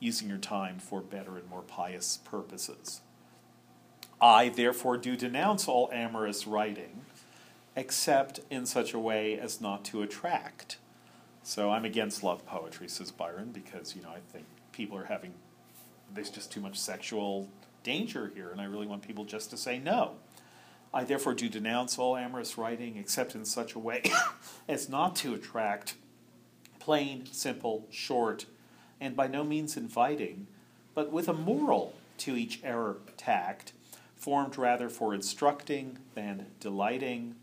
using 0.00 0.28
your 0.28 0.38
time 0.38 0.80
for 0.80 1.00
better 1.00 1.36
and 1.36 1.48
more 1.48 1.62
pious 1.62 2.16
purposes. 2.24 3.00
I, 4.20 4.48
therefore, 4.48 4.96
do 4.96 5.16
denounce 5.16 5.68
all 5.68 5.88
amorous 5.92 6.46
writing, 6.46 7.02
except 7.74 8.40
in 8.50 8.66
such 8.66 8.92
a 8.92 8.98
way 8.98 9.38
as 9.38 9.60
not 9.60 9.84
to 9.86 10.02
attract. 10.02 10.76
So 11.42 11.70
I'm 11.70 11.84
against 11.84 12.22
love 12.22 12.46
poetry, 12.46 12.88
says 12.88 13.10
Byron, 13.10 13.50
because 13.52 13.96
you 13.96 14.02
know 14.02 14.10
I 14.10 14.20
think 14.32 14.46
people 14.72 14.96
are 14.98 15.04
having 15.04 15.34
there's 16.14 16.30
just 16.30 16.52
too 16.52 16.60
much 16.60 16.78
sexual 16.78 17.48
danger 17.82 18.30
here, 18.34 18.50
and 18.50 18.60
I 18.60 18.64
really 18.64 18.86
want 18.86 19.02
people 19.02 19.24
just 19.24 19.50
to 19.50 19.56
say 19.56 19.78
no. 19.78 20.12
I 20.94 21.04
therefore 21.04 21.34
do 21.34 21.48
denounce 21.48 21.98
all 21.98 22.16
amorous 22.16 22.58
writing, 22.58 22.96
except 22.96 23.34
in 23.34 23.44
such 23.44 23.74
a 23.74 23.78
way 23.78 24.02
as 24.68 24.88
not 24.88 25.16
to 25.16 25.34
attract, 25.34 25.94
plain, 26.78 27.26
simple, 27.30 27.86
short, 27.90 28.44
and 29.00 29.16
by 29.16 29.26
no 29.26 29.42
means 29.42 29.76
inviting, 29.76 30.46
but 30.94 31.10
with 31.10 31.28
a 31.28 31.32
moral 31.32 31.94
to 32.18 32.36
each 32.36 32.60
error 32.62 32.98
tact, 33.16 33.72
formed 34.14 34.58
rather 34.58 34.88
for 34.88 35.14
instructing 35.14 35.98
than 36.14 36.46
delighting, 36.60 37.34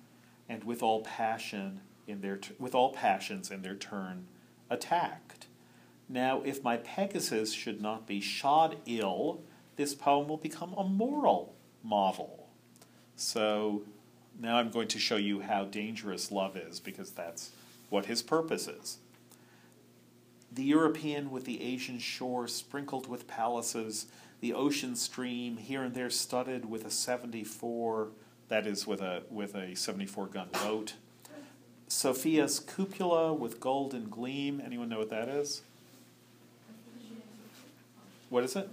and 0.49 0.63
with 0.63 0.83
all 0.83 1.01
passion 1.01 1.79
in 2.07 2.21
their 2.21 2.37
t- 2.37 2.55
with 2.59 2.75
all 2.75 2.91
passions 2.91 3.51
in 3.51 3.61
their 3.61 3.75
turn 3.75 4.27
attacked. 4.69 5.45
Now, 6.09 6.41
if 6.41 6.63
my 6.63 6.77
Pegasus 6.77 7.53
should 7.53 7.79
not 7.79 8.07
be 8.07 8.19
shod 8.19 8.77
ill, 8.87 9.41
this 9.75 9.93
poem 9.93 10.27
will 10.27 10.37
become 10.37 10.73
a 10.73 10.83
moral 10.83 11.53
model. 11.83 12.49
So 13.15 13.83
now 14.39 14.57
I'm 14.57 14.71
going 14.71 14.87
to 14.89 14.99
show 14.99 15.17
you 15.17 15.41
how 15.41 15.65
dangerous 15.65 16.31
love 16.31 16.57
is 16.57 16.79
because 16.79 17.11
that's 17.11 17.51
what 17.89 18.07
his 18.07 18.23
purpose 18.23 18.67
is. 18.67 18.97
The 20.51 20.63
European 20.63 21.29
with 21.29 21.45
the 21.45 21.61
Asian 21.61 21.99
shore 21.99 22.47
sprinkled 22.47 23.07
with 23.07 23.27
palaces, 23.27 24.07
the 24.41 24.53
ocean 24.53 24.95
stream 24.95 25.57
here 25.57 25.83
and 25.83 25.93
there 25.93 26.09
studded 26.09 26.69
with 26.69 26.85
a 26.85 26.91
74, 26.91 28.09
that 28.49 28.67
is 28.67 28.85
with 28.85 29.01
a 29.01 29.23
with 29.29 29.55
a 29.55 29.75
74 29.75 30.27
gun 30.27 30.49
boat. 30.63 30.93
Sophia's 31.87 32.59
cupola 32.59 33.33
with 33.33 33.59
golden 33.59 34.09
gleam. 34.09 34.61
Anyone 34.63 34.89
know 34.89 34.99
what 34.99 35.09
that 35.09 35.27
is? 35.27 35.61
What 38.29 38.43
is 38.43 38.55
it? 38.55 38.69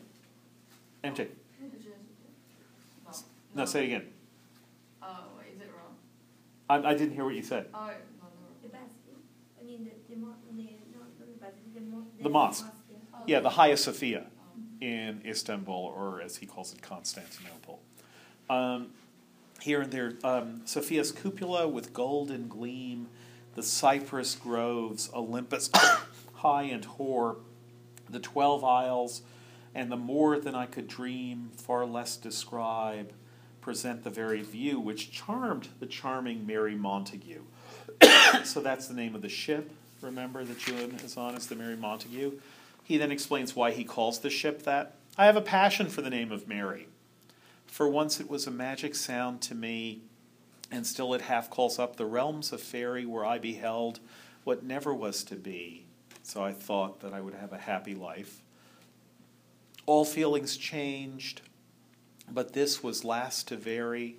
MJ. 1.02 1.28
No. 3.06 3.12
No, 3.54 3.64
say 3.64 3.82
it 3.84 3.86
again. 3.86 4.06
Oh, 5.02 5.06
is 5.54 5.60
it 5.62 5.70
wrong? 5.74 5.96
I, 6.84 6.90
I 6.90 6.94
didn't 6.94 7.14
hear 7.14 7.24
what 7.24 7.34
you 7.34 7.42
said. 7.42 7.68
Oh, 7.72 7.86
no, 7.86 7.86
no. 7.86 7.92
The 8.62 8.68
basket. 8.68 9.16
I 9.58 9.64
mean, 9.64 9.84
the, 9.84 10.14
the, 10.14 10.20
the, 10.20 10.20
not, 10.20 10.34
not 10.94 11.18
the 11.18 11.24
basket, 11.40 11.74
the, 11.74 11.80
mo- 11.80 12.06
The 12.20 12.28
mosque. 12.28 12.66
yeah. 12.90 12.96
Oh, 13.14 13.18
Yeah, 13.26 13.40
the 13.40 13.50
Hagia 13.50 13.78
Sophia 13.78 14.26
in 14.82 15.22
Istanbul, 15.24 15.74
or 15.96 16.20
as 16.20 16.36
he 16.36 16.44
calls 16.44 16.74
it, 16.74 16.82
Constantinople. 16.82 17.80
Um, 18.50 18.88
here 19.66 19.82
and 19.82 19.92
there, 19.92 20.14
um, 20.22 20.62
Sophia's 20.64 21.10
cupola 21.10 21.66
with 21.66 21.92
golden 21.92 22.46
gleam, 22.46 23.08
the 23.56 23.64
cypress 23.64 24.36
groves, 24.36 25.10
Olympus 25.12 25.70
high 26.34 26.62
and 26.62 26.84
hoar, 26.84 27.38
the 28.08 28.20
twelve 28.20 28.62
isles, 28.62 29.22
and 29.74 29.90
the 29.90 29.96
more 29.96 30.38
than 30.38 30.54
I 30.54 30.66
could 30.66 30.86
dream, 30.86 31.50
far 31.56 31.84
less 31.84 32.16
describe, 32.16 33.12
present 33.60 34.04
the 34.04 34.10
very 34.10 34.40
view 34.40 34.78
which 34.78 35.10
charmed 35.10 35.68
the 35.80 35.86
charming 35.86 36.46
Mary 36.46 36.76
Montagu. 36.76 37.40
so 38.44 38.60
that's 38.60 38.86
the 38.86 38.94
name 38.94 39.16
of 39.16 39.22
the 39.22 39.28
ship, 39.28 39.68
remember, 40.00 40.44
that 40.44 40.60
Julian 40.60 40.94
is 41.04 41.16
on, 41.16 41.34
is 41.34 41.48
the 41.48 41.56
Mary 41.56 41.76
Montagu. 41.76 42.34
He 42.84 42.98
then 42.98 43.10
explains 43.10 43.56
why 43.56 43.72
he 43.72 43.82
calls 43.82 44.20
the 44.20 44.30
ship 44.30 44.62
that. 44.62 44.94
I 45.18 45.26
have 45.26 45.36
a 45.36 45.40
passion 45.40 45.88
for 45.88 46.02
the 46.02 46.10
name 46.10 46.30
of 46.30 46.46
Mary. 46.46 46.86
For 47.66 47.88
once 47.88 48.20
it 48.20 48.30
was 48.30 48.46
a 48.46 48.50
magic 48.50 48.94
sound 48.94 49.40
to 49.42 49.54
me, 49.54 50.02
and 50.70 50.86
still 50.86 51.14
it 51.14 51.22
half 51.22 51.50
calls 51.50 51.78
up 51.78 51.96
the 51.96 52.06
realms 52.06 52.52
of 52.52 52.60
fairy 52.60 53.06
where 53.06 53.24
I 53.24 53.38
beheld 53.38 54.00
what 54.44 54.62
never 54.64 54.94
was 54.94 55.22
to 55.24 55.36
be. 55.36 55.86
So 56.22 56.42
I 56.42 56.52
thought 56.52 57.00
that 57.00 57.12
I 57.12 57.20
would 57.20 57.34
have 57.34 57.52
a 57.52 57.58
happy 57.58 57.94
life. 57.94 58.42
All 59.86 60.04
feelings 60.04 60.56
changed, 60.56 61.42
but 62.30 62.52
this 62.52 62.82
was 62.82 63.04
last 63.04 63.46
to 63.48 63.56
vary, 63.56 64.16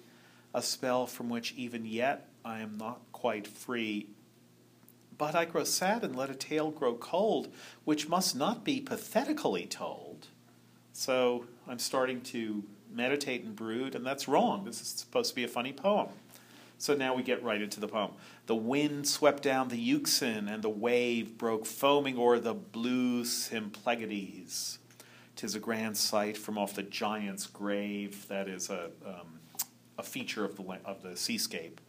a 0.54 0.62
spell 0.62 1.06
from 1.06 1.30
which 1.30 1.54
even 1.58 1.86
yet 1.86 2.30
I 2.46 2.60
am 2.60 2.78
not 2.78 3.02
quite 3.12 3.46
free. 3.46 4.08
But 5.18 5.36
I 5.36 5.46
grow 5.46 5.66
sad 5.66 6.04
and 6.04 6.16
let 6.16 6.30
a 6.30 6.36
tale 6.36 6.72
grow 6.72 6.96
cold, 6.96 7.50
which 7.84 8.08
must 8.08 8.36
not 8.36 8.64
be 8.64 8.80
pathetically 8.80 9.66
told. 9.66 10.28
So 10.94 11.46
I'm 11.68 11.80
starting 11.80 12.22
to 12.22 12.64
meditate 12.92 13.44
and 13.44 13.56
brood, 13.56 13.96
and 13.96 14.06
that's 14.06 14.28
wrong. 14.28 14.66
This 14.66 14.82
is 14.82 14.88
supposed 14.88 15.30
to 15.30 15.36
be 15.36 15.44
a 15.44 15.48
funny 15.48 15.74
poem. 15.74 16.10
So 16.80 16.94
now 16.94 17.16
we 17.16 17.24
get 17.24 17.44
right 17.44 17.62
into 17.62 17.80
the 17.80 17.88
poem. 17.88 18.12
The 18.46 18.56
wind 18.56 19.08
swept 19.08 19.42
down 19.42 19.70
the 19.70 19.78
Euxine, 19.78 20.48
and 20.48 20.64
the 20.64 20.70
wave 20.70 21.38
broke 21.38 21.66
foaming 21.66 22.18
o'er 22.18 22.40
the 22.40 22.54
blue 22.54 23.24
Symplegades. 23.24 24.78
Tis 25.36 25.56
a 25.56 25.60
grand 25.60 25.98
sight 25.98 26.38
from 26.38 26.58
off 26.58 26.76
the 26.76 26.84
giant's 26.84 27.48
grave. 27.48 28.28
That 28.28 28.48
is 28.48 28.70
a, 28.70 28.92
um, 29.06 29.40
a 29.98 30.04
feature 30.04 30.46
of 30.46 30.56
the, 30.56 30.64
of 30.86 31.02
the 31.02 31.18
seascape. 31.18 31.82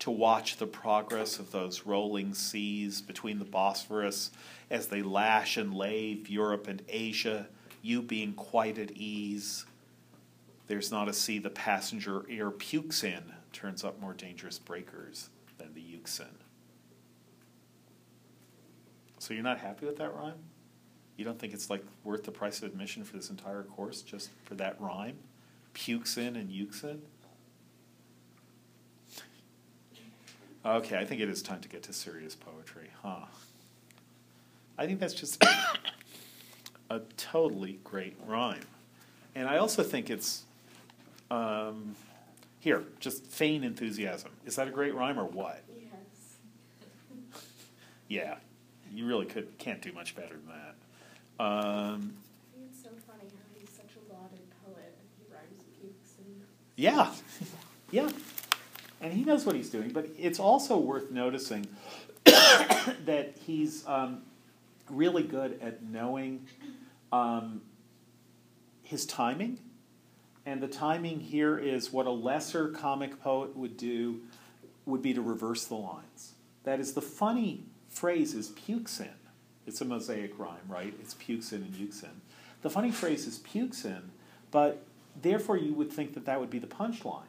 To 0.00 0.10
watch 0.10 0.56
the 0.56 0.66
progress 0.66 1.38
of 1.38 1.52
those 1.52 1.86
rolling 1.86 2.34
seas 2.34 3.00
between 3.00 3.38
the 3.38 3.44
Bosphorus 3.44 4.30
as 4.70 4.88
they 4.88 5.02
lash 5.02 5.56
and 5.56 5.74
lave 5.74 6.28
Europe 6.28 6.66
and 6.66 6.82
Asia, 6.88 7.46
you 7.80 8.02
being 8.02 8.32
quite 8.34 8.78
at 8.78 8.90
ease. 8.92 9.64
There's 10.66 10.90
not 10.90 11.08
a 11.08 11.12
sea 11.12 11.38
the 11.38 11.50
passenger 11.50 12.24
air 12.30 12.50
pukes 12.50 13.04
in, 13.04 13.22
turns 13.52 13.84
up 13.84 14.00
more 14.00 14.14
dangerous 14.14 14.58
breakers 14.58 15.28
than 15.58 15.74
the 15.74 15.80
Euxine. 15.80 16.38
So 19.18 19.34
you're 19.34 19.42
not 19.42 19.58
happy 19.58 19.86
with 19.86 19.96
that 19.98 20.14
rhyme? 20.14 20.38
You 21.16 21.24
don't 21.24 21.38
think 21.38 21.54
it's 21.54 21.70
like 21.70 21.84
worth 22.02 22.24
the 22.24 22.32
price 22.32 22.58
of 22.58 22.64
admission 22.64 23.04
for 23.04 23.16
this 23.16 23.30
entire 23.30 23.62
course 23.62 24.02
just 24.02 24.30
for 24.44 24.54
that 24.56 24.80
rhyme? 24.80 25.16
Pukes 25.72 26.16
in 26.16 26.36
and 26.36 26.50
Euxine? 26.50 27.02
Okay, 30.66 30.98
I 30.98 31.04
think 31.04 31.20
it 31.20 31.28
is 31.28 31.42
time 31.42 31.60
to 31.60 31.68
get 31.68 31.82
to 31.84 31.92
serious 31.92 32.34
poetry, 32.34 32.88
huh? 33.02 33.26
I 34.78 34.86
think 34.86 34.98
that's 34.98 35.14
just 35.14 35.44
a 36.90 37.00
totally 37.16 37.80
great 37.84 38.16
rhyme. 38.26 38.64
And 39.34 39.48
I 39.48 39.58
also 39.58 39.82
think 39.82 40.10
it's 40.10 40.44
um, 41.30 41.96
here, 42.60 42.84
just 43.00 43.26
feign 43.26 43.64
enthusiasm. 43.64 44.30
Is 44.46 44.56
that 44.56 44.68
a 44.68 44.70
great 44.70 44.94
rhyme 44.94 45.18
or 45.18 45.26
what? 45.26 45.62
Yes. 45.76 45.90
Yeah, 48.08 48.36
you 48.92 49.06
really 49.06 49.26
could 49.26 49.58
can't 49.58 49.82
do 49.82 49.92
much 49.92 50.14
better 50.14 50.34
than 50.34 50.48
that. 50.48 51.44
Um, 51.44 52.14
it's 52.64 52.82
so 52.82 52.90
funny 53.06 53.28
how 53.28 53.58
he's 53.58 53.70
such 53.70 53.90
a 53.96 54.12
lauded 54.12 54.40
poet 54.64 54.94
and 54.98 55.08
he 55.18 55.32
rhymes 55.32 55.64
pukes 55.80 56.14
and 56.18 56.42
yeah, 56.76 57.10
yeah, 57.90 58.08
and 59.00 59.12
he 59.12 59.24
knows 59.24 59.44
what 59.44 59.56
he's 59.56 59.70
doing. 59.70 59.90
But 59.90 60.08
it's 60.18 60.38
also 60.38 60.78
worth 60.78 61.10
noticing 61.10 61.66
that 62.24 63.34
he's 63.44 63.86
um, 63.86 64.22
really 64.90 65.22
good 65.22 65.58
at 65.60 65.82
knowing 65.82 66.46
um, 67.12 67.62
his 68.82 69.06
timing. 69.06 69.58
And 70.46 70.60
the 70.60 70.68
timing 70.68 71.20
here 71.20 71.58
is 71.58 71.92
what 71.92 72.06
a 72.06 72.10
lesser 72.10 72.68
comic 72.68 73.20
poet 73.22 73.56
would 73.56 73.76
do 73.76 74.20
would 74.86 75.00
be 75.00 75.14
to 75.14 75.22
reverse 75.22 75.64
the 75.64 75.74
lines. 75.74 76.34
That 76.64 76.80
is, 76.80 76.92
the 76.92 77.02
funny 77.02 77.64
phrase 77.88 78.34
is 78.34 78.50
pukes 78.50 79.00
in. 79.00 79.08
It's 79.66 79.80
a 79.80 79.84
mosaic 79.84 80.38
rhyme, 80.38 80.68
right? 80.68 80.92
It's 81.00 81.14
pukes 81.14 81.52
in 81.52 81.62
and 81.62 81.72
ukes 81.74 82.02
in. 82.02 82.10
The 82.62 82.70
funny 82.70 82.90
phrase 82.90 83.26
is 83.26 83.38
pukes 83.38 83.84
in, 83.84 84.10
but 84.50 84.82
therefore 85.20 85.56
you 85.56 85.72
would 85.74 85.90
think 85.90 86.14
that 86.14 86.26
that 86.26 86.38
would 86.38 86.50
be 86.50 86.58
the 86.58 86.66
punchline. 86.66 87.22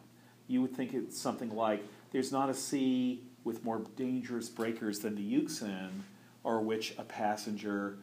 You 0.47 0.61
would 0.61 0.75
think 0.75 0.93
it's 0.93 1.17
something 1.17 1.55
like, 1.55 1.83
there's 2.11 2.31
not 2.31 2.49
a 2.49 2.53
sea 2.53 3.21
with 3.45 3.63
more 3.63 3.83
dangerous 3.95 4.49
breakers 4.49 4.99
than 4.99 5.15
the 5.15 5.21
Euxine, 5.21 6.03
or 6.43 6.61
which 6.61 6.93
a 6.97 7.03
passenger 7.03 7.97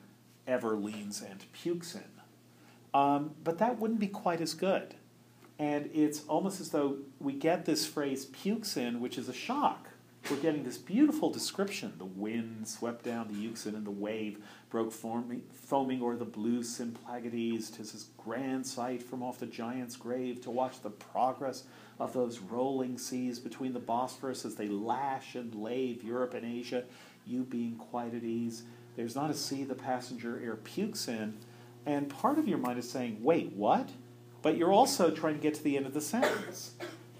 ever 0.47 0.77
leans 0.77 1.21
and 1.23 1.45
pukes 1.53 1.95
in. 1.95 2.03
Um, 2.95 3.35
but 3.45 3.59
that 3.59 3.79
wouldn't 3.79 4.01
be 4.01 4.09
quite 4.09 4.41
as 4.41 4.55
good. 4.55 4.95
And 5.63 5.89
it's 5.95 6.25
almost 6.27 6.61
as 6.61 6.71
though 6.71 6.97
we 7.21 7.35
get 7.35 7.67
this 7.67 7.87
phrase 7.87 8.25
pukes 8.25 8.77
in, 8.77 9.01
which 9.01 9.17
is 9.17 9.29
a 9.29 9.33
shock. 9.33 9.91
We're 10.29 10.39
getting 10.39 10.65
this 10.65 10.77
beautiful 10.77 11.31
description. 11.31 11.93
The 11.99 12.05
wind 12.05 12.67
swept 12.67 13.05
down 13.05 13.29
the 13.29 13.35
Euxine, 13.35 13.77
and 13.77 13.87
the 13.87 13.93
wave 13.93 14.39
broke 14.71 14.91
foaming, 14.91 16.03
o'er 16.03 16.17
the 16.17 16.25
blue 16.25 16.65
Symplegades. 16.65 17.77
Tis 17.77 17.93
this 17.93 18.07
grand 18.19 18.67
sight 18.67 19.05
from 19.05 19.23
off 19.23 19.39
the 19.39 19.47
giant's 19.47 19.95
grave 19.95 20.41
to 20.43 20.51
watch 20.51 20.83
the 20.83 20.91
progress 20.91 21.63
of 22.01 22.13
those 22.13 22.41
rolling 22.41 22.99
seas 22.99 23.39
between 23.39 23.73
the 23.73 23.79
Bosphorus 23.79 24.45
as 24.45 24.57
they 24.57 24.67
lash 24.67 25.37
and 25.37 25.55
lave 25.55 26.03
Europe 26.03 26.35
and 26.35 26.45
Asia, 26.45 26.83
you 27.25 27.45
being 27.45 27.77
quite 27.77 28.15
at 28.15 28.25
ease. 28.25 28.65
There's 28.97 29.15
not 29.15 29.31
a 29.31 29.35
sea 29.35 29.63
the 29.63 29.77
passenger 29.77 30.41
air 30.45 30.57
pukes 30.57 31.07
in. 31.07 31.39
And 31.87 32.09
part 32.09 32.39
of 32.39 32.49
your 32.49 32.59
mind 32.59 32.81
is 32.81 32.91
saying, 32.91 33.23
wait, 33.23 33.53
what? 33.53 33.89
But 34.43 34.57
you're 34.57 34.73
also 34.73 35.11
trying 35.11 35.37
to 35.37 35.41
get 35.41 35.55
to 35.55 35.63
the 35.63 35.77
end 35.77 35.87
of 35.87 35.95
the 35.95 36.01
sentence. 36.01 36.73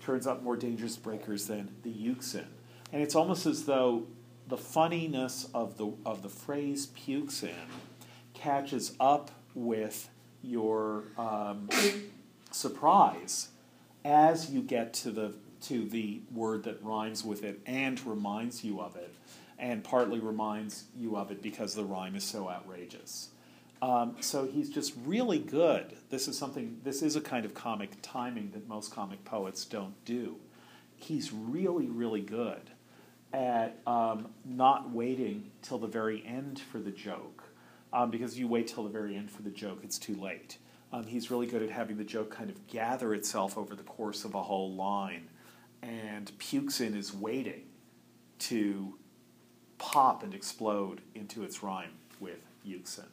Turns 0.05 0.27
out 0.27 0.43
more 0.43 0.57
dangerous 0.57 0.97
breakers 0.97 1.47
than 1.47 1.71
the 1.85 1.91
Euxine. 1.91 2.49
And 2.93 3.01
it's 3.01 3.15
almost 3.15 3.47
as 3.47 3.65
though 3.65 4.07
the 4.49 4.59
funniness 4.59 5.49
of 5.55 5.79
the, 5.79 5.93
of 6.05 6.23
the 6.23 6.29
phrase 6.29 6.87
pukes 6.87 7.43
in 7.43 7.55
catches 8.35 8.95
up 8.99 9.31
with 9.55 10.11
your 10.43 11.05
um, 11.17 11.69
surprise 12.51 13.49
as 14.05 14.51
you 14.51 14.61
get 14.61 14.93
to 14.93 15.11
the, 15.13 15.33
to 15.63 15.89
the 15.89 16.21
word 16.33 16.65
that 16.65 16.83
rhymes 16.83 17.25
with 17.25 17.45
it 17.45 17.61
and 17.67 18.05
reminds 18.05 18.65
you 18.65 18.81
of 18.81 18.97
it, 18.97 19.15
and 19.59 19.85
partly 19.85 20.19
reminds 20.19 20.85
you 20.97 21.17
of 21.17 21.31
it 21.31 21.41
because 21.41 21.75
the 21.75 21.85
rhyme 21.85 22.17
is 22.17 22.25
so 22.25 22.49
outrageous. 22.49 23.29
Um, 23.83 24.15
so 24.21 24.47
he's 24.47 24.71
just 24.71 24.95
really 25.05 25.41
good. 25.41 25.97
This 26.09 26.29
is 26.29 26.39
something. 26.39 26.81
This 26.85 27.03
is 27.03 27.17
a 27.17 27.21
kind 27.21 27.45
of 27.45 27.53
comic 27.53 27.91
timing 28.01 28.53
that 28.53 28.69
most 28.69 28.95
comic 28.95 29.25
poets 29.25 29.65
don't 29.65 30.03
do. 30.05 30.37
He's 30.95 31.33
really, 31.33 31.89
really 31.89 32.21
good 32.21 32.71
at 33.33 33.81
um, 33.87 34.29
not 34.45 34.91
waiting 34.91 35.51
till 35.63 35.79
the 35.79 35.89
very 35.89 36.25
end 36.25 36.61
for 36.61 36.79
the 36.79 36.93
joke, 36.93 37.43
um, 37.93 38.11
because 38.11 38.35
if 38.35 38.39
you 38.39 38.47
wait 38.47 38.69
till 38.69 38.85
the 38.85 38.91
very 38.91 39.17
end 39.17 39.33
for 39.33 39.43
the 39.43 39.51
joke, 39.51 39.81
it's 39.83 39.99
too 39.99 40.15
late. 40.15 40.59
Um, 40.93 41.05
he's 41.05 41.31
really 41.31 41.47
good 41.47 41.63
at 41.63 41.71
having 41.71 41.97
the 41.97 42.05
joke 42.05 42.31
kind 42.31 42.51
of 42.51 42.67
gather 42.69 43.15
itself 43.15 43.59
over 43.59 43.75
the 43.75 43.83
course 43.83 44.25
of 44.25 44.35
a 44.35 44.43
whole 44.43 44.73
line, 44.75 45.29
and 45.83 46.31
Pukes-in 46.39 46.95
is 46.95 47.13
waiting 47.13 47.65
to 48.41 48.95
pop 49.79 50.23
and 50.23 50.35
explode 50.35 51.01
into 51.17 51.43
its 51.43 51.65
rhyme 51.65 51.95
with 52.21 52.47
Euxine. 52.63 53.07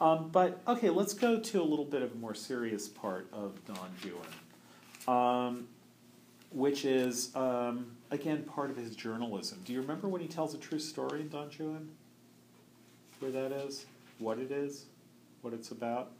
Um, 0.00 0.28
but 0.30 0.60
okay, 0.68 0.90
let's 0.90 1.12
go 1.12 1.40
to 1.40 1.60
a 1.60 1.64
little 1.64 1.84
bit 1.84 2.02
of 2.02 2.12
a 2.12 2.14
more 2.14 2.34
serious 2.34 2.88
part 2.88 3.26
of 3.32 3.58
Don 3.64 3.90
Juan, 5.06 5.48
um, 5.48 5.68
which 6.52 6.84
is 6.84 7.34
um, 7.34 7.96
again 8.10 8.44
part 8.44 8.70
of 8.70 8.76
his 8.76 8.94
journalism. 8.94 9.60
Do 9.64 9.72
you 9.72 9.80
remember 9.80 10.06
when 10.06 10.20
he 10.20 10.28
tells 10.28 10.54
a 10.54 10.58
true 10.58 10.78
story 10.78 11.22
in 11.22 11.28
Don 11.28 11.50
Juan? 11.50 11.88
Where 13.18 13.32
that 13.32 13.50
is, 13.50 13.86
what 14.18 14.38
it 14.38 14.52
is, 14.52 14.86
what 15.42 15.52
it's 15.52 15.72
about. 15.72 16.12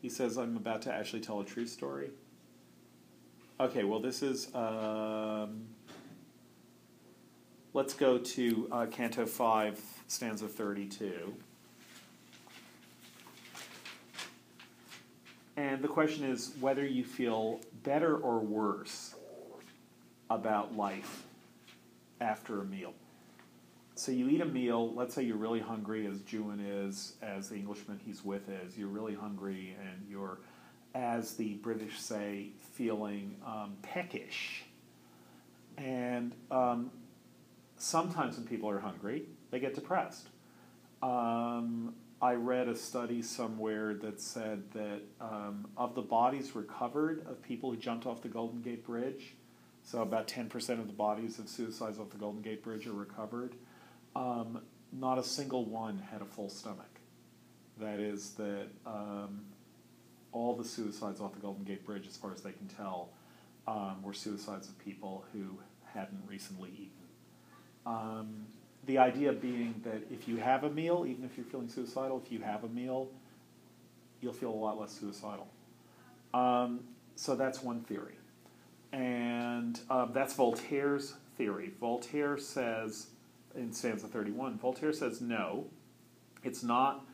He 0.00 0.08
says, 0.08 0.38
"I'm 0.38 0.56
about 0.56 0.80
to 0.82 0.92
actually 0.92 1.20
tell 1.20 1.40
a 1.40 1.44
true 1.44 1.66
story." 1.66 2.10
Okay, 3.60 3.84
well, 3.84 4.00
this 4.00 4.22
is. 4.22 4.54
Um, 4.54 5.73
Let's 7.74 7.92
go 7.92 8.18
to 8.18 8.68
uh, 8.70 8.86
Canto 8.86 9.26
5, 9.26 9.80
stanza 10.06 10.46
32. 10.46 11.34
And 15.56 15.82
the 15.82 15.88
question 15.88 16.24
is 16.24 16.52
whether 16.60 16.86
you 16.86 17.02
feel 17.02 17.58
better 17.82 18.16
or 18.16 18.38
worse 18.38 19.16
about 20.30 20.76
life 20.76 21.24
after 22.20 22.60
a 22.60 22.64
meal. 22.64 22.92
So 23.96 24.12
you 24.12 24.28
eat 24.28 24.40
a 24.40 24.46
meal, 24.46 24.94
let's 24.94 25.12
say 25.12 25.24
you're 25.24 25.36
really 25.36 25.58
hungry, 25.58 26.06
as 26.06 26.20
Juan 26.32 26.60
is, 26.60 27.16
as 27.22 27.48
the 27.48 27.56
Englishman 27.56 27.98
he's 28.06 28.24
with 28.24 28.48
is, 28.48 28.78
you're 28.78 28.86
really 28.86 29.14
hungry 29.14 29.76
and 29.80 30.06
you're, 30.08 30.38
as 30.94 31.34
the 31.34 31.54
British 31.54 31.98
say, 31.98 32.50
feeling 32.74 33.34
um, 33.44 33.72
peckish. 33.82 34.62
And 35.76 36.36
um, 36.52 36.92
sometimes 37.84 38.36
when 38.36 38.46
people 38.46 38.68
are 38.70 38.80
hungry, 38.80 39.24
they 39.50 39.60
get 39.60 39.74
depressed. 39.74 40.28
Um, 41.02 41.94
I 42.20 42.32
read 42.32 42.68
a 42.68 42.74
study 42.74 43.20
somewhere 43.20 43.92
that 43.94 44.20
said 44.20 44.62
that 44.72 45.02
um, 45.20 45.66
of 45.76 45.94
the 45.94 46.02
bodies 46.02 46.56
recovered 46.56 47.26
of 47.26 47.42
people 47.42 47.70
who 47.70 47.76
jumped 47.76 48.06
off 48.06 48.22
the 48.22 48.28
Golden 48.28 48.62
Gate 48.62 48.86
Bridge, 48.86 49.34
so 49.82 50.00
about 50.00 50.26
10% 50.26 50.80
of 50.80 50.86
the 50.86 50.94
bodies 50.94 51.38
of 51.38 51.48
suicides 51.48 51.98
off 51.98 52.08
the 52.08 52.16
Golden 52.16 52.40
Gate 52.40 52.62
Bridge 52.62 52.86
are 52.86 52.92
recovered, 52.92 53.54
um, 54.16 54.62
not 54.90 55.18
a 55.18 55.24
single 55.24 55.66
one 55.66 55.98
had 56.10 56.22
a 56.22 56.24
full 56.24 56.48
stomach. 56.48 57.00
That 57.78 58.00
is 58.00 58.30
that 58.30 58.68
um, 58.86 59.42
all 60.32 60.56
the 60.56 60.64
suicides 60.64 61.20
off 61.20 61.34
the 61.34 61.40
Golden 61.40 61.64
Gate 61.64 61.84
Bridge, 61.84 62.06
as 62.06 62.16
far 62.16 62.32
as 62.32 62.40
they 62.40 62.52
can 62.52 62.68
tell, 62.68 63.10
um, 63.66 64.02
were 64.02 64.14
suicides 64.14 64.68
of 64.68 64.78
people 64.78 65.26
who 65.34 65.58
hadn't 65.92 66.22
recently 66.26 66.70
eaten. 66.70 67.03
Um, 67.86 68.46
the 68.86 68.98
idea 68.98 69.32
being 69.32 69.80
that 69.84 70.02
if 70.10 70.28
you 70.28 70.36
have 70.36 70.64
a 70.64 70.70
meal, 70.70 71.04
even 71.08 71.24
if 71.24 71.36
you're 71.36 71.46
feeling 71.46 71.68
suicidal, 71.68 72.20
if 72.24 72.30
you 72.30 72.40
have 72.40 72.64
a 72.64 72.68
meal, 72.68 73.08
you'll 74.20 74.32
feel 74.32 74.50
a 74.50 74.52
lot 74.52 74.78
less 74.78 74.92
suicidal. 74.92 75.48
Um, 76.32 76.80
so 77.16 77.34
that's 77.34 77.62
one 77.62 77.80
theory. 77.82 78.16
And 78.92 79.80
um, 79.90 80.10
that's 80.12 80.34
Voltaire's 80.34 81.14
theory. 81.36 81.72
Voltaire 81.80 82.38
says, 82.38 83.08
in 83.54 83.72
stanza 83.72 84.06
31, 84.06 84.58
Voltaire 84.58 84.92
says, 84.92 85.20
no, 85.20 85.66
it's 86.42 86.62
not. 86.62 87.04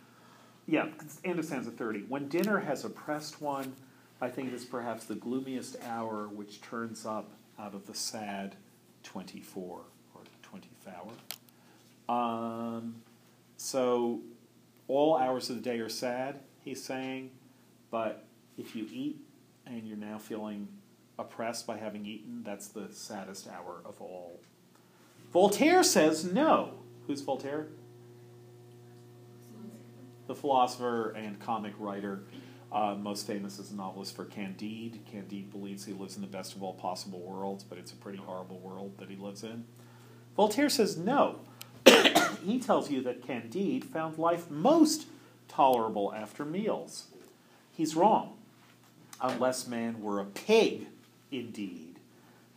Yeah, 0.66 0.88
end 1.24 1.38
of 1.38 1.44
stanza 1.44 1.70
30. 1.70 2.00
When 2.08 2.28
dinner 2.28 2.58
has 2.60 2.84
oppressed 2.84 3.40
one, 3.40 3.74
I 4.20 4.28
think 4.28 4.48
it 4.48 4.54
is 4.54 4.64
perhaps 4.64 5.04
the 5.04 5.14
gloomiest 5.14 5.76
hour 5.84 6.28
which 6.28 6.60
turns 6.60 7.06
up 7.06 7.30
out 7.58 7.74
of 7.74 7.86
the 7.86 7.94
sad 7.94 8.56
24 9.02 9.82
or 10.86 10.90
20th 10.90 10.94
hour. 12.08 12.14
Um, 12.14 12.96
so 13.56 14.20
all 14.88 15.16
hours 15.16 15.50
of 15.50 15.56
the 15.56 15.62
day 15.62 15.78
are 15.78 15.88
sad, 15.88 16.40
he's 16.64 16.82
saying, 16.82 17.30
but 17.90 18.24
if 18.58 18.74
you 18.74 18.86
eat 18.90 19.20
and 19.66 19.86
you're 19.86 19.96
now 19.96 20.18
feeling 20.18 20.68
oppressed 21.18 21.66
by 21.66 21.76
having 21.76 22.06
eaten, 22.06 22.42
that's 22.42 22.68
the 22.68 22.88
saddest 22.90 23.48
hour 23.48 23.80
of 23.84 24.00
all. 24.00 24.40
Voltaire 25.32 25.82
says 25.82 26.24
no. 26.24 26.74
Who's 27.06 27.20
Voltaire? 27.20 27.68
The 30.26 30.34
philosopher 30.34 31.10
and 31.10 31.38
comic 31.40 31.72
writer, 31.78 32.22
uh, 32.72 32.94
most 32.94 33.26
famous 33.26 33.58
as 33.58 33.70
a 33.70 33.76
novelist 33.76 34.14
for 34.14 34.24
Candide. 34.24 35.00
Candide 35.10 35.50
believes 35.50 35.84
he 35.84 35.92
lives 35.92 36.16
in 36.16 36.22
the 36.22 36.28
best 36.28 36.54
of 36.54 36.62
all 36.62 36.74
possible 36.74 37.20
worlds, 37.20 37.64
but 37.64 37.78
it's 37.78 37.92
a 37.92 37.96
pretty 37.96 38.18
horrible 38.18 38.58
world 38.58 38.96
that 38.98 39.08
he 39.08 39.16
lives 39.16 39.42
in. 39.42 39.64
Voltaire 40.36 40.68
says 40.68 40.96
no. 40.96 41.40
he 42.44 42.58
tells 42.58 42.90
you 42.90 43.02
that 43.02 43.26
Candide 43.26 43.84
found 43.84 44.18
life 44.18 44.50
most 44.50 45.06
tolerable 45.48 46.12
after 46.14 46.44
meals. 46.44 47.06
He's 47.72 47.96
wrong. 47.96 48.36
Unless 49.20 49.66
man 49.66 50.02
were 50.02 50.20
a 50.20 50.24
pig, 50.24 50.86
indeed. 51.30 51.98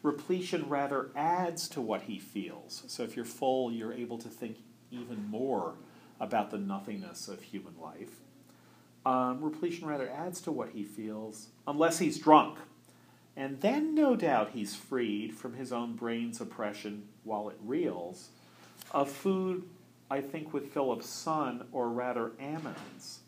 Repletion 0.02 0.68
rather 0.68 1.10
adds 1.16 1.68
to 1.70 1.82
what 1.82 2.04
he 2.04 2.20
feels. 2.20 2.84
So 2.88 3.04
if 3.04 3.16
you're 3.16 3.26
full, 3.26 3.72
you're 3.72 3.94
able 3.94 4.18
to 4.20 4.30
think 4.30 4.58
even 4.92 5.30
more 5.30 5.76
about 6.20 6.52
the 6.52 6.58
nothingness 6.58 7.28
of 7.28 7.42
human 7.42 7.74
life. 7.82 8.20
Um, 9.06 9.42
repletion 9.42 9.88
rather 9.88 10.10
adds 10.10 10.40
to 10.42 10.52
what 10.52 10.70
he 10.70 10.84
feels, 10.84 11.48
unless 11.68 12.00
he's 12.00 12.18
drunk. 12.18 12.58
And 13.36 13.62
then, 13.62 13.96
no 13.96 14.16
doubt, 14.16 14.52
he's 14.54 14.76
freed 14.76 15.36
from 15.36 15.56
his 15.56 15.72
own 15.72 15.96
brain's 15.96 16.40
oppression 16.40 17.08
while 17.24 17.50
it 17.50 17.58
reels 17.64 18.30
of 18.92 19.10
food, 19.10 19.64
I 20.10 20.22
think, 20.22 20.54
with 20.54 20.72
Philip's 20.72 21.10
son, 21.10 21.66
or 21.72 21.90
rather 21.90 22.32
Ammon's, 22.40 23.20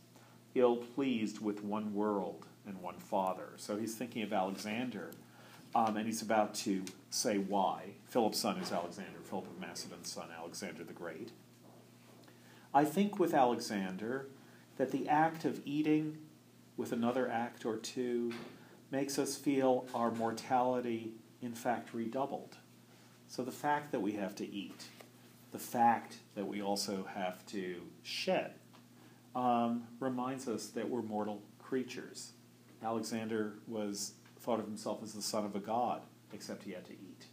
ill 0.54 0.78
pleased 0.78 1.42
with 1.42 1.64
one 1.64 1.94
world 1.94 2.46
and 2.68 2.82
one 2.82 3.00
father. 3.00 3.50
So 3.58 3.78
he's 3.78 3.96
thinking 3.96 4.22
of 4.22 4.32
Alexander, 4.32 5.12
um, 5.74 5.98
and 5.98 6.06
he's 6.06 6.22
about 6.22 6.54
to 6.56 6.84
say 7.10 7.38
why. 7.38 7.94
Philip's 8.08 8.40
son 8.40 8.58
is 8.58 8.72
Alexander, 8.72 9.20
Philip 9.24 9.48
of 9.48 9.60
Macedon's 9.60 10.12
son, 10.12 10.28
Alexander 10.38 10.84
the 10.84 10.94
Great. 10.94 11.32
I 12.74 12.86
think 12.86 13.18
with 13.18 13.34
Alexander 13.34 14.28
that 14.78 14.92
the 14.92 15.08
act 15.08 15.46
of 15.46 15.62
eating 15.66 16.18
with 16.78 16.92
another 16.92 17.30
act 17.30 17.66
or 17.66 17.78
two 17.78 18.34
makes 18.92 19.20
us 19.20 19.36
feel 19.36 19.88
our 19.94 20.12
mortality, 20.12 21.14
in 21.42 21.54
fact, 21.54 21.94
redoubled. 21.94 22.58
So 23.28 23.44
the 23.44 23.52
fact 23.52 23.92
that 23.92 24.02
we 24.02 24.14
have 24.14 24.36
to 24.36 24.50
eat, 24.50 24.86
the 25.52 25.60
fact 25.60 26.18
that 26.36 26.48
we 26.48 26.62
also 26.62 27.06
have 27.14 27.46
to 27.48 27.82
shed, 28.04 28.54
um, 29.36 29.84
reminds 30.00 30.48
us 30.48 30.68
that 30.68 30.90
we're 30.90 31.02
mortal 31.02 31.42
creatures. 31.60 32.32
Alexander 32.84 33.56
was 33.68 34.14
thought 34.40 34.60
of 34.60 34.66
himself 34.66 35.02
as 35.04 35.14
the 35.14 35.22
son 35.22 35.44
of 35.44 35.56
a 35.56 35.60
god, 35.60 36.02
except 36.32 36.64
he 36.64 36.72
had 36.72 36.86
to 36.86 36.94
eat. 36.94 37.26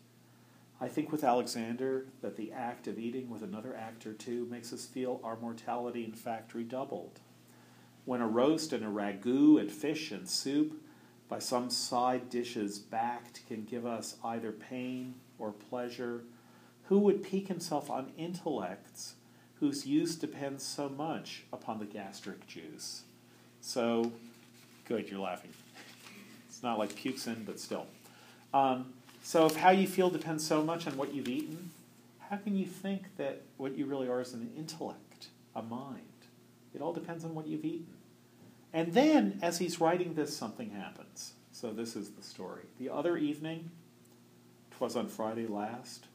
I 0.81 0.89
think 0.89 1.13
with 1.13 1.23
Alexander 1.23 2.07
that 2.23 2.37
the 2.37 2.51
act 2.51 2.89
of 2.89 2.99
eating 2.99 3.31
with 3.31 3.43
another 3.43 3.77
act 3.77 4.05
or 4.05 4.15
two 4.15 4.47
makes 4.47 4.73
us 4.73 4.85
feel 4.85 5.21
our 5.23 5.37
mortality 5.37 6.05
in 6.05 6.13
fact 6.13 6.55
redoubled. 6.55 7.21
When 8.05 8.21
a 8.21 8.27
roast 8.27 8.73
and 8.73 8.85
a 8.85 8.89
ragout 8.89 9.61
and 9.61 9.71
fish 9.71 10.11
and 10.11 10.29
soup 10.29 10.83
by 11.33 11.39
some 11.39 11.71
side 11.71 12.29
dishes 12.29 12.79
backed 12.79 13.41
can 13.49 13.65
give 13.65 13.87
us 13.87 14.17
either 14.23 14.53
pain 14.53 15.15
or 15.39 15.51
pleasure, 15.51 16.21
who 16.91 16.99
would 16.99 17.23
pique 17.23 17.49
himself 17.49 17.89
on 17.89 18.13
intellects 18.19 19.15
whose 19.55 19.87
use 19.87 20.15
depends 20.15 20.63
so 20.63 20.91
much 20.91 21.45
upon 21.51 21.79
the 21.79 21.87
gastric 21.87 22.47
juice? 22.47 23.05
So, 23.63 24.13
good, 24.87 25.09
you're 25.09 25.21
laughing. 25.21 25.53
It's 26.51 26.63
not 26.63 26.79
like 26.79 26.95
pukes 26.95 27.27
but 27.47 27.59
still. 27.59 27.87
Um, 28.53 28.93
so, 29.23 29.47
if 29.47 29.57
how 29.57 29.71
you 29.71 29.89
feel 29.89 30.11
depends 30.11 30.47
so 30.47 30.63
much 30.63 30.87
on 30.87 30.99
what 30.99 31.15
you've 31.15 31.29
eaten, 31.29 31.71
how 32.29 32.37
can 32.37 32.59
you 32.59 32.67
think 32.67 33.17
that 33.17 33.41
what 33.57 33.79
you 33.79 33.87
really 33.87 34.07
are 34.07 34.21
is 34.21 34.35
an 34.35 34.53
intellect, 34.55 35.29
a 35.57 35.63
mind? 35.63 36.03
It 36.75 36.83
all 36.83 36.93
depends 36.93 37.25
on 37.25 37.35
what 37.35 37.47
you've 37.47 37.65
eaten. 37.65 38.02
And 38.73 38.95
then, 38.95 39.39
as 39.43 39.59
he's 39.59 39.81
writing 39.81 40.15
this, 40.15 40.37
something 40.37 40.71
happens. 40.71 41.35
So, 41.51 41.73
this 41.73 41.95
is 41.95 42.11
the 42.11 42.23
story. 42.23 42.65
The 42.79 42.89
other 42.89 43.17
evening, 43.17 43.71
'twas 44.71 44.97
on 44.97 45.09
Friday 45.09 45.47
last, 45.47 46.07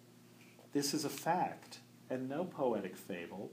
this 0.73 0.93
is 0.93 1.05
a 1.05 1.09
fact 1.09 1.79
and 2.09 2.27
no 2.27 2.43
poetic 2.43 2.97
fable. 2.97 3.51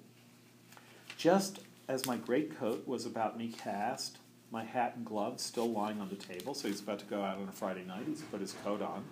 Just 1.17 1.61
as 1.89 2.07
my 2.07 2.17
greatcoat 2.17 2.89
was 2.89 3.05
about 3.05 3.37
me 3.37 3.49
cast, 3.49 4.19
my 4.51 4.65
hat 4.65 4.95
and 4.97 5.05
gloves 5.05 5.43
still 5.43 5.71
lying 5.71 6.01
on 6.01 6.09
the 6.09 6.17
table, 6.17 6.55
so 6.55 6.69
he's 6.69 6.81
about 6.81 7.01
to 7.01 7.05
go 7.05 7.23
out 7.23 7.39
on 7.39 7.49
a 7.49 7.53
Friday 7.53 7.85
night, 7.85 8.07
he's 8.07 8.23
put 8.23 8.41
his 8.41 8.53
coat 8.65 8.81
on. 8.81 9.05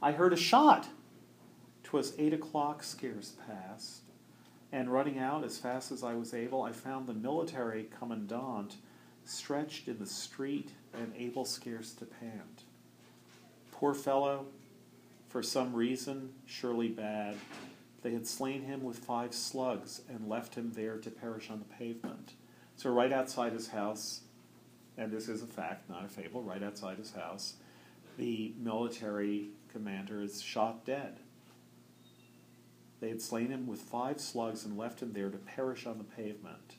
I 0.00 0.12
heard 0.12 0.32
a 0.32 0.36
shot. 0.36 0.88
'Twas 1.82 2.14
eight 2.18 2.32
o'clock 2.32 2.82
scarce 2.82 3.34
past, 3.46 4.02
and 4.70 4.92
running 4.92 5.18
out 5.18 5.44
as 5.44 5.58
fast 5.58 5.90
as 5.90 6.02
I 6.02 6.14
was 6.14 6.34
able, 6.34 6.62
I 6.62 6.72
found 6.72 7.06
the 7.06 7.14
military 7.14 7.84
commandant 7.98 8.76
stretched 9.28 9.88
in 9.88 9.98
the 9.98 10.06
street 10.06 10.70
and 10.94 11.12
able 11.16 11.44
scarce 11.44 11.92
to 11.92 12.06
pant. 12.06 12.62
Poor 13.70 13.94
fellow, 13.94 14.46
for 15.28 15.42
some 15.42 15.74
reason, 15.74 16.30
surely 16.46 16.88
bad, 16.88 17.36
they 18.02 18.12
had 18.12 18.26
slain 18.26 18.62
him 18.62 18.82
with 18.82 18.98
five 18.98 19.34
slugs 19.34 20.00
and 20.08 20.28
left 20.28 20.54
him 20.54 20.72
there 20.72 20.96
to 20.96 21.10
perish 21.10 21.50
on 21.50 21.58
the 21.58 21.76
pavement. 21.76 22.32
So, 22.76 22.90
right 22.90 23.12
outside 23.12 23.52
his 23.52 23.68
house, 23.68 24.22
and 24.96 25.12
this 25.12 25.28
is 25.28 25.42
a 25.42 25.46
fact, 25.46 25.90
not 25.90 26.04
a 26.04 26.08
fable, 26.08 26.42
right 26.42 26.62
outside 26.62 26.96
his 26.96 27.12
house, 27.12 27.54
the 28.16 28.54
military 28.58 29.48
commander 29.70 30.22
is 30.22 30.40
shot 30.40 30.86
dead. 30.86 31.18
They 33.00 33.10
had 33.10 33.20
slain 33.20 33.48
him 33.48 33.66
with 33.66 33.80
five 33.80 34.20
slugs 34.20 34.64
and 34.64 34.78
left 34.78 35.00
him 35.00 35.12
there 35.12 35.30
to 35.30 35.38
perish 35.38 35.86
on 35.86 35.98
the 35.98 36.04
pavement. 36.04 36.76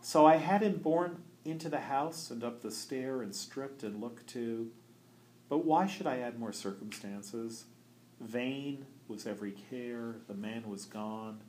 So 0.00 0.26
I 0.26 0.36
had 0.36 0.62
him 0.62 0.78
borne 0.78 1.22
into 1.44 1.68
the 1.68 1.80
house 1.80 2.30
and 2.30 2.42
up 2.42 2.62
the 2.62 2.70
stair 2.70 3.22
and 3.22 3.34
stripped 3.34 3.82
and 3.82 4.00
looked 4.00 4.26
to. 4.28 4.70
But 5.48 5.64
why 5.64 5.86
should 5.86 6.06
I 6.06 6.18
add 6.18 6.38
more 6.38 6.52
circumstances? 6.52 7.64
Vain 8.20 8.86
was 9.08 9.26
every 9.26 9.52
care, 9.70 10.16
the 10.26 10.34
man 10.34 10.68
was 10.68 10.86
gone 10.86 11.40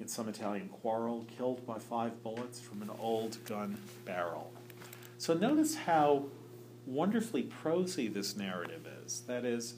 in 0.00 0.08
some 0.08 0.28
Italian 0.28 0.68
quarrel, 0.68 1.26
killed 1.36 1.66
by 1.66 1.78
five 1.78 2.22
bullets 2.22 2.58
from 2.58 2.82
an 2.82 2.90
old 2.98 3.44
gun 3.44 3.76
barrel. 4.04 4.52
So 5.18 5.34
notice 5.34 5.74
how 5.74 6.24
wonderfully 6.86 7.42
prosy 7.42 8.08
this 8.08 8.36
narrative 8.36 8.86
is. 9.04 9.20
That 9.22 9.44
is, 9.44 9.74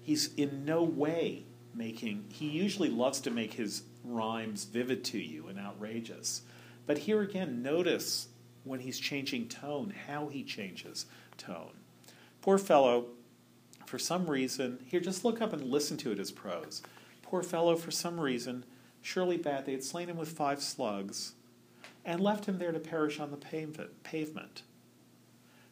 he's 0.00 0.34
in 0.34 0.64
no 0.64 0.82
way 0.82 1.44
making, 1.74 2.24
he 2.28 2.48
usually 2.48 2.90
loves 2.90 3.20
to 3.20 3.30
make 3.30 3.54
his 3.54 3.84
rhymes 4.04 4.64
vivid 4.64 5.04
to 5.04 5.18
you 5.18 5.48
and 5.48 5.58
outrageous. 5.58 6.42
But 6.86 6.98
here 6.98 7.22
again, 7.22 7.62
notice 7.62 8.28
when 8.64 8.80
he's 8.80 8.98
changing 8.98 9.48
tone, 9.48 9.92
how 10.06 10.28
he 10.28 10.42
changes 10.42 11.06
tone. 11.36 11.72
Poor 12.40 12.58
fellow, 12.58 13.06
for 13.86 13.98
some 13.98 14.28
reason, 14.28 14.78
here, 14.86 15.00
just 15.00 15.24
look 15.24 15.40
up 15.40 15.52
and 15.52 15.64
listen 15.64 15.96
to 15.98 16.12
it 16.12 16.18
as 16.18 16.30
prose. 16.30 16.82
Poor 17.22 17.42
fellow, 17.42 17.76
for 17.76 17.90
some 17.90 18.18
reason, 18.20 18.64
surely 19.00 19.36
bad, 19.36 19.66
they 19.66 19.72
had 19.72 19.84
slain 19.84 20.08
him 20.08 20.16
with 20.16 20.30
five 20.30 20.62
slugs 20.62 21.32
and 22.04 22.20
left 22.20 22.46
him 22.46 22.58
there 22.58 22.72
to 22.72 22.80
perish 22.80 23.20
on 23.20 23.30
the 23.30 23.90
pavement. 24.02 24.62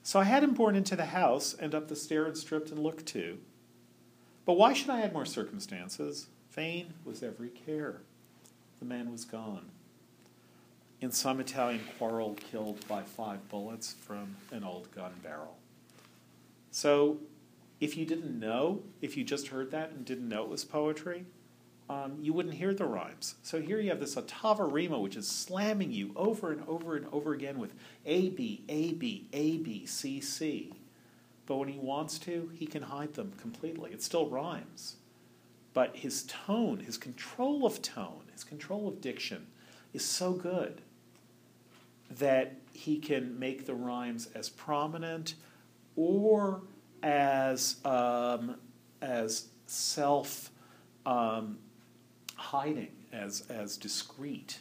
So 0.02 0.20
I 0.20 0.24
had 0.24 0.42
him 0.42 0.54
borne 0.54 0.76
into 0.76 0.96
the 0.96 1.06
house 1.06 1.54
and 1.54 1.74
up 1.74 1.88
the 1.88 1.96
stair 1.96 2.24
and 2.24 2.36
stripped 2.36 2.70
and 2.70 2.78
looked 2.78 3.06
to. 3.06 3.38
But 4.44 4.54
why 4.54 4.72
should 4.72 4.90
I 4.90 5.02
add 5.02 5.12
more 5.12 5.26
circumstances? 5.26 6.28
Vain 6.50 6.94
was 7.04 7.22
every 7.22 7.50
care. 7.50 8.02
The 8.78 8.84
man 8.84 9.12
was 9.12 9.24
gone. 9.24 9.70
In 11.00 11.10
some 11.10 11.40
Italian 11.40 11.80
quarrel 11.98 12.34
killed 12.50 12.86
by 12.86 13.02
five 13.02 13.48
bullets 13.48 13.94
from 14.00 14.36
an 14.52 14.64
old 14.64 14.90
gun 14.94 15.12
barrel. 15.22 15.56
So, 16.70 17.18
if 17.80 17.96
you 17.96 18.04
didn't 18.04 18.38
know, 18.38 18.82
if 19.00 19.16
you 19.16 19.24
just 19.24 19.48
heard 19.48 19.70
that 19.70 19.90
and 19.90 20.04
didn't 20.04 20.28
know 20.28 20.42
it 20.42 20.50
was 20.50 20.64
poetry, 20.64 21.24
um, 21.88 22.18
you 22.20 22.32
wouldn't 22.32 22.54
hear 22.54 22.74
the 22.74 22.84
rhymes. 22.84 23.34
So 23.42 23.60
here 23.60 23.80
you 23.80 23.90
have 23.90 23.98
this 23.98 24.14
ottava 24.14 24.70
rima, 24.70 25.00
which 25.00 25.16
is 25.16 25.26
slamming 25.26 25.90
you 25.90 26.12
over 26.14 26.52
and 26.52 26.62
over 26.68 26.94
and 26.94 27.06
over 27.10 27.32
again 27.32 27.58
with 27.58 27.74
A, 28.06 28.28
B, 28.28 28.62
A, 28.68 28.92
B, 28.92 29.26
A, 29.32 29.56
B, 29.56 29.86
C, 29.86 30.20
C. 30.20 30.72
But 31.46 31.56
when 31.56 31.68
he 31.68 31.80
wants 31.80 32.18
to, 32.20 32.52
he 32.54 32.66
can 32.66 32.82
hide 32.82 33.14
them 33.14 33.32
completely. 33.40 33.92
It 33.92 34.04
still 34.04 34.28
rhymes. 34.28 34.96
But 35.72 35.96
his 35.96 36.24
tone, 36.24 36.78
his 36.78 36.96
control 36.96 37.66
of 37.66 37.82
tone, 37.82 38.22
his 38.32 38.44
control 38.44 38.86
of 38.86 39.00
diction 39.00 39.48
is 39.92 40.04
so 40.04 40.32
good 40.32 40.82
that 42.18 42.56
he 42.72 42.98
can 42.98 43.38
make 43.38 43.66
the 43.66 43.74
rhymes 43.74 44.28
as 44.34 44.48
prominent 44.48 45.34
or 45.96 46.62
as 47.02 47.76
um, 47.84 48.56
as 49.00 49.48
self 49.66 50.50
um, 51.06 51.58
hiding, 52.36 52.92
as 53.12 53.44
as 53.48 53.76
discreet 53.76 54.60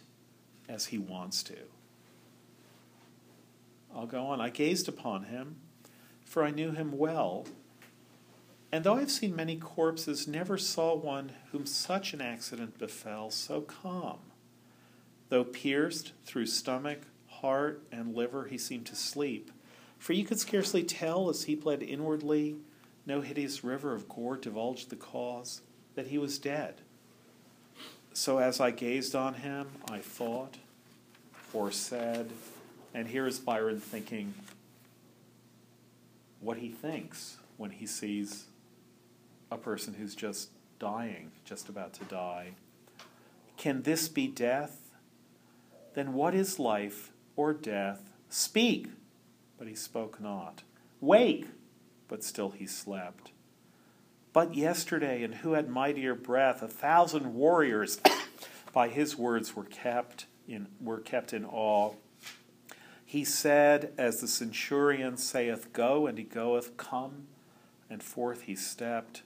as 0.67 0.87
he 0.87 0.97
wants 0.97 1.43
to. 1.43 1.57
I'll 3.95 4.05
go 4.05 4.27
on. 4.27 4.39
I 4.39 4.49
gazed 4.49 4.87
upon 4.87 5.23
him, 5.23 5.57
for 6.23 6.43
I 6.43 6.51
knew 6.51 6.71
him 6.71 6.97
well. 6.97 7.47
And 8.71 8.83
though 8.83 8.95
I've 8.97 9.09
seen 9.09 9.35
many 9.35 9.55
corpses, 9.55 10.27
never 10.27 10.57
saw 10.57 10.95
one 10.95 11.31
whom 11.51 11.65
such 11.65 12.13
an 12.13 12.21
accident 12.21 12.77
befell 12.77 13.31
so 13.31 13.61
calm. 13.61 14.19
Though 15.29 15.43
pierced 15.43 16.13
through 16.23 16.45
stomach, 16.45 17.01
heart, 17.41 17.83
and 17.91 18.15
liver, 18.15 18.45
he 18.45 18.57
seemed 18.57 18.85
to 18.87 18.95
sleep 18.95 19.51
for 19.99 20.13
you 20.13 20.23
could 20.23 20.39
scarcely 20.39 20.81
tell 20.81 21.29
as 21.29 21.43
he 21.43 21.55
bled 21.55 21.83
inwardly, 21.83 22.55
no 23.05 23.21
hideous 23.21 23.63
river 23.63 23.93
of 23.93 24.07
gore 24.07 24.37
divulged 24.37 24.89
the 24.89 24.95
cause, 24.95 25.61
that 25.95 26.07
he 26.07 26.17
was 26.17 26.39
dead. 26.39 26.75
So 28.13 28.39
as 28.39 28.59
I 28.61 28.71
gazed 28.71 29.13
on 29.13 29.35
him, 29.35 29.67
I 29.89 29.99
thought, 29.99 30.57
or 31.53 31.69
said, 31.69 32.29
and 32.93 33.09
here 33.09 33.27
is 33.27 33.39
Byron 33.39 33.79
thinking 33.79 34.33
what 36.39 36.57
he 36.57 36.69
thinks 36.69 37.37
when 37.57 37.71
he 37.71 37.85
sees 37.85 38.45
a 39.51 39.57
person 39.57 39.95
who's 39.95 40.15
just 40.15 40.49
dying, 40.79 41.31
just 41.43 41.67
about 41.67 41.93
to 41.93 42.05
die. 42.05 42.51
Can 43.57 43.81
this 43.81 44.07
be 44.07 44.27
death? 44.27 44.93
Then 45.93 46.13
what 46.13 46.33
is 46.33 46.57
life 46.57 47.11
or 47.39 47.53
death? 47.53 48.11
Speak! 48.27 48.87
but 49.57 49.65
he 49.65 49.73
spoke 49.73 50.19
not. 50.19 50.63
Wake! 50.99 51.47
But 52.09 52.21
still 52.21 52.49
he 52.49 52.67
slept. 52.67 53.31
But 54.33 54.55
yesterday, 54.55 55.23
and 55.23 55.35
who 55.35 55.53
had 55.53 55.69
mightier 55.69 56.15
breath, 56.15 56.61
a 56.61 56.67
thousand 56.67 57.33
warriors 57.33 58.01
by 58.73 58.89
his 58.89 59.17
words 59.17 59.55
were 59.55 59.63
kept 59.63 60.25
in, 60.49 60.67
were 60.81 60.99
kept 60.99 61.31
in 61.31 61.45
awe. 61.45 61.93
He 63.05 63.23
said, 63.23 63.93
as 63.97 64.19
the 64.19 64.27
centurion 64.27 65.15
saith, 65.15 65.71
Go, 65.71 66.07
and 66.07 66.17
he 66.17 66.25
goeth, 66.25 66.75
Come, 66.75 67.27
and 67.89 68.03
forth 68.03 68.41
he 68.41 68.55
stepped. 68.55 69.23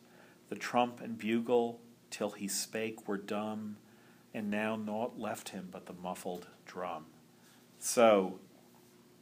The 0.50 0.56
trump 0.56 1.02
and 1.02 1.18
bugle, 1.18 1.80
till 2.12 2.30
he 2.30 2.48
spake, 2.48 3.08
were 3.08 3.18
dumb, 3.18 3.78
and 4.36 4.52
now 4.52 4.76
naught 4.76 5.20
left 5.20 5.50
him 5.50 5.70
but 5.72 5.88
the 5.88 5.94
muffled 5.94 6.46
drum. 6.68 7.06
So 7.86 8.40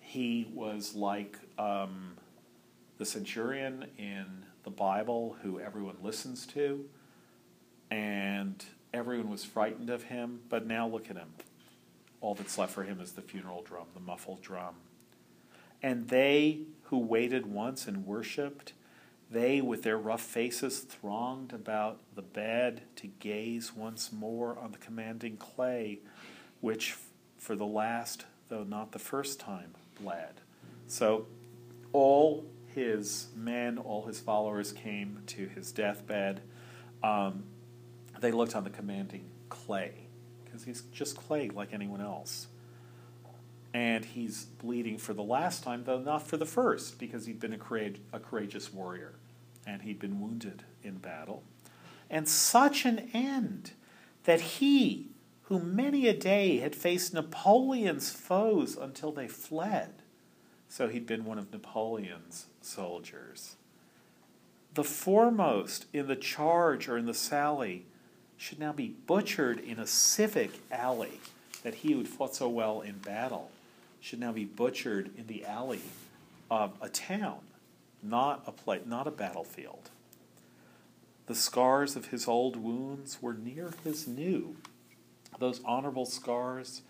he 0.01 0.47
was 0.53 0.93
like 0.93 1.39
um, 1.57 2.14
the 2.99 3.07
centurion 3.07 3.88
in 3.97 4.45
the 4.64 4.70
Bible 4.70 5.36
who 5.41 5.59
everyone 5.59 5.95
listens 6.03 6.45
to, 6.45 6.86
and 7.89 8.64
everyone 8.93 9.32
was 9.32 9.43
frightened 9.43 9.89
of 9.89 10.03
him, 10.03 10.41
but 10.47 10.68
now 10.68 10.88
look 10.88 11.09
at 11.09 11.18
him. 11.18 11.30
All 12.22 12.36
that's 12.36 12.55
left 12.59 12.72
for 12.72 12.84
him 12.84 13.01
is 13.01 13.14
the 13.14 13.24
funeral 13.24 13.64
drum, 13.64 13.88
the 13.95 13.99
muffled 13.99 14.43
drum. 14.43 14.76
And 15.82 16.09
they 16.09 16.59
who 16.84 16.99
waited 16.99 17.47
once 17.47 17.88
and 17.88 18.05
worshipped, 18.05 18.74
they 19.32 19.59
with 19.59 19.82
their 19.82 19.97
rough 19.97 20.22
faces 20.22 20.82
thronged 20.82 21.51
about 21.51 21.99
the 22.14 22.22
bed 22.22 22.84
to 22.97 23.07
gaze 23.07 23.76
once 23.76 24.12
more 24.14 24.55
on 24.59 24.72
the 24.72 24.78
commanding 24.78 25.38
clay, 25.38 26.01
which 26.59 26.95
for 27.39 27.55
the 27.55 27.66
last, 27.66 28.26
though 28.51 28.63
not 28.63 28.91
the 28.91 28.99
first 28.99 29.39
time, 29.39 29.73
bled. 29.99 30.41
So 30.87 31.25
all 31.93 32.45
his 32.75 33.27
men, 33.35 33.77
all 33.77 34.05
his 34.05 34.19
followers 34.19 34.73
came 34.73 35.23
to 35.27 35.47
his 35.47 35.71
deathbed. 35.71 36.41
Um, 37.01 37.45
they 38.19 38.31
looked 38.31 38.55
on 38.55 38.65
the 38.65 38.69
commanding 38.69 39.23
clay, 39.49 39.93
because 40.43 40.65
he's 40.65 40.81
just 40.91 41.15
clay 41.15 41.49
like 41.49 41.73
anyone 41.73 42.01
else. 42.01 42.47
And 43.73 44.03
he's 44.03 44.43
bleeding 44.43 44.97
for 44.97 45.13
the 45.13 45.23
last 45.23 45.63
time, 45.63 45.85
though 45.85 45.99
not 45.99 46.27
for 46.27 46.35
the 46.35 46.45
first, 46.45 46.99
because 46.99 47.25
he'd 47.25 47.39
been 47.39 47.53
a, 47.53 47.57
courage, 47.57 48.01
a 48.11 48.19
courageous 48.19 48.73
warrior 48.73 49.13
and 49.65 49.83
he'd 49.83 49.99
been 49.99 50.19
wounded 50.19 50.63
in 50.83 50.97
battle. 50.97 51.43
And 52.09 52.27
such 52.27 52.83
an 52.83 53.09
end 53.13 53.71
that 54.25 54.41
he, 54.41 55.11
who 55.51 55.59
many 55.59 56.07
a 56.07 56.13
day 56.13 56.59
had 56.59 56.73
faced 56.73 57.13
Napoleon's 57.13 58.09
foes 58.09 58.77
until 58.77 59.11
they 59.11 59.27
fled. 59.27 59.89
So 60.69 60.87
he'd 60.87 61.05
been 61.05 61.25
one 61.25 61.37
of 61.37 61.51
Napoleon's 61.51 62.45
soldiers. 62.61 63.57
The 64.75 64.85
foremost 64.85 65.87
in 65.91 66.07
the 66.07 66.15
charge 66.15 66.87
or 66.87 66.97
in 66.97 67.05
the 67.05 67.13
sally 67.13 67.83
should 68.37 68.59
now 68.59 68.71
be 68.71 68.95
butchered 69.05 69.59
in 69.59 69.77
a 69.77 69.85
civic 69.85 70.51
alley 70.71 71.19
that 71.63 71.75
he 71.75 71.91
who'd 71.91 72.07
fought 72.07 72.33
so 72.33 72.47
well 72.47 72.79
in 72.79 72.99
battle 72.99 73.51
should 73.99 74.21
now 74.21 74.31
be 74.31 74.45
butchered 74.45 75.09
in 75.17 75.27
the 75.27 75.43
alley 75.43 75.81
of 76.49 76.71
a 76.79 76.87
town, 76.87 77.39
not 78.01 78.41
a 78.47 78.53
place, 78.53 78.83
not 78.85 79.05
a 79.05 79.11
battlefield. 79.11 79.89
The 81.25 81.35
scars 81.35 81.97
of 81.97 82.05
his 82.05 82.25
old 82.25 82.55
wounds 82.55 83.21
were 83.21 83.33
near 83.33 83.73
his 83.83 84.07
new 84.07 84.55
those 85.41 85.61
honorable 85.65 86.05
scars 86.05 86.83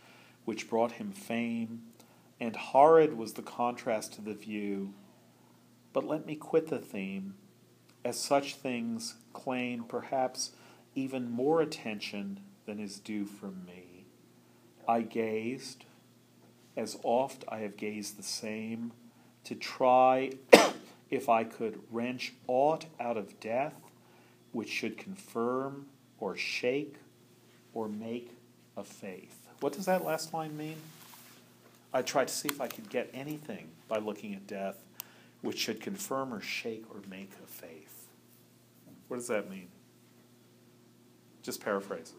which 0.45 0.69
brought 0.69 0.93
him 0.93 1.11
fame, 1.11 1.81
and 2.39 2.55
horrid 2.55 3.17
was 3.17 3.33
the 3.33 3.41
contrast 3.41 4.13
to 4.13 4.21
the 4.21 4.33
view. 4.33 4.93
But 5.93 6.05
let 6.05 6.25
me 6.25 6.35
quit 6.35 6.67
the 6.67 6.79
theme, 6.79 7.35
as 8.05 8.19
such 8.19 8.55
things 8.55 9.15
claim 9.33 9.83
perhaps 9.83 10.51
even 10.95 11.31
more 11.31 11.61
attention 11.61 12.39
than 12.65 12.79
is 12.79 12.99
due 12.99 13.25
from 13.25 13.65
me. 13.65 14.05
I 14.87 15.01
gazed, 15.01 15.85
as 16.75 16.97
oft 17.03 17.43
I 17.47 17.59
have 17.59 17.77
gazed 17.77 18.17
the 18.17 18.23
same, 18.23 18.91
to 19.43 19.55
try 19.55 20.31
if 21.09 21.29
I 21.29 21.43
could 21.43 21.79
wrench 21.91 22.33
aught 22.47 22.85
out 22.99 23.17
of 23.17 23.39
death 23.39 23.75
which 24.51 24.69
should 24.69 24.97
confirm 24.97 25.85
or 26.19 26.35
shake 26.35 26.97
or 27.73 27.87
make 27.87 28.35
of 28.75 28.87
faith. 28.87 29.47
What 29.59 29.73
does 29.73 29.85
that 29.85 30.03
last 30.03 30.33
line 30.33 30.57
mean? 30.57 30.77
I 31.93 32.01
tried 32.01 32.29
to 32.29 32.33
see 32.33 32.47
if 32.47 32.61
I 32.61 32.67
could 32.67 32.89
get 32.89 33.09
anything 33.13 33.69
by 33.87 33.97
looking 33.97 34.33
at 34.33 34.47
death 34.47 34.77
which 35.41 35.57
should 35.57 35.81
confirm 35.81 36.33
or 36.33 36.41
shake 36.41 36.85
or 36.93 37.01
make 37.09 37.31
a 37.43 37.47
faith. 37.47 38.07
What 39.07 39.17
does 39.17 39.27
that 39.27 39.49
mean? 39.49 39.67
Just 41.41 41.63
paraphrase. 41.63 42.13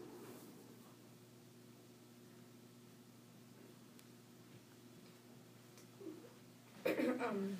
um, 6.85 7.57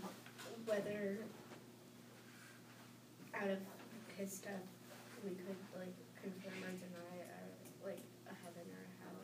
whether 0.66 1.18
out 3.34 3.50
of 3.50 3.60
his 4.18 4.34
stuff 4.34 4.52
we 5.24 5.30
could 5.30 5.56
like 5.80 5.96
confirm 6.22 6.64
or 6.64 6.72
deny 6.78 7.16
a, 7.24 7.88
like 7.88 8.04
a 8.28 8.36
heaven 8.44 8.68
or 8.70 8.84
a 8.84 8.92
hell. 9.02 9.24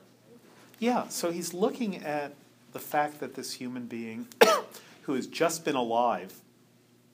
Yeah, 0.80 1.10
so 1.10 1.30
he's 1.30 1.54
looking 1.54 1.98
at 1.98 2.34
the 2.72 2.80
fact 2.80 3.20
that 3.20 3.36
this 3.36 3.54
human 3.54 3.86
being 3.86 4.28
who 5.04 5.14
has 5.14 5.28
just 5.28 5.66
been 5.66 5.76
alive 5.76 6.34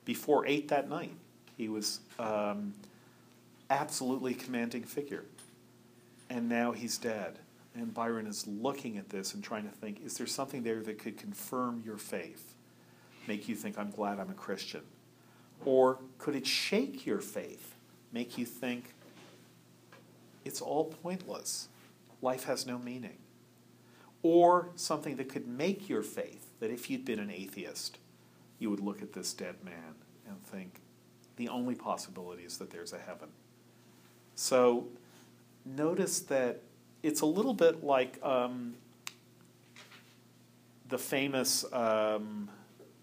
before 0.04 0.46
eight 0.46 0.68
that 0.68 0.88
night, 0.88 1.12
he 1.56 1.68
was 1.68 1.98
um, 2.20 2.74
absolutely 3.68 4.34
commanding 4.34 4.84
figure, 4.84 5.24
and 6.30 6.48
now 6.48 6.70
he's 6.70 6.96
dead. 6.96 7.40
And 7.74 7.92
Byron 7.92 8.26
is 8.26 8.46
looking 8.46 8.98
at 8.98 9.08
this 9.10 9.34
and 9.34 9.42
trying 9.42 9.64
to 9.64 9.74
think: 9.74 10.00
Is 10.04 10.16
there 10.16 10.28
something 10.28 10.62
there 10.62 10.80
that 10.82 11.00
could 11.00 11.18
confirm 11.18 11.82
your 11.84 11.98
faith, 11.98 12.54
make 13.26 13.48
you 13.48 13.56
think, 13.56 13.78
"I'm 13.78 13.90
glad 13.90 14.20
I'm 14.20 14.30
a 14.30 14.34
Christian," 14.34 14.82
or 15.64 15.98
could 16.18 16.36
it 16.36 16.46
shake 16.46 17.04
your 17.04 17.20
faith, 17.20 17.74
make 18.12 18.38
you 18.38 18.46
think, 18.46 18.94
"It's 20.44 20.60
all 20.60 20.84
pointless, 21.02 21.68
life 22.22 22.44
has 22.44 22.64
no 22.64 22.78
meaning"? 22.78 23.18
Or 24.22 24.70
something 24.74 25.16
that 25.16 25.28
could 25.28 25.46
make 25.46 25.88
your 25.88 26.02
faith, 26.02 26.46
that 26.60 26.70
if 26.70 26.90
you'd 26.90 27.04
been 27.04 27.18
an 27.18 27.30
atheist, 27.30 27.98
you 28.58 28.70
would 28.70 28.80
look 28.80 29.02
at 29.02 29.12
this 29.12 29.32
dead 29.32 29.56
man 29.64 29.94
and 30.26 30.42
think, 30.44 30.80
the 31.36 31.48
only 31.48 31.74
possibility 31.74 32.42
is 32.42 32.58
that 32.58 32.70
there's 32.70 32.92
a 32.92 32.98
heaven. 32.98 33.28
So 34.34 34.88
notice 35.64 36.20
that 36.20 36.62
it's 37.02 37.20
a 37.20 37.26
little 37.26 37.54
bit 37.54 37.84
like 37.84 38.18
um, 38.22 38.74
the 40.88 40.98
famous 40.98 41.64
um, 41.72 42.50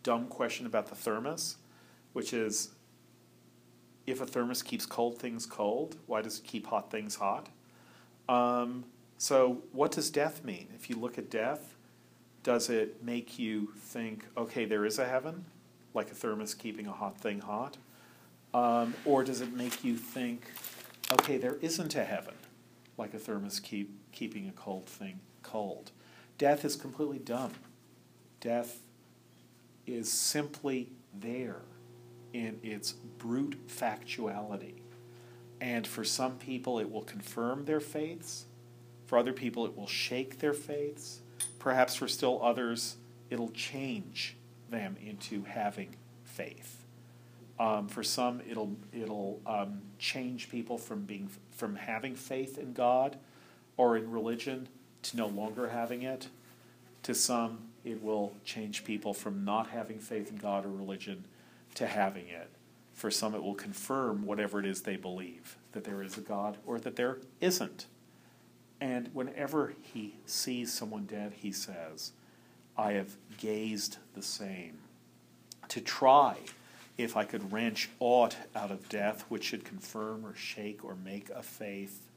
dumb 0.01 0.27
question 0.27 0.65
about 0.65 0.87
the 0.87 0.95
thermos, 0.95 1.57
which 2.13 2.33
is 2.33 2.69
if 4.05 4.19
a 4.19 4.25
thermos 4.25 4.61
keeps 4.61 4.85
cold 4.85 5.17
things 5.19 5.45
cold, 5.45 5.95
why 6.07 6.21
does 6.21 6.39
it 6.39 6.43
keep 6.43 6.67
hot 6.67 6.91
things 6.91 7.15
hot? 7.15 7.47
Um, 8.27 8.85
so, 9.17 9.63
what 9.71 9.91
does 9.91 10.09
death 10.09 10.43
mean? 10.43 10.67
If 10.75 10.89
you 10.89 10.97
look 10.97 11.17
at 11.17 11.29
death, 11.29 11.75
does 12.43 12.69
it 12.69 13.03
make 13.03 13.39
you 13.39 13.69
think, 13.77 14.25
okay, 14.35 14.65
there 14.65 14.85
is 14.85 14.99
a 14.99 15.05
heaven, 15.05 15.45
like 15.93 16.11
a 16.11 16.13
thermos 16.13 16.53
keeping 16.53 16.87
a 16.87 16.91
hot 16.91 17.17
thing 17.17 17.39
hot? 17.39 17.77
Um, 18.53 18.93
or 19.05 19.23
does 19.23 19.41
it 19.41 19.53
make 19.53 19.83
you 19.83 19.97
think, 19.97 20.51
okay, 21.11 21.37
there 21.37 21.55
isn't 21.61 21.95
a 21.95 22.03
heaven, 22.03 22.35
like 22.97 23.13
a 23.13 23.19
thermos 23.19 23.59
keep, 23.59 23.89
keeping 24.11 24.47
a 24.47 24.51
cold 24.51 24.87
thing 24.87 25.19
cold? 25.41 25.91
Death 26.37 26.65
is 26.65 26.75
completely 26.75 27.19
dumb. 27.19 27.51
Death 28.41 28.81
is 29.87 30.11
simply 30.11 30.89
there 31.13 31.61
in 32.33 32.59
its 32.63 32.91
brute 32.91 33.67
factuality. 33.67 34.73
And 35.61 35.87
for 35.87 36.03
some 36.03 36.37
people, 36.37 36.79
it 36.79 36.91
will 36.91 37.03
confirm 37.03 37.65
their 37.65 37.79
faiths. 37.79 38.45
For 39.13 39.19
other 39.19 39.31
people, 39.31 39.67
it 39.67 39.77
will 39.77 39.85
shake 39.85 40.39
their 40.39 40.55
faiths. 40.55 41.19
Perhaps 41.59 41.93
for 41.93 42.07
still 42.07 42.43
others, 42.43 42.95
it'll 43.29 43.51
change 43.51 44.35
them 44.71 44.97
into 45.05 45.43
having 45.43 45.95
faith. 46.23 46.83
Um, 47.59 47.87
for 47.89 48.01
some, 48.01 48.41
it'll 48.49 48.75
it'll 48.91 49.39
um, 49.45 49.83
change 49.99 50.49
people 50.49 50.79
from 50.79 51.05
being 51.05 51.29
from 51.51 51.75
having 51.75 52.15
faith 52.15 52.57
in 52.57 52.73
God 52.73 53.19
or 53.77 53.97
in 53.97 54.09
religion 54.09 54.67
to 55.03 55.15
no 55.17 55.27
longer 55.27 55.67
having 55.67 56.01
it. 56.01 56.29
To 57.03 57.13
some, 57.13 57.59
it 57.85 58.01
will 58.01 58.33
change 58.43 58.83
people 58.83 59.13
from 59.13 59.45
not 59.45 59.67
having 59.67 59.99
faith 59.99 60.31
in 60.31 60.37
God 60.37 60.65
or 60.65 60.69
religion 60.69 61.25
to 61.75 61.85
having 61.85 62.29
it. 62.29 62.49
For 62.95 63.11
some, 63.11 63.35
it 63.35 63.43
will 63.43 63.53
confirm 63.53 64.25
whatever 64.25 64.59
it 64.59 64.65
is 64.65 64.81
they 64.81 64.95
believe 64.95 65.55
that 65.73 65.83
there 65.83 66.01
is 66.01 66.17
a 66.17 66.21
God 66.21 66.57
or 66.65 66.79
that 66.79 66.95
there 66.95 67.19
isn't. 67.39 67.85
And 68.83 69.11
whenever 69.13 69.75
he 69.81 70.15
sees 70.25 70.73
someone 70.73 71.05
dead, 71.05 71.31
he 71.37 71.53
says, 71.53 72.11
I 72.77 72.91
have 72.91 73.15
gazed 73.37 73.95
the 74.13 74.21
same. 74.21 74.79
To 75.69 75.79
try 75.79 76.35
if 76.97 77.15
I 77.15 77.23
could 77.23 77.53
wrench 77.53 77.89
aught 77.99 78.35
out 78.53 78.71
of 78.71 78.89
death 78.89 79.23
which 79.29 79.45
should 79.45 79.63
confirm 79.63 80.25
or 80.25 80.35
shake 80.35 80.83
or 80.83 80.95
make 80.95 81.29
a 81.29 81.41
faith. 81.41 82.09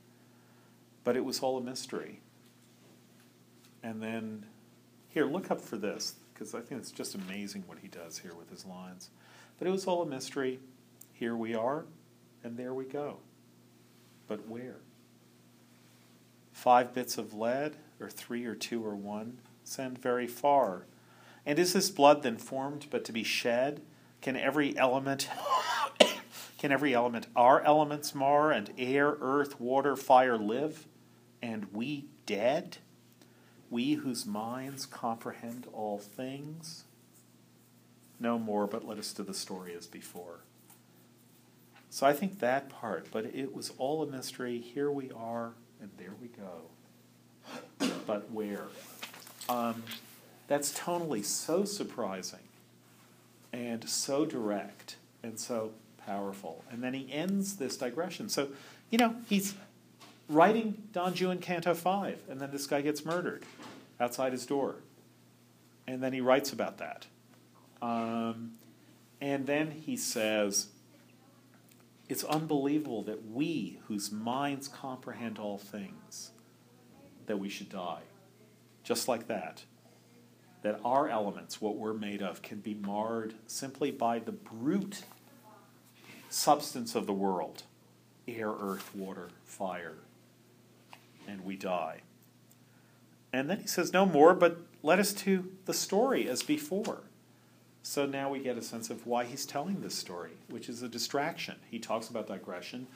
But 1.04 1.16
it 1.16 1.24
was 1.24 1.38
all 1.38 1.56
a 1.56 1.60
mystery. 1.60 2.18
And 3.84 4.02
then, 4.02 4.44
here, 5.08 5.26
look 5.26 5.52
up 5.52 5.60
for 5.60 5.76
this, 5.76 6.16
because 6.34 6.52
I 6.52 6.58
think 6.62 6.80
it's 6.80 6.90
just 6.90 7.14
amazing 7.14 7.62
what 7.68 7.78
he 7.78 7.86
does 7.86 8.18
here 8.18 8.34
with 8.34 8.50
his 8.50 8.66
lines. 8.66 9.10
But 9.60 9.68
it 9.68 9.70
was 9.70 9.86
all 9.86 10.02
a 10.02 10.06
mystery. 10.06 10.58
Here 11.12 11.36
we 11.36 11.54
are, 11.54 11.84
and 12.42 12.56
there 12.56 12.74
we 12.74 12.86
go. 12.86 13.18
But 14.26 14.48
where? 14.48 14.78
Five 16.56 16.94
bits 16.94 17.18
of 17.18 17.34
lead, 17.34 17.76
or 18.00 18.08
three, 18.08 18.46
or 18.46 18.54
two, 18.54 18.84
or 18.84 18.94
one, 18.94 19.38
send 19.62 19.98
very 19.98 20.26
far. 20.26 20.86
And 21.44 21.58
is 21.58 21.74
this 21.74 21.90
blood 21.90 22.22
then 22.22 22.38
formed 22.38 22.86
but 22.90 23.04
to 23.04 23.12
be 23.12 23.22
shed? 23.22 23.82
Can 24.22 24.36
every 24.36 24.76
element 24.78 25.28
can 26.58 26.72
every 26.72 26.94
element 26.94 27.26
our 27.36 27.60
elements 27.60 28.14
mar, 28.14 28.50
and 28.50 28.72
air, 28.78 29.16
earth, 29.20 29.60
water, 29.60 29.96
fire 29.96 30.38
live, 30.38 30.86
and 31.42 31.66
we 31.72 32.06
dead? 32.24 32.78
We 33.68 33.94
whose 33.94 34.24
minds 34.24 34.86
comprehend 34.86 35.66
all 35.72 35.98
things? 35.98 36.84
no 38.18 38.38
more, 38.38 38.66
but 38.66 38.86
let 38.86 38.98
us 38.98 39.12
do 39.12 39.22
the 39.22 39.34
story 39.34 39.74
as 39.74 39.86
before. 39.86 40.40
So 41.90 42.06
I 42.06 42.12
think 42.12 42.40
that 42.40 42.68
part, 42.68 43.08
but 43.10 43.26
it 43.26 43.54
was 43.54 43.72
all 43.78 44.02
a 44.02 44.06
mystery. 44.06 44.58
Here 44.58 44.90
we 44.90 45.10
are, 45.12 45.52
and 45.80 45.90
there 45.96 46.12
we 46.20 46.28
go. 46.28 47.88
but 48.06 48.30
where? 48.30 48.66
Um, 49.48 49.82
that's 50.48 50.72
tonally 50.72 51.24
so 51.24 51.64
surprising 51.64 52.40
and 53.52 53.88
so 53.88 54.24
direct 54.24 54.96
and 55.22 55.38
so 55.38 55.72
powerful. 56.04 56.64
And 56.70 56.82
then 56.82 56.94
he 56.94 57.12
ends 57.12 57.56
this 57.56 57.76
digression. 57.76 58.28
So, 58.28 58.48
you 58.90 58.98
know, 58.98 59.16
he's 59.28 59.54
writing 60.28 60.82
Don 60.92 61.14
Juan 61.14 61.38
Canto 61.38 61.74
5, 61.74 62.22
and 62.28 62.40
then 62.40 62.50
this 62.50 62.66
guy 62.66 62.80
gets 62.80 63.04
murdered 63.04 63.44
outside 64.00 64.32
his 64.32 64.46
door. 64.46 64.76
And 65.86 66.02
then 66.02 66.12
he 66.12 66.20
writes 66.20 66.52
about 66.52 66.78
that. 66.78 67.06
Um, 67.80 68.52
and 69.20 69.46
then 69.46 69.70
he 69.70 69.96
says, 69.96 70.68
It's 72.08 72.24
unbelievable 72.24 73.02
that 73.02 73.30
we, 73.30 73.80
whose 73.88 74.12
minds 74.12 74.68
comprehend 74.68 75.38
all 75.38 75.58
things, 75.58 76.30
that 77.26 77.38
we 77.38 77.48
should 77.48 77.68
die. 77.68 78.02
Just 78.84 79.08
like 79.08 79.26
that. 79.26 79.64
That 80.62 80.80
our 80.84 81.08
elements, 81.08 81.60
what 81.60 81.76
we're 81.76 81.94
made 81.94 82.22
of, 82.22 82.42
can 82.42 82.60
be 82.60 82.74
marred 82.74 83.34
simply 83.46 83.90
by 83.90 84.20
the 84.20 84.32
brute 84.32 85.02
substance 86.28 86.94
of 86.94 87.06
the 87.06 87.12
world 87.12 87.64
air, 88.28 88.50
earth, 88.50 88.94
water, 88.94 89.28
fire. 89.44 89.98
And 91.28 91.44
we 91.44 91.56
die. 91.56 92.00
And 93.32 93.50
then 93.50 93.60
he 93.60 93.66
says, 93.66 93.92
No 93.92 94.06
more, 94.06 94.34
but 94.34 94.58
let 94.82 94.98
us 94.98 95.12
to 95.14 95.50
the 95.64 95.74
story 95.74 96.28
as 96.28 96.42
before. 96.42 97.02
So 97.88 98.04
now 98.04 98.30
we 98.30 98.40
get 98.40 98.58
a 98.58 98.62
sense 98.62 98.90
of 98.90 99.06
why 99.06 99.24
he's 99.26 99.46
telling 99.46 99.80
this 99.80 99.94
story, 99.94 100.32
which 100.48 100.68
is 100.68 100.82
a 100.82 100.88
distraction. 100.88 101.54
He 101.70 101.78
talks 101.78 102.08
about 102.08 102.26
digression, 102.26 102.88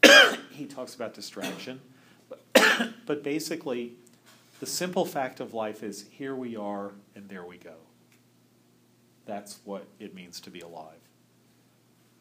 he 0.52 0.66
talks 0.66 0.94
about 0.94 1.14
distraction, 1.14 1.80
but, 3.06 3.24
basically, 3.24 3.94
the 4.60 4.66
simple 4.66 5.04
fact 5.04 5.40
of 5.40 5.52
life 5.52 5.82
is 5.82 6.06
here 6.12 6.36
we 6.36 6.54
are 6.54 6.92
and 7.16 7.28
there 7.28 7.44
we 7.44 7.56
go. 7.56 7.74
That's 9.26 9.58
what 9.64 9.88
it 9.98 10.14
means 10.14 10.38
to 10.42 10.50
be 10.50 10.60
alive. 10.60 11.10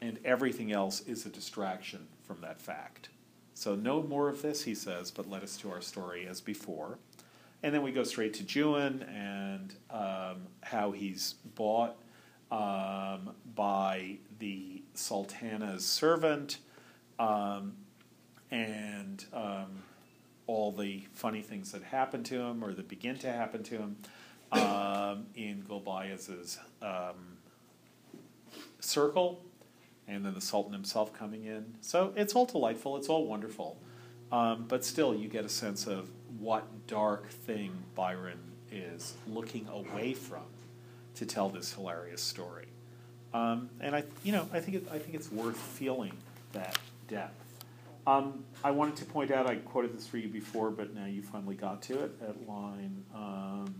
And 0.01 0.17
everything 0.25 0.71
else 0.71 1.01
is 1.01 1.27
a 1.27 1.29
distraction 1.29 2.07
from 2.23 2.41
that 2.41 2.59
fact. 2.59 3.09
So, 3.53 3.75
no 3.75 4.01
more 4.01 4.29
of 4.29 4.41
this, 4.41 4.63
he 4.63 4.73
says, 4.73 5.11
but 5.11 5.29
let 5.29 5.43
us 5.43 5.57
to 5.57 5.69
our 5.69 5.79
story 5.79 6.25
as 6.25 6.41
before. 6.41 6.97
And 7.61 7.73
then 7.73 7.83
we 7.83 7.91
go 7.91 8.03
straight 8.03 8.33
to 8.33 8.43
Juan 8.43 9.03
and 9.03 9.75
um, 9.91 10.47
how 10.63 10.89
he's 10.91 11.35
bought 11.53 11.97
um, 12.51 13.31
by 13.55 14.17
the 14.39 14.83
Sultana's 14.93 15.85
servant, 15.85 16.57
um, 17.19 17.73
and 18.51 19.25
um, 19.33 19.83
all 20.47 20.71
the 20.71 21.05
funny 21.13 21.41
things 21.41 21.71
that 21.71 21.83
happen 21.83 22.23
to 22.23 22.39
him 22.39 22.63
or 22.63 22.73
that 22.73 22.87
begin 22.87 23.17
to 23.19 23.31
happen 23.31 23.63
to 23.63 23.77
him 23.77 23.97
um, 24.51 25.25
in 25.35 25.63
Gulbeyaz's 25.67 26.59
um, 26.81 27.37
circle, 28.79 29.43
and 30.07 30.25
then 30.25 30.33
the 30.33 30.41
Sultan 30.41 30.73
himself 30.73 31.13
coming 31.13 31.45
in. 31.45 31.75
So 31.81 32.13
it's 32.15 32.35
all 32.35 32.45
delightful, 32.45 32.97
it's 32.97 33.09
all 33.09 33.25
wonderful. 33.25 33.77
Um, 34.31 34.65
but 34.67 34.83
still, 34.83 35.15
you 35.15 35.27
get 35.27 35.45
a 35.45 35.49
sense 35.49 35.87
of 35.87 36.09
what 36.39 36.87
dark 36.87 37.29
thing 37.29 37.71
Byron 37.95 38.39
is 38.71 39.13
looking 39.27 39.67
away 39.67 40.13
from 40.13 40.43
to 41.15 41.25
tell 41.25 41.49
this 41.49 41.73
hilarious 41.73 42.21
story. 42.21 42.67
Um, 43.33 43.69
and 43.81 43.95
I, 43.95 44.03
you 44.23 44.31
know, 44.31 44.47
I 44.53 44.59
think 44.59 44.77
it, 44.77 44.87
I 44.91 44.97
think 44.97 45.15
it's 45.15 45.31
worth 45.31 45.57
feeling 45.57 46.13
that 46.53 46.77
depth. 47.07 47.33
Um, 48.07 48.43
I 48.63 48.71
wanted 48.71 48.95
to 48.97 49.05
point 49.05 49.31
out 49.31 49.47
I 49.47 49.55
quoted 49.55 49.97
this 49.97 50.07
for 50.07 50.17
you 50.17 50.27
before, 50.27 50.69
but 50.69 50.93
now 50.93 51.05
you 51.05 51.21
finally 51.21 51.55
got 51.55 51.81
to 51.83 52.03
it 52.03 52.11
at 52.21 52.47
line. 52.47 53.03
Um, 53.15 53.75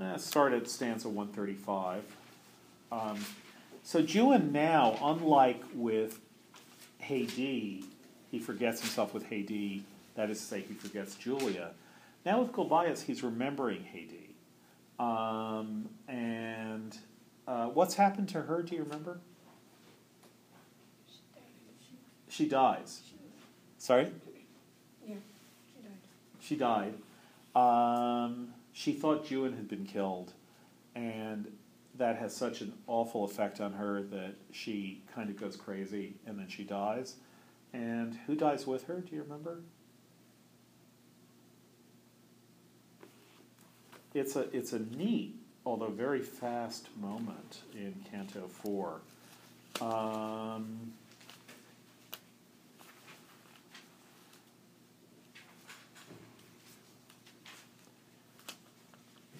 eh, 0.00 0.16
start 0.16 0.54
at 0.54 0.68
stanza 0.68 1.08
one 1.08 1.28
thirty 1.28 1.54
five. 1.54 2.02
Um, 2.90 3.18
so 3.82 4.02
Juan 4.02 4.50
now, 4.50 4.98
unlike 5.02 5.62
with 5.74 6.18
Haydée, 7.02 7.84
he 8.30 8.38
forgets 8.38 8.80
himself 8.80 9.12
with 9.12 9.28
Haydée. 9.28 9.82
That 10.14 10.30
is 10.30 10.38
to 10.38 10.44
say, 10.44 10.60
he 10.62 10.74
forgets 10.74 11.16
Julia. 11.16 11.72
Now 12.24 12.40
with 12.40 12.52
Gulbeyaz, 12.52 13.02
he's 13.02 13.22
remembering 13.22 13.80
Haydée. 13.82 14.30
Um, 15.02 15.88
and 16.08 16.96
uh, 17.46 17.66
what's 17.66 17.94
happened 17.94 18.28
to 18.30 18.42
her? 18.42 18.62
Do 18.62 18.74
you 18.74 18.82
remember? 18.82 19.20
She 22.28 22.48
dies. 22.48 23.02
Sorry? 23.78 24.10
Yeah, 25.06 25.16
she 25.70 25.82
died. 25.82 25.98
she 26.40 26.56
died. 26.56 26.94
Um, 27.54 28.54
she 28.72 28.92
thought 28.92 29.30
Juan 29.30 29.52
had 29.52 29.68
been 29.68 29.84
killed, 29.84 30.32
and 30.94 31.46
that 31.96 32.16
has 32.16 32.34
such 32.34 32.60
an 32.60 32.72
awful 32.86 33.24
effect 33.24 33.60
on 33.60 33.74
her 33.74 34.02
that 34.02 34.34
she 34.50 35.02
kind 35.14 35.30
of 35.30 35.38
goes 35.38 35.56
crazy 35.56 36.14
and 36.26 36.38
then 36.38 36.48
she 36.48 36.64
dies. 36.64 37.16
And 37.72 38.18
who 38.26 38.34
dies 38.34 38.66
with 38.66 38.84
her? 38.86 39.00
Do 39.00 39.14
you 39.14 39.22
remember? 39.22 39.60
It's 44.14 44.36
a 44.36 44.42
it's 44.56 44.72
a 44.72 44.78
neat, 44.78 45.34
although 45.66 45.88
very 45.88 46.22
fast 46.22 46.88
moment 47.00 47.62
in 47.74 47.94
Canto 48.08 48.46
Four. 48.46 49.00
Um, 49.80 50.92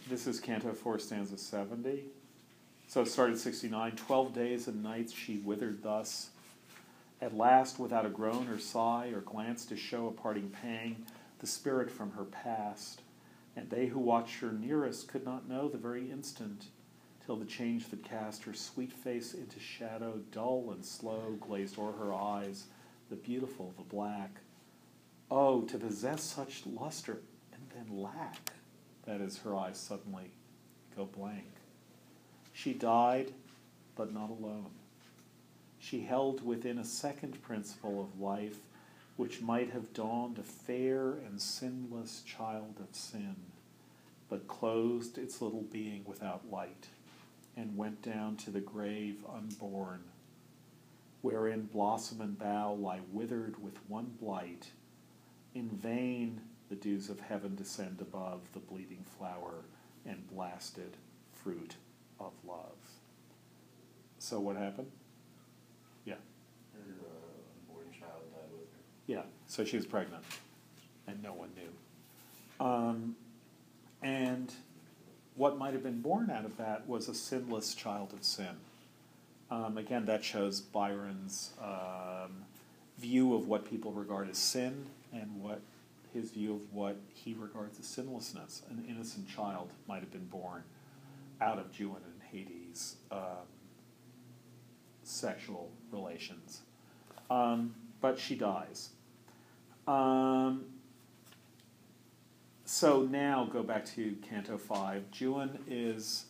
this 0.08 0.26
is 0.26 0.40
Canto 0.40 0.72
4, 0.72 0.98
stanza 0.98 1.38
70. 1.38 2.02
So 2.88 3.02
it 3.02 3.08
started 3.08 3.38
69. 3.38 3.92
Twelve 3.92 4.34
days 4.34 4.66
and 4.66 4.82
nights 4.82 5.12
she 5.12 5.38
withered 5.38 5.84
thus. 5.84 6.30
At 7.22 7.36
last, 7.36 7.78
without 7.78 8.04
a 8.04 8.08
groan 8.08 8.48
or 8.48 8.58
sigh 8.58 9.12
or 9.14 9.20
glance 9.20 9.64
to 9.66 9.76
show 9.76 10.08
a 10.08 10.10
parting 10.10 10.50
pang, 10.50 11.06
the 11.38 11.46
spirit 11.46 11.92
from 11.92 12.10
her 12.12 12.24
passed. 12.24 13.02
And 13.57 13.70
they 13.70 13.86
who 13.86 13.98
watched 13.98 14.40
her 14.40 14.52
nearest 14.52 15.09
could 15.09 15.24
not 15.24 15.48
know 15.48 15.68
the 15.68 15.78
very 15.78 16.11
instant, 16.11 16.66
till 17.24 17.36
the 17.36 17.44
change 17.44 17.88
that 17.88 18.05
cast 18.05 18.44
her 18.44 18.52
sweet 18.52 18.92
face 18.92 19.32
into 19.32 19.59
shadow, 19.61 20.20
dull 20.30 20.70
and 20.72 20.84
slow, 20.84 21.36
glazed 21.40 21.78
o'er 21.78 21.92
her 21.92 22.12
eyes, 22.12 22.66
the 23.11 23.16
beautiful, 23.16 23.72
the 23.76 23.84
black. 23.84 24.40
Oh, 25.30 25.62
to 25.62 25.78
possess 25.78 26.22
such 26.22 26.66
luster 26.66 27.22
and 27.52 27.62
then 27.74 27.96
lack! 27.96 28.52
That 29.05 29.20
is, 29.20 29.38
her 29.38 29.55
eyes 29.55 29.78
suddenly 29.78 30.30
go 30.96 31.05
blank. 31.05 31.46
She 32.52 32.72
died, 32.72 33.32
but 33.96 34.12
not 34.12 34.30
alone. 34.30 34.70
She 35.78 36.00
held 36.00 36.44
within 36.44 36.78
a 36.78 36.84
second 36.84 37.42
principle 37.42 38.00
of 38.00 38.20
life 38.20 38.59
which 39.16 39.40
might 39.40 39.70
have 39.70 39.92
dawned 39.92 40.38
a 40.38 40.42
fair 40.42 41.12
and 41.12 41.40
sinless 41.40 42.22
child 42.22 42.74
of 42.80 42.94
sin, 42.94 43.36
but 44.28 44.48
closed 44.48 45.18
its 45.18 45.40
little 45.40 45.62
being 45.62 46.02
without 46.04 46.50
light, 46.50 46.88
and 47.56 47.76
went 47.76 48.02
down 48.02 48.36
to 48.36 48.50
the 48.50 48.60
grave 48.60 49.24
unborn, 49.32 50.02
wherein 51.22 51.62
blossom 51.72 52.20
and 52.20 52.38
bough 52.38 52.72
lie 52.72 53.00
withered 53.12 53.62
with 53.62 53.78
one 53.88 54.12
blight. 54.20 54.70
In 55.54 55.68
vain 55.68 56.40
the 56.68 56.74
dews 56.74 57.08
of 57.08 57.20
heaven 57.20 57.54
descend 57.54 58.00
above 58.00 58.40
the 58.52 58.58
bleeding 58.58 59.04
flower 59.16 59.64
and 60.04 60.28
blasted 60.28 60.96
fruit 61.32 61.76
of 62.18 62.32
love. 62.46 62.76
So 64.18 64.40
what 64.40 64.56
happened? 64.56 64.90
Yeah. 66.04 66.14
Her 66.72 66.80
uh, 66.80 67.68
unborn 67.68 67.92
child 67.92 68.22
died 68.32 68.50
with 68.52 68.72
her. 68.72 68.84
Yeah, 69.07 69.22
so 69.46 69.64
she 69.64 69.76
was 69.76 69.86
pregnant, 69.86 70.24
and 71.07 71.22
no 71.22 71.32
one 71.32 71.50
knew. 71.55 72.64
Um, 72.64 73.16
and 74.02 74.52
what 75.34 75.59
might 75.59 75.74
have 75.74 75.82
been 75.82 76.00
born 76.00 76.30
out 76.30 76.44
of 76.44 76.57
that 76.57 76.86
was 76.88 77.09
a 77.09 77.14
sinless 77.14 77.74
child 77.74 78.12
of 78.12 78.24
sin. 78.24 78.57
Um, 79.50 79.76
again, 79.78 80.07
that 80.07 80.24
shows 80.24 80.61
Byron's 80.61 81.50
um, 81.62 82.44
view 82.98 83.34
of 83.34 83.46
what 83.46 83.68
people 83.68 83.92
regard 83.92 84.30
as 84.30 84.38
sin 84.38 84.86
and 85.12 85.42
what 85.42 85.61
his 86.12 86.30
view 86.30 86.55
of 86.55 86.72
what 86.72 86.96
he 87.12 87.34
regards 87.34 87.78
as 87.78 87.86
sinlessness. 87.86 88.62
An 88.70 88.84
innocent 88.88 89.28
child 89.28 89.70
might 89.88 90.00
have 90.00 90.12
been 90.12 90.26
born 90.26 90.62
out 91.40 91.59
of 91.59 91.78
Juan 91.78 92.00
and 92.05 92.22
Haydée's 92.32 92.96
um, 93.11 93.48
sexual 95.02 95.70
relations. 95.90 96.61
Um, 97.28 97.74
but 98.05 98.18
she 98.18 98.34
dies. 98.34 98.90
Um, 99.88 100.66
so 102.66 103.00
now 103.00 103.48
go 103.50 103.62
back 103.62 103.86
to 103.94 104.14
Canto 104.28 104.59
5. 104.59 105.05
Juan 105.18 105.59
is 105.66 106.26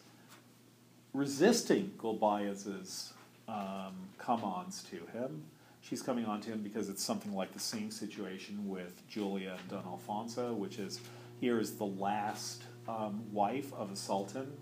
resisting 1.13 1.91
Gulbeyaz's 1.99 3.13
um, 3.49 4.09
come 4.19 4.45
ons 4.45 4.85
to 4.85 4.99
him. 5.19 5.43
She's 5.81 6.01
coming 6.01 6.27
on 6.27 6.41
to 6.43 6.51
him 6.51 6.63
because 6.63 6.89
it's 6.89 7.03
something 7.03 7.35
like 7.35 7.53
the 7.53 7.59
same 7.59 7.91
situation 7.91 8.69
with 8.69 9.03
Julia 9.09 9.57
and 9.59 9.69
Don 9.69 9.85
Alfonso, 9.85 10.53
which 10.53 10.79
is 10.79 11.01
here 11.41 11.59
is 11.59 11.73
the 11.73 11.87
last 11.87 12.63
um, 12.87 13.21
wife 13.33 13.73
of 13.73 13.91
a 13.91 13.97
sultan, 13.97 14.53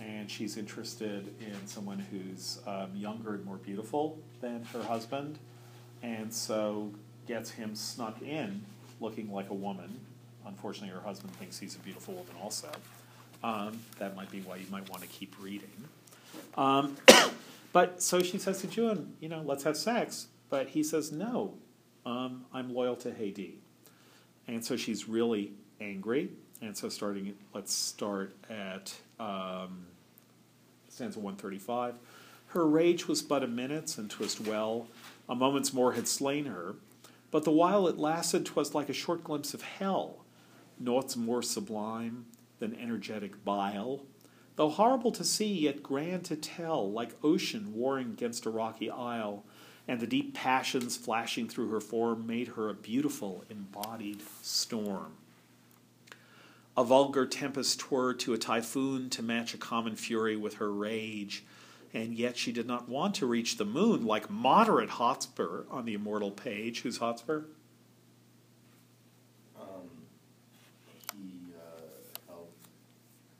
and 0.00 0.30
she's 0.30 0.56
interested 0.56 1.34
in 1.38 1.66
someone 1.66 1.98
who's 1.98 2.60
um, 2.66 2.92
younger 2.94 3.34
and 3.34 3.44
more 3.44 3.58
beautiful 3.58 4.18
than 4.40 4.64
her 4.72 4.82
husband, 4.82 5.38
and 6.06 6.32
so 6.32 6.90
gets 7.26 7.50
him 7.50 7.74
snuck 7.74 8.22
in 8.22 8.62
looking 9.00 9.32
like 9.32 9.50
a 9.50 9.54
woman. 9.54 10.00
Unfortunately, 10.46 10.94
her 10.94 11.00
husband 11.00 11.34
thinks 11.34 11.58
he's 11.58 11.74
a 11.74 11.80
beautiful 11.80 12.14
woman 12.14 12.32
also. 12.40 12.70
Um, 13.42 13.80
that 13.98 14.14
might 14.14 14.30
be 14.30 14.40
why 14.40 14.56
you 14.56 14.66
might 14.70 14.88
want 14.88 15.02
to 15.02 15.08
keep 15.08 15.34
reading. 15.40 15.68
Um, 16.56 16.96
but 17.72 18.00
so 18.00 18.22
she 18.22 18.38
says 18.38 18.62
to 18.62 18.68
Juan, 18.68 19.14
you 19.20 19.28
know, 19.28 19.42
let's 19.44 19.64
have 19.64 19.76
sex. 19.76 20.28
But 20.48 20.68
he 20.68 20.84
says, 20.84 21.10
no, 21.10 21.54
um, 22.06 22.44
I'm 22.54 22.72
loyal 22.72 22.94
to 22.96 23.10
Haydée. 23.10 23.54
And 24.46 24.64
so 24.64 24.76
she's 24.76 25.08
really 25.08 25.50
angry. 25.80 26.30
And 26.62 26.76
so 26.76 26.88
starting, 26.88 27.34
let's 27.52 27.72
start 27.72 28.36
at 28.48 28.94
um, 29.18 29.86
stanza 30.88 31.18
135. 31.18 31.96
Her 32.48 32.64
rage 32.64 33.08
was 33.08 33.22
but 33.22 33.42
a 33.42 33.48
minute's, 33.48 33.98
and 33.98 34.08
'twas 34.08 34.40
well. 34.40 34.86
A 35.28 35.34
moment's 35.34 35.72
more 35.72 35.92
had 35.92 36.08
slain 36.08 36.46
her. 36.46 36.76
But 37.30 37.44
the 37.44 37.50
while 37.50 37.88
it 37.88 37.98
lasted, 37.98 38.46
'twas 38.46 38.74
like 38.74 38.88
a 38.88 38.94
short 38.94 39.24
glimpse 39.24 39.54
of 39.54 39.62
hell. 39.62 40.24
Naught's 40.78 41.16
more 41.16 41.42
sublime 41.42 42.26
than 42.58 42.74
energetic 42.74 43.44
bile. 43.44 44.02
Though 44.56 44.70
horrible 44.70 45.12
to 45.12 45.24
see, 45.24 45.52
yet 45.52 45.82
grand 45.82 46.24
to 46.26 46.36
tell, 46.36 46.90
like 46.90 47.22
ocean 47.22 47.74
warring 47.74 48.12
against 48.12 48.46
a 48.46 48.50
rocky 48.50 48.90
isle, 48.90 49.44
and 49.86 50.00
the 50.00 50.06
deep 50.06 50.34
passions 50.34 50.96
flashing 50.96 51.48
through 51.48 51.70
her 51.70 51.80
form 51.80 52.26
made 52.26 52.48
her 52.48 52.68
a 52.68 52.74
beautiful 52.74 53.44
embodied 53.50 54.22
storm. 54.42 55.12
A 56.76 56.84
vulgar 56.84 57.26
tempest 57.26 57.78
twere 57.80 58.14
to 58.14 58.34
a 58.34 58.38
typhoon 58.38 59.10
to 59.10 59.22
match 59.22 59.54
a 59.54 59.58
common 59.58 59.96
fury 59.96 60.36
with 60.36 60.54
her 60.54 60.72
rage, 60.72 61.44
and 61.96 62.12
yet 62.12 62.36
she 62.36 62.52
did 62.52 62.66
not 62.66 62.90
want 62.90 63.14
to 63.14 63.24
reach 63.24 63.56
the 63.56 63.64
moon 63.64 64.04
like 64.04 64.28
moderate 64.28 64.90
Hotspur 64.90 65.62
on 65.70 65.86
the 65.86 65.94
immortal 65.94 66.30
page. 66.30 66.82
Who's 66.82 66.98
Hotspur? 66.98 67.44
Um, 69.58 69.88
he 71.14 71.54
uh, 71.54 71.80
helped 72.26 72.66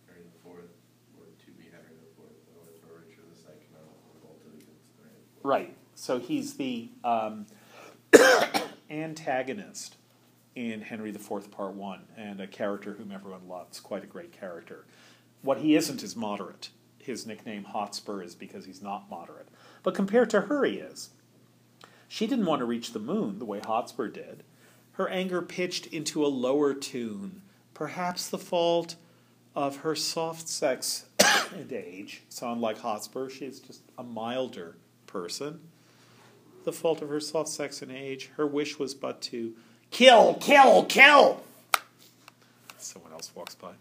Henry 0.07 0.23
the 0.23 0.39
Fourth, 0.43 0.73
or 1.19 1.27
to 1.27 1.51
be 1.51 1.65
Henry 1.65 1.97
the 2.01 2.17
Fourth, 2.17 2.33
or 2.89 2.99
Richard 2.99 3.25
the 3.31 3.39
Second, 3.39 3.61
revolted 4.15 4.55
against 4.55 4.87
Henry 4.97 5.13
the 5.43 5.47
Right. 5.47 5.77
So 5.95 6.19
he's 6.19 6.55
the 6.55 6.89
um, 7.05 7.45
antagonist 8.91 9.97
in 10.55 10.81
Henry 10.81 11.11
IV, 11.11 11.51
Part 11.51 11.75
1, 11.75 12.01
and 12.17 12.41
a 12.41 12.47
character 12.47 12.95
whom 12.95 13.13
everyone 13.13 13.49
loves, 13.49 13.81
quite 13.81 14.03
a 14.03 14.07
great 14.07 14.33
character. 14.33 14.87
What 15.43 15.59
he 15.59 15.77
isn't 15.77 16.03
is 16.03 16.17
moderate. 16.17 16.71
His 17.07 17.25
nickname 17.25 17.63
Hotspur 17.63 18.21
is 18.21 18.35
because 18.35 18.65
he's 18.65 18.83
not 18.83 19.09
moderate. 19.09 19.47
But 19.85 19.95
compared 19.95 20.29
to 20.31 20.43
her, 20.43 20.65
he 20.65 20.79
is. 20.79 21.11
She 22.09 22.27
didn't 22.27 22.47
want 22.47 22.59
to 22.59 22.65
reach 22.65 22.93
the 22.93 22.99
moon 22.99 23.39
the 23.39 23.45
way 23.45 23.61
Hotspur 23.61 24.09
did. 24.09 24.43
Her 24.95 25.09
anger 25.09 25.41
pitched 25.41 25.87
into 25.87 26.27
a 26.27 26.27
lower 26.27 26.75
tune, 26.75 27.43
perhaps 27.75 28.29
the 28.29 28.39
fault 28.39 28.97
of 29.55 29.79
her 29.79 29.95
soft 29.95 30.49
sex 30.49 31.05
and 31.55 31.73
age. 31.73 32.23
So, 32.29 32.51
unlike 32.51 32.79
Hotspur, 32.79 33.31
she's 33.31 33.61
just 33.61 33.83
a 33.97 34.03
milder 34.03 34.75
person. 35.07 35.61
The 36.65 36.73
fault 36.73 37.03
of 37.03 37.09
her 37.09 37.21
soft 37.21 37.51
sex 37.51 37.83
and 37.83 37.93
age, 37.93 38.31
her 38.37 38.49
wish 38.49 38.81
was 38.81 38.95
but 38.95 39.21
to 39.23 39.55
kill, 39.93 40.35
kill, 40.41 40.85
kill. 40.87 41.45
Someone 42.79 43.13
else 43.13 43.31
walks 43.33 43.55
by. 43.55 43.75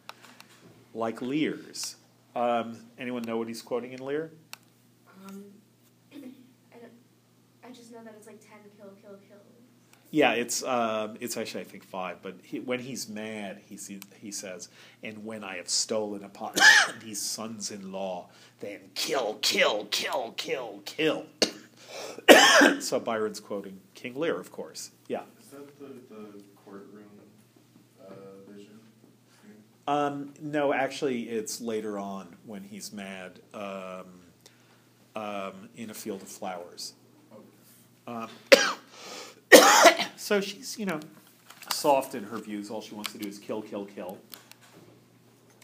Like 0.94 1.24
Lear's. 1.24 1.96
Um, 2.36 2.78
anyone 2.98 3.24
know 3.24 3.38
what 3.38 3.48
he's 3.48 3.62
quoting 3.62 3.94
in 3.94 4.06
Lear? 4.06 4.32
Um, 5.28 5.46
I. 6.14 7.68
I 7.68 7.72
just 7.72 7.92
know 7.92 8.04
that 8.04 8.14
it's 8.18 8.28
like 8.28 8.42
ten 8.42 8.60
kill, 8.78 8.92
kill, 9.02 9.18
kill. 9.28 9.38
Yeah, 10.12 10.32
it's 10.32 10.64
um, 10.64 11.18
it's 11.20 11.36
actually 11.36 11.62
I 11.62 11.66
think 11.66 11.84
five. 11.84 12.22
But 12.22 12.36
he, 12.44 12.60
when 12.60 12.80
he's 12.80 13.10
mad, 13.10 13.62
he 13.66 13.76
sees, 13.78 14.02
he 14.20 14.32
says, 14.32 14.70
"And 15.04 15.26
when 15.26 15.44
I 15.44 15.58
have 15.58 15.70
stolen 15.70 16.24
upon 16.24 16.54
these 17.04 17.22
sons-in-law, 17.22 18.30
then 18.60 18.80
kill, 18.94 19.40
kill, 19.42 19.88
kill, 19.92 20.34
kill, 20.38 20.82
kill." 20.86 21.26
so 22.80 23.00
Byron's 23.00 23.40
quoting 23.40 23.80
King 23.94 24.16
Lear, 24.16 24.40
of 24.40 24.52
course. 24.52 24.92
Yeah. 25.08 25.22
Is 25.40 25.48
that 25.48 25.80
the, 25.80 25.86
the 26.14 26.44
courtroom 26.64 27.06
uh, 28.02 28.14
Um, 29.88 30.34
no, 30.42 30.74
actually, 30.74 31.24
it's 31.30 31.62
later 31.62 32.00
on 32.00 32.36
when 32.46 32.64
he's 32.64 32.92
mad 32.92 33.40
um, 33.54 34.06
um, 35.16 35.70
in 35.76 35.90
a 35.90 35.94
field 35.94 36.22
of 36.22 36.28
flowers. 36.28 36.94
Um, 38.08 38.30
so 40.16 40.42
she's, 40.42 40.78
you 40.80 40.86
know, 40.86 41.00
soft 41.72 42.16
in 42.16 42.24
her 42.24 42.38
views. 42.38 42.70
All 42.70 42.82
she 42.82 42.96
wants 42.96 43.12
to 43.12 43.20
do 43.20 43.28
is 43.28 43.38
kill, 43.38 43.62
kill, 43.62 43.86
kill. 43.86 44.18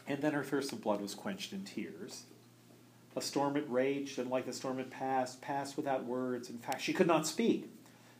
And 0.08 0.22
then 0.22 0.34
her 0.34 0.44
thirst 0.44 0.72
of 0.72 0.82
blood 0.82 1.02
was 1.02 1.16
quenched 1.16 1.54
in 1.54 1.64
tears. 1.64 2.24
A 3.16 3.22
storm 3.22 3.58
it 3.58 3.66
raged, 3.68 4.20
and 4.20 4.30
like 4.30 4.46
the 4.46 4.54
storm 4.54 4.80
it 4.80 4.90
passed, 4.90 5.42
passed 5.42 5.78
without 5.78 6.06
words. 6.06 6.50
In 6.50 6.58
fact, 6.58 6.82
she 6.82 6.94
could 6.94 7.08
not 7.08 7.28
speak. 7.28 7.70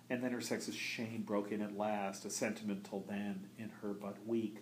And 0.10 0.22
then 0.22 0.32
her 0.32 0.42
sex's 0.42 0.76
shame 0.76 1.24
broke 1.26 1.52
in 1.52 1.62
at 1.62 1.78
last, 1.78 2.26
a 2.26 2.30
sentimental 2.30 3.06
then 3.08 3.48
in 3.58 3.70
her 3.82 3.90
but 3.94 4.18
weak. 4.28 4.58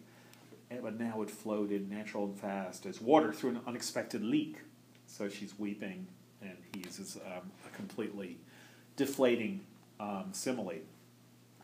And- 0.70 0.84
But 0.84 1.00
now 1.00 1.22
it 1.22 1.30
flowed 1.32 1.72
in 1.72 1.90
natural 1.90 2.26
and 2.26 2.40
fast 2.40 2.86
as 2.86 3.02
water 3.02 3.34
through 3.34 3.52
an 3.52 3.62
unexpected 3.66 4.24
leak. 4.24 4.62
So 5.08 5.28
she's 5.28 5.58
weeping, 5.58 6.08
and 6.41 6.58
he 6.74 6.82
uses 6.82 7.18
um, 7.18 7.52
a 7.66 7.76
completely 7.76 8.38
deflating 8.96 9.62
um, 10.00 10.30
simile. 10.32 10.82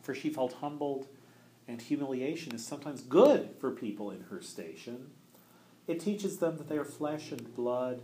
For 0.02 0.14
she 0.14 0.30
felt 0.30 0.54
humbled, 0.54 1.06
and 1.68 1.80
humiliation 1.80 2.54
is 2.54 2.64
sometimes 2.64 3.02
good 3.02 3.50
for 3.60 3.70
people 3.70 4.10
in 4.10 4.22
her 4.30 4.40
station. 4.40 5.10
It 5.86 6.00
teaches 6.00 6.38
them 6.38 6.56
that 6.58 6.68
they 6.68 6.76
are 6.78 6.84
flesh 6.84 7.30
and 7.30 7.54
blood. 7.54 8.02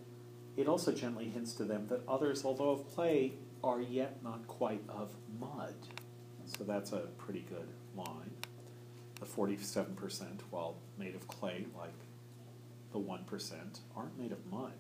It 0.57 0.69
also 0.69 0.93
gently 0.93 1.25
hints 1.29 1.53
to 1.55 1.65
them 1.65 1.87
that 1.89 2.03
others, 2.07 2.45
although 2.45 2.71
of 2.71 2.95
clay, 2.95 3.33
are 3.65 3.81
yet 3.81 4.23
not 4.23 4.47
quite 4.47 4.83
of 4.89 5.11
mud. 5.41 5.75
So 6.45 6.65
that's 6.65 6.93
a 6.93 7.09
pretty 7.19 7.45
good 7.49 7.69
line. 7.97 8.32
The 9.23 9.29
47%, 9.29 10.41
while 10.51 10.79
made 10.99 11.15
of 11.15 11.29
clay, 11.29 11.67
like 11.79 11.95
the 12.93 12.99
1%, 12.99 13.79
aren't 13.97 14.19
made 14.19 14.33
of 14.33 14.45
mud. 14.51 14.73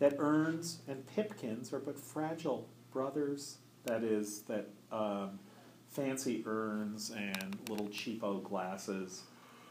That 0.00 0.16
urns 0.18 0.80
and 0.88 1.06
pipkins 1.06 1.72
are 1.72 1.78
but 1.78 1.96
fragile 1.96 2.68
brothers. 2.92 3.58
That 3.84 4.02
is, 4.02 4.40
that 4.48 4.66
um, 4.90 5.38
fancy 5.88 6.42
urns 6.46 7.12
and 7.12 7.56
little 7.70 7.86
cheapo 7.86 8.42
glasses, 8.42 9.22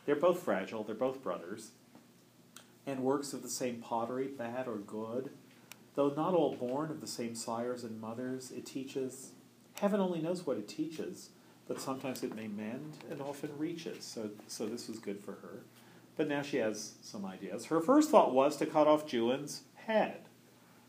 they're 0.05 0.15
both 0.15 0.39
fragile, 0.39 0.85
they're 0.85 0.95
both 0.95 1.21
brothers. 1.21 1.71
And 2.85 3.01
works 3.01 3.33
of 3.33 3.43
the 3.43 3.49
same 3.49 3.81
pottery, 3.81 4.27
bad 4.27 4.69
or 4.69 4.77
good, 4.77 5.31
though 5.95 6.13
not 6.15 6.33
all 6.33 6.55
born 6.55 6.89
of 6.89 7.01
the 7.01 7.07
same 7.07 7.35
sires 7.35 7.83
and 7.83 7.99
mothers, 7.99 8.49
it 8.49 8.65
teaches. 8.65 9.31
Heaven 9.73 9.99
only 9.99 10.21
knows 10.21 10.45
what 10.45 10.55
it 10.55 10.69
teaches, 10.69 11.31
but 11.67 11.81
sometimes 11.81 12.23
it 12.23 12.35
may 12.35 12.47
mend 12.47 12.97
and 13.09 13.21
often 13.21 13.49
reaches. 13.57 14.03
So, 14.03 14.29
so 14.47 14.65
this 14.65 14.87
was 14.87 14.99
good 14.99 15.19
for 15.19 15.33
her. 15.33 15.63
But 16.15 16.27
now 16.27 16.41
she 16.41 16.57
has 16.57 16.93
some 17.01 17.25
ideas. 17.25 17.65
Her 17.65 17.81
first 17.81 18.09
thought 18.09 18.33
was 18.33 18.57
to 18.57 18.65
cut 18.65 18.87
off 18.87 19.05
Juan's 19.11 19.61
head. 19.75 20.21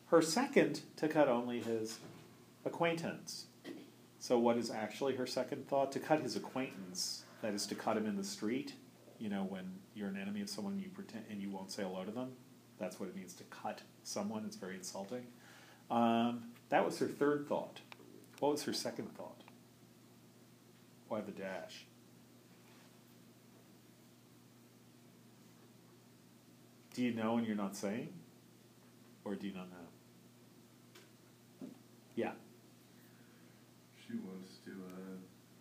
Her 0.07 0.23
second, 0.23 0.81
to 0.97 1.09
cut 1.09 1.29
only 1.29 1.61
his 1.61 1.99
acquaintance. 2.65 3.47
So, 4.19 4.39
what 4.39 4.57
is 4.57 4.71
actually 4.71 5.17
her 5.17 5.27
second 5.27 5.69
thought? 5.69 5.93
To 5.93 6.01
cut 6.01 6.23
his 6.23 6.35
acquaintance, 6.35 7.25
that 7.43 7.53
is, 7.53 7.67
to 7.67 7.75
cut 7.75 7.97
him 7.97 8.07
in 8.07 8.17
the 8.17 8.25
street. 8.25 8.75
You 9.19 9.29
know, 9.29 9.45
when 9.45 9.71
you're 9.95 10.09
an 10.09 10.17
enemy 10.17 10.41
of 10.41 10.49
someone, 10.49 10.79
you 10.79 10.89
pretend 10.89 11.25
and 11.31 11.43
you 11.43 11.51
won't 11.51 11.71
say 11.71 11.83
hello 11.83 12.05
to 12.05 12.11
them. 12.11 12.33
That's 12.79 12.99
what 12.99 13.09
it 13.09 13.17
means 13.17 13.35
to 13.35 13.45
cut 13.45 13.83
someone. 14.03 14.45
It's 14.47 14.57
very 14.57 14.77
insulting. 14.77 15.27
Um, 15.91 16.45
that 16.71 16.85
was 16.85 16.99
her 17.01 17.07
third 17.07 17.47
thought. 17.49 17.81
What 18.39 18.53
was 18.53 18.63
her 18.65 18.73
second 18.73 19.15
thought? 19.17 19.38
Why 21.09 21.21
the 21.21 21.33
dash? 21.33 21.85
Do 26.95 27.03
you 27.03 27.13
know 27.13 27.39
and 27.39 27.47
you're 27.47 27.57
not 27.57 27.77
saying? 27.77 28.09
Or 29.25 29.35
do 29.35 29.47
you 29.47 29.55
not 29.55 29.69
know? 29.71 31.69
Yeah. 32.17 32.33
She 34.07 34.15
wants 34.15 34.57
to, 34.65 34.71
uh, 34.71 35.17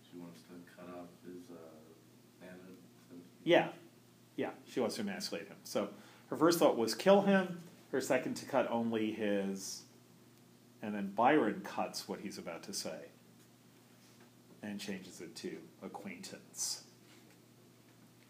she 0.09 0.17
wants 0.17 0.41
to 0.41 0.53
cut 0.75 0.89
off 0.97 1.09
his, 1.25 1.49
uh. 1.51 1.77
Yeah, 3.43 3.69
yeah, 4.35 4.49
she 4.69 4.81
wants 4.81 4.95
to 4.95 5.01
emasculate 5.03 5.47
him. 5.47 5.55
So 5.63 5.87
her 6.29 6.35
first 6.35 6.59
thought 6.59 6.75
was 6.75 6.93
kill 6.93 7.21
him. 7.21 7.61
Her 7.93 8.01
second 8.01 8.33
to 8.35 8.45
cut 8.45 8.69
only 8.69 9.13
his, 9.13 9.83
and 10.81 10.93
then 10.93 11.13
Byron 11.15 11.61
cuts 11.63 12.09
what 12.09 12.19
he's 12.19 12.37
about 12.37 12.63
to 12.63 12.73
say, 12.73 13.05
and 14.63 14.79
changes 14.79 15.21
it 15.21 15.35
to 15.37 15.57
acquaintance. 15.83 16.83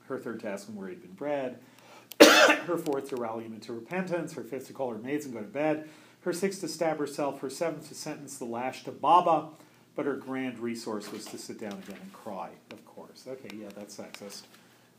Her 0.07 0.17
third 0.17 0.39
to 0.41 0.49
ask 0.49 0.67
him 0.67 0.75
where 0.75 0.87
he'd 0.87 1.01
been 1.01 1.13
bred. 1.13 1.59
her 2.21 2.77
fourth 2.77 3.09
to 3.09 3.15
rally 3.15 3.45
him 3.45 3.53
into 3.53 3.73
repentance. 3.73 4.33
Her 4.33 4.43
fifth 4.43 4.67
to 4.67 4.73
call 4.73 4.91
her 4.91 4.97
maids 4.97 5.25
and 5.25 5.33
go 5.33 5.41
to 5.41 5.47
bed. 5.47 5.89
Her 6.21 6.33
sixth 6.33 6.61
to 6.61 6.67
stab 6.67 6.97
herself. 6.97 7.41
Her 7.41 7.49
seventh 7.49 7.89
to 7.89 7.95
sentence 7.95 8.37
the 8.37 8.45
lash 8.45 8.83
to 8.85 8.91
Baba. 8.91 9.49
But 9.95 10.05
her 10.05 10.15
grand 10.15 10.59
resource 10.59 11.11
was 11.11 11.25
to 11.25 11.37
sit 11.37 11.59
down 11.59 11.73
again 11.73 11.97
and 12.01 12.13
cry, 12.13 12.49
of 12.71 12.85
course. 12.85 13.25
Okay, 13.27 13.55
yeah, 13.57 13.69
that's 13.75 13.97
sexist 13.97 14.43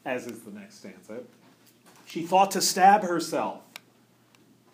as 0.09 0.26
is 0.26 0.40
the 0.40 0.50
next 0.50 0.78
stanza. 0.78 1.20
She 2.06 2.22
thought 2.22 2.50
to 2.52 2.62
stab 2.62 3.02
herself, 3.02 3.60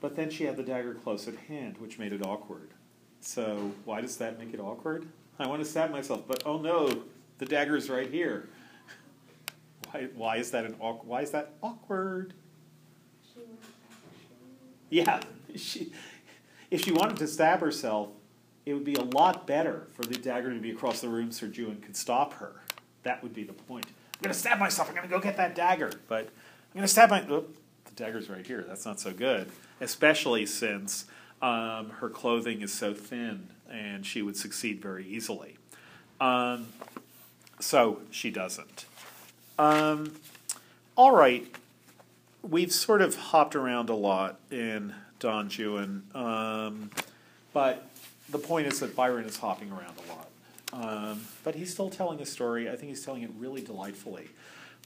but 0.01 0.17
then 0.17 0.31
she 0.31 0.45
had 0.45 0.57
the 0.57 0.63
dagger 0.63 0.95
close 0.95 1.27
at 1.27 1.35
hand, 1.49 1.79
which 1.79 1.99
made 1.99 2.13
it 2.13 2.25
awkward. 2.25 2.71
So, 3.21 3.73
why 3.85 4.01
does 4.01 4.17
that 4.19 4.39
make 4.39 4.55
it 4.55 4.61
awkward? 4.61 5.07
I 5.39 5.47
want 5.47 5.63
to 5.63 5.69
stab 5.69 5.91
myself, 5.91 6.23
but 6.29 6.43
oh 6.47 6.59
no, 6.59 7.05
the 7.39 7.47
dagger's 7.47 7.91
right 7.91 8.11
here. 8.11 8.49
Why, 9.91 10.09
why 10.15 10.37
is 10.37 10.51
that 10.53 10.65
an 10.65 10.73
why 10.73 11.23
is 11.23 11.31
that 11.33 11.55
awkward? 11.63 12.35
Yeah, 14.91 15.21
she, 15.57 15.93
if 16.71 16.85
she 16.85 16.93
wanted 16.93 17.17
to 17.17 17.27
stab 17.27 17.61
herself, 17.61 18.11
it 18.65 18.75
would 18.75 18.85
be 18.85 18.95
a 18.95 19.03
lot 19.03 19.47
better 19.47 19.89
for 19.95 20.05
the 20.05 20.15
dagger 20.15 20.53
to 20.53 20.61
be 20.61 20.71
across 20.71 21.01
the 21.01 21.09
room 21.09 21.33
so 21.33 21.47
Juan 21.47 21.81
could 21.81 21.97
stop 21.97 22.35
her. 22.35 22.63
That 23.03 23.23
would 23.23 23.35
be 23.35 23.43
the 23.43 23.53
point. 23.53 23.87
I'm 23.87 24.23
going 24.23 24.33
to 24.33 24.39
stab 24.39 24.59
myself. 24.59 24.89
I'm 24.89 24.95
going 24.95 25.09
to 25.09 25.13
go 25.13 25.21
get 25.21 25.37
that 25.37 25.55
dagger. 25.55 25.91
But 26.09 26.27
I'm 26.27 26.75
going 26.75 26.85
to 26.85 26.89
stab 26.89 27.11
my. 27.11 27.27
Oh, 27.29 27.45
the 27.85 27.93
dagger's 27.97 28.31
right 28.31 28.47
here. 28.47 28.65
That's 28.67 28.87
not 28.87 29.01
so 29.01 29.13
good. 29.13 29.51
Especially 29.81 30.47
since 30.47 31.07
um, 31.43 31.91
her 31.99 32.09
clothing 32.09 32.63
is 32.63 32.73
so 32.73 32.95
thin 32.95 33.49
and 33.75 34.07
she 34.07 34.23
would 34.23 34.37
succeed 34.37 34.81
very 34.81 35.07
easily. 35.07 35.59
Um, 36.21 36.69
so 37.61 38.01
she 38.11 38.31
doesn't. 38.31 38.87
Um, 39.59 40.15
all 40.97 41.15
right 41.15 41.47
we've 42.49 42.73
sort 42.73 43.03
of 43.03 43.17
hopped 43.17 43.57
around 43.57 43.89
a 43.89 43.95
lot 43.95 44.39
in 44.51 44.95
Don 45.19 45.49
Juan, 45.49 46.03
um, 46.15 46.91
but 47.53 47.87
the 48.31 48.39
point 48.39 48.67
is 48.67 48.81
that 48.81 48.95
Byron 48.95 49.25
is 49.25 49.37
hopping 49.37 49.71
around 49.71 49.97
a 50.07 50.13
lot. 50.13 50.29
Um, 50.73 51.21
but 51.45 51.55
he's 51.55 51.73
still 51.73 51.89
telling 51.89 52.21
a 52.21 52.27
story. 52.27 52.69
I 52.69 52.77
think 52.77 52.89
he's 52.89 53.05
telling 53.05 53.23
it 53.23 53.31
really 53.39 53.63
delightfully. 53.63 54.29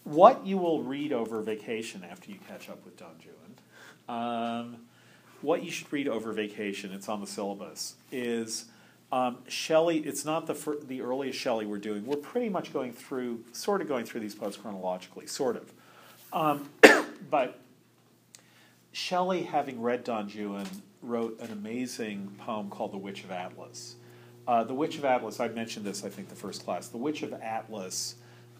What 0.05 0.47
you 0.47 0.59
will 0.59 0.82
read 0.82 1.12
over 1.12 1.40
vacation 1.40 2.05
after 2.09 2.31
you 2.31 2.39
catch 2.47 2.69
up 2.69 2.85
with 2.85 2.97
Don 2.98 3.16
Juan, 4.06 4.65
um, 4.65 4.77
what 5.40 5.65
you 5.65 5.70
should 5.70 5.90
read 5.93 6.09
over 6.09 6.32
vacation, 6.32 6.93
it's 6.93 7.09
on 7.09 7.20
the 7.20 7.27
syllabus, 7.27 7.94
is 8.12 8.66
um, 9.12 9.39
Shelley. 9.48 9.98
It's 9.98 10.24
not 10.24 10.47
the 10.47 10.55
fir- 10.55 10.80
the 10.80 11.01
earliest 11.01 11.39
Shelley 11.39 11.66
we're 11.66 11.78
doing. 11.78 12.05
We're 12.06 12.16
pretty 12.16 12.48
much 12.48 12.72
going 12.72 12.93
through, 12.93 13.44
sort 13.52 13.80
of 13.80 13.89
going 13.89 14.05
through 14.05 14.20
these 14.20 14.35
poets 14.35 14.56
chronologically, 14.56 15.26
sort 15.26 15.56
of. 15.56 15.72
Um, 16.32 16.68
but 17.30 17.60
Shelley, 18.93 19.43
having 19.43 19.80
read 19.80 20.05
Don 20.05 20.28
Juan, 20.28 20.66
wrote 21.02 21.39
an 21.40 21.52
amazing 21.52 22.35
poem 22.39 22.68
called 22.70 22.93
The 22.93 22.98
Witch 22.98 23.24
of 23.24 23.30
Atlas. 23.30 23.97
Uh, 24.47 24.64
the 24.64 24.74
Witch 24.74 24.97
of 24.97 25.05
Atlas, 25.05 25.40
I 25.40 25.48
mentioned 25.48 25.85
this, 25.85 26.05
I 26.05 26.09
think, 26.09 26.28
the 26.28 26.35
first 26.35 26.64
class. 26.64 26.89
The 26.89 26.97
Witch 26.97 27.22
of 27.22 27.35
Atlas, 27.35 28.16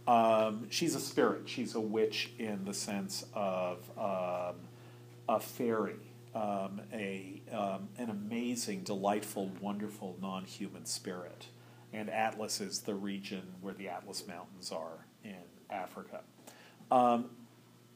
um, 0.07 0.67
she's 0.71 0.95
a 0.95 1.01
spirit. 1.01 1.43
She's 1.49 1.75
a 1.75 1.81
witch 1.81 2.31
in 2.39 2.65
the 2.65 2.75
sense 2.75 3.25
of 3.35 3.79
um, 3.99 4.57
a 5.29 5.41
fairy, 5.41 5.97
um, 6.39 6.81
a, 6.93 7.43
um, 7.53 7.89
an 7.99 8.11
amazing, 8.11 8.83
delightful, 8.83 9.51
wonderful, 9.61 10.17
non 10.21 10.45
human 10.45 10.85
spirit. 10.85 11.49
And 11.93 12.09
Atlas 12.09 12.61
is 12.61 12.81
the 12.81 12.95
region 12.95 13.43
where 13.61 13.75
the 13.75 13.89
Atlas 13.89 14.27
Mountains 14.27 14.71
are 14.71 15.07
in 15.25 15.37
Africa. 15.71 16.21
Um, 16.91 17.31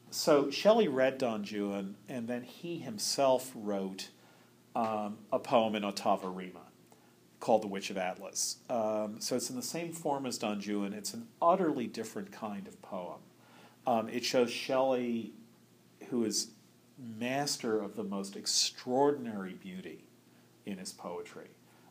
so 0.09 0.49
Shelley 0.49 0.87
read 0.87 1.17
Don 1.17 1.43
Juan, 1.43 1.95
and 2.09 2.27
then 2.27 2.43
he 2.43 2.79
himself 2.79 3.51
wrote 3.55 4.09
um, 4.75 5.19
a 5.31 5.39
poem 5.39 5.75
in 5.75 5.83
ottava 5.83 6.35
rima 6.35 6.61
called 7.39 7.61
The 7.61 7.67
Witch 7.67 7.89
of 7.91 7.97
Atlas. 7.97 8.57
Um, 8.69 9.17
so 9.19 9.35
it's 9.35 9.49
in 9.49 9.55
the 9.55 9.61
same 9.61 9.91
form 9.91 10.25
as 10.25 10.37
Don 10.37 10.59
Juan. 10.59 10.93
It's 10.93 11.13
an 11.13 11.27
utterly 11.41 11.87
different 11.87 12.31
kind 12.31 12.67
of 12.67 12.81
poem. 12.81 13.19
Um, 13.85 14.09
it 14.09 14.25
shows 14.25 14.51
Shelley, 14.51 15.33
who 16.09 16.23
is 16.23 16.49
master 17.19 17.81
of 17.81 17.95
the 17.95 18.03
most 18.03 18.35
extraordinary 18.35 19.53
beauty 19.53 20.03
in 20.65 20.77
his 20.77 20.91
poetry. 20.91 21.49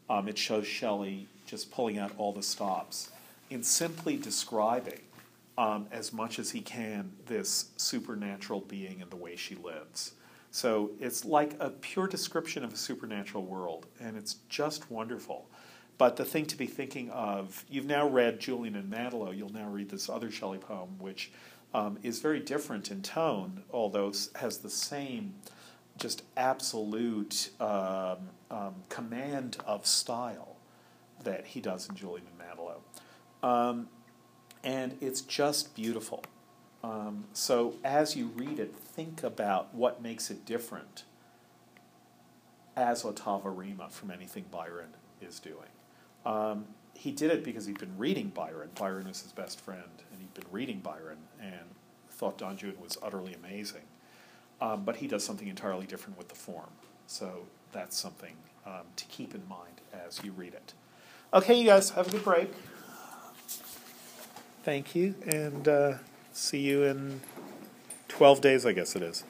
Um, 0.08 0.28
it 0.28 0.38
shows 0.38 0.66
Shelley 0.66 1.28
just 1.46 1.70
pulling 1.70 1.98
out 1.98 2.12
all 2.18 2.32
the 2.32 2.42
stops 2.42 3.10
in 3.50 3.62
simply 3.62 4.16
describing 4.16 5.00
um, 5.58 5.86
as 5.90 6.12
much 6.12 6.38
as 6.38 6.50
he 6.50 6.60
can 6.60 7.12
this 7.26 7.66
supernatural 7.76 8.60
being 8.60 9.02
and 9.02 9.10
the 9.10 9.16
way 9.16 9.36
she 9.36 9.54
lives. 9.54 10.12
So 10.50 10.90
it's 11.00 11.24
like 11.24 11.54
a 11.60 11.70
pure 11.70 12.06
description 12.06 12.64
of 12.64 12.72
a 12.72 12.76
supernatural 12.76 13.44
world, 13.44 13.86
and 14.00 14.16
it's 14.16 14.36
just 14.48 14.90
wonderful. 14.90 15.46
But 15.98 16.16
the 16.16 16.24
thing 16.24 16.46
to 16.46 16.56
be 16.56 16.66
thinking 16.66 17.10
of, 17.10 17.64
you've 17.70 17.86
now 17.86 18.08
read 18.08 18.40
Julian 18.40 18.76
and 18.76 18.92
Maddalo, 18.92 19.36
you'll 19.36 19.52
now 19.52 19.68
read 19.68 19.88
this 19.88 20.08
other 20.08 20.30
Shelley 20.30 20.58
poem, 20.58 20.98
which 20.98 21.30
um, 21.74 21.98
is 22.02 22.20
very 22.20 22.40
different 22.40 22.90
in 22.90 23.02
tone, 23.02 23.62
although 23.72 24.12
has 24.36 24.58
the 24.58 24.70
same 24.70 25.34
just 25.98 26.22
absolute 26.36 27.50
um, 27.60 28.30
um, 28.50 28.74
command 28.88 29.56
of 29.66 29.86
style 29.86 30.56
that 31.22 31.46
he 31.46 31.60
does 31.60 31.88
in 31.88 31.94
Julian 31.94 32.26
and 32.26 32.38
Maddalo. 32.38 33.46
Um, 33.46 33.88
and 34.64 34.96
it's 35.00 35.20
just 35.20 35.74
beautiful. 35.74 36.24
Um, 36.82 37.24
so 37.32 37.74
as 37.84 38.16
you 38.16 38.26
read 38.34 38.58
it, 38.58 38.74
think 38.74 39.22
about 39.22 39.74
what 39.74 40.02
makes 40.02 40.30
it 40.30 40.44
different 40.44 41.04
as 42.76 43.02
Ottava 43.02 43.56
Rima 43.56 43.88
from 43.90 44.10
anything 44.10 44.44
Byron 44.50 44.94
is 45.20 45.38
doing. 45.38 45.68
He 47.02 47.10
did 47.10 47.32
it 47.32 47.42
because 47.42 47.66
he'd 47.66 47.80
been 47.80 47.98
reading 47.98 48.28
Byron. 48.28 48.70
Byron 48.78 49.08
was 49.08 49.22
his 49.22 49.32
best 49.32 49.60
friend, 49.60 49.82
and 50.12 50.20
he'd 50.20 50.32
been 50.34 50.46
reading 50.52 50.78
Byron 50.78 51.18
and 51.40 51.74
thought 52.08 52.38
Don 52.38 52.56
Juan 52.56 52.74
was 52.80 52.96
utterly 53.02 53.34
amazing. 53.34 53.82
Um, 54.60 54.84
but 54.84 54.94
he 54.94 55.08
does 55.08 55.24
something 55.24 55.48
entirely 55.48 55.84
different 55.84 56.16
with 56.16 56.28
the 56.28 56.36
form. 56.36 56.70
So 57.08 57.48
that's 57.72 57.96
something 57.96 58.36
um, 58.64 58.84
to 58.94 59.04
keep 59.06 59.34
in 59.34 59.42
mind 59.48 59.80
as 60.06 60.22
you 60.22 60.30
read 60.30 60.54
it. 60.54 60.74
Okay, 61.34 61.58
you 61.58 61.66
guys, 61.66 61.90
have 61.90 62.06
a 62.06 62.10
good 62.12 62.22
break. 62.22 62.52
Thank 64.62 64.94
you, 64.94 65.16
and 65.26 65.66
uh, 65.66 65.94
see 66.32 66.60
you 66.60 66.84
in 66.84 67.20
12 68.06 68.40
days, 68.40 68.64
I 68.64 68.70
guess 68.70 68.94
it 68.94 69.02
is. 69.02 69.24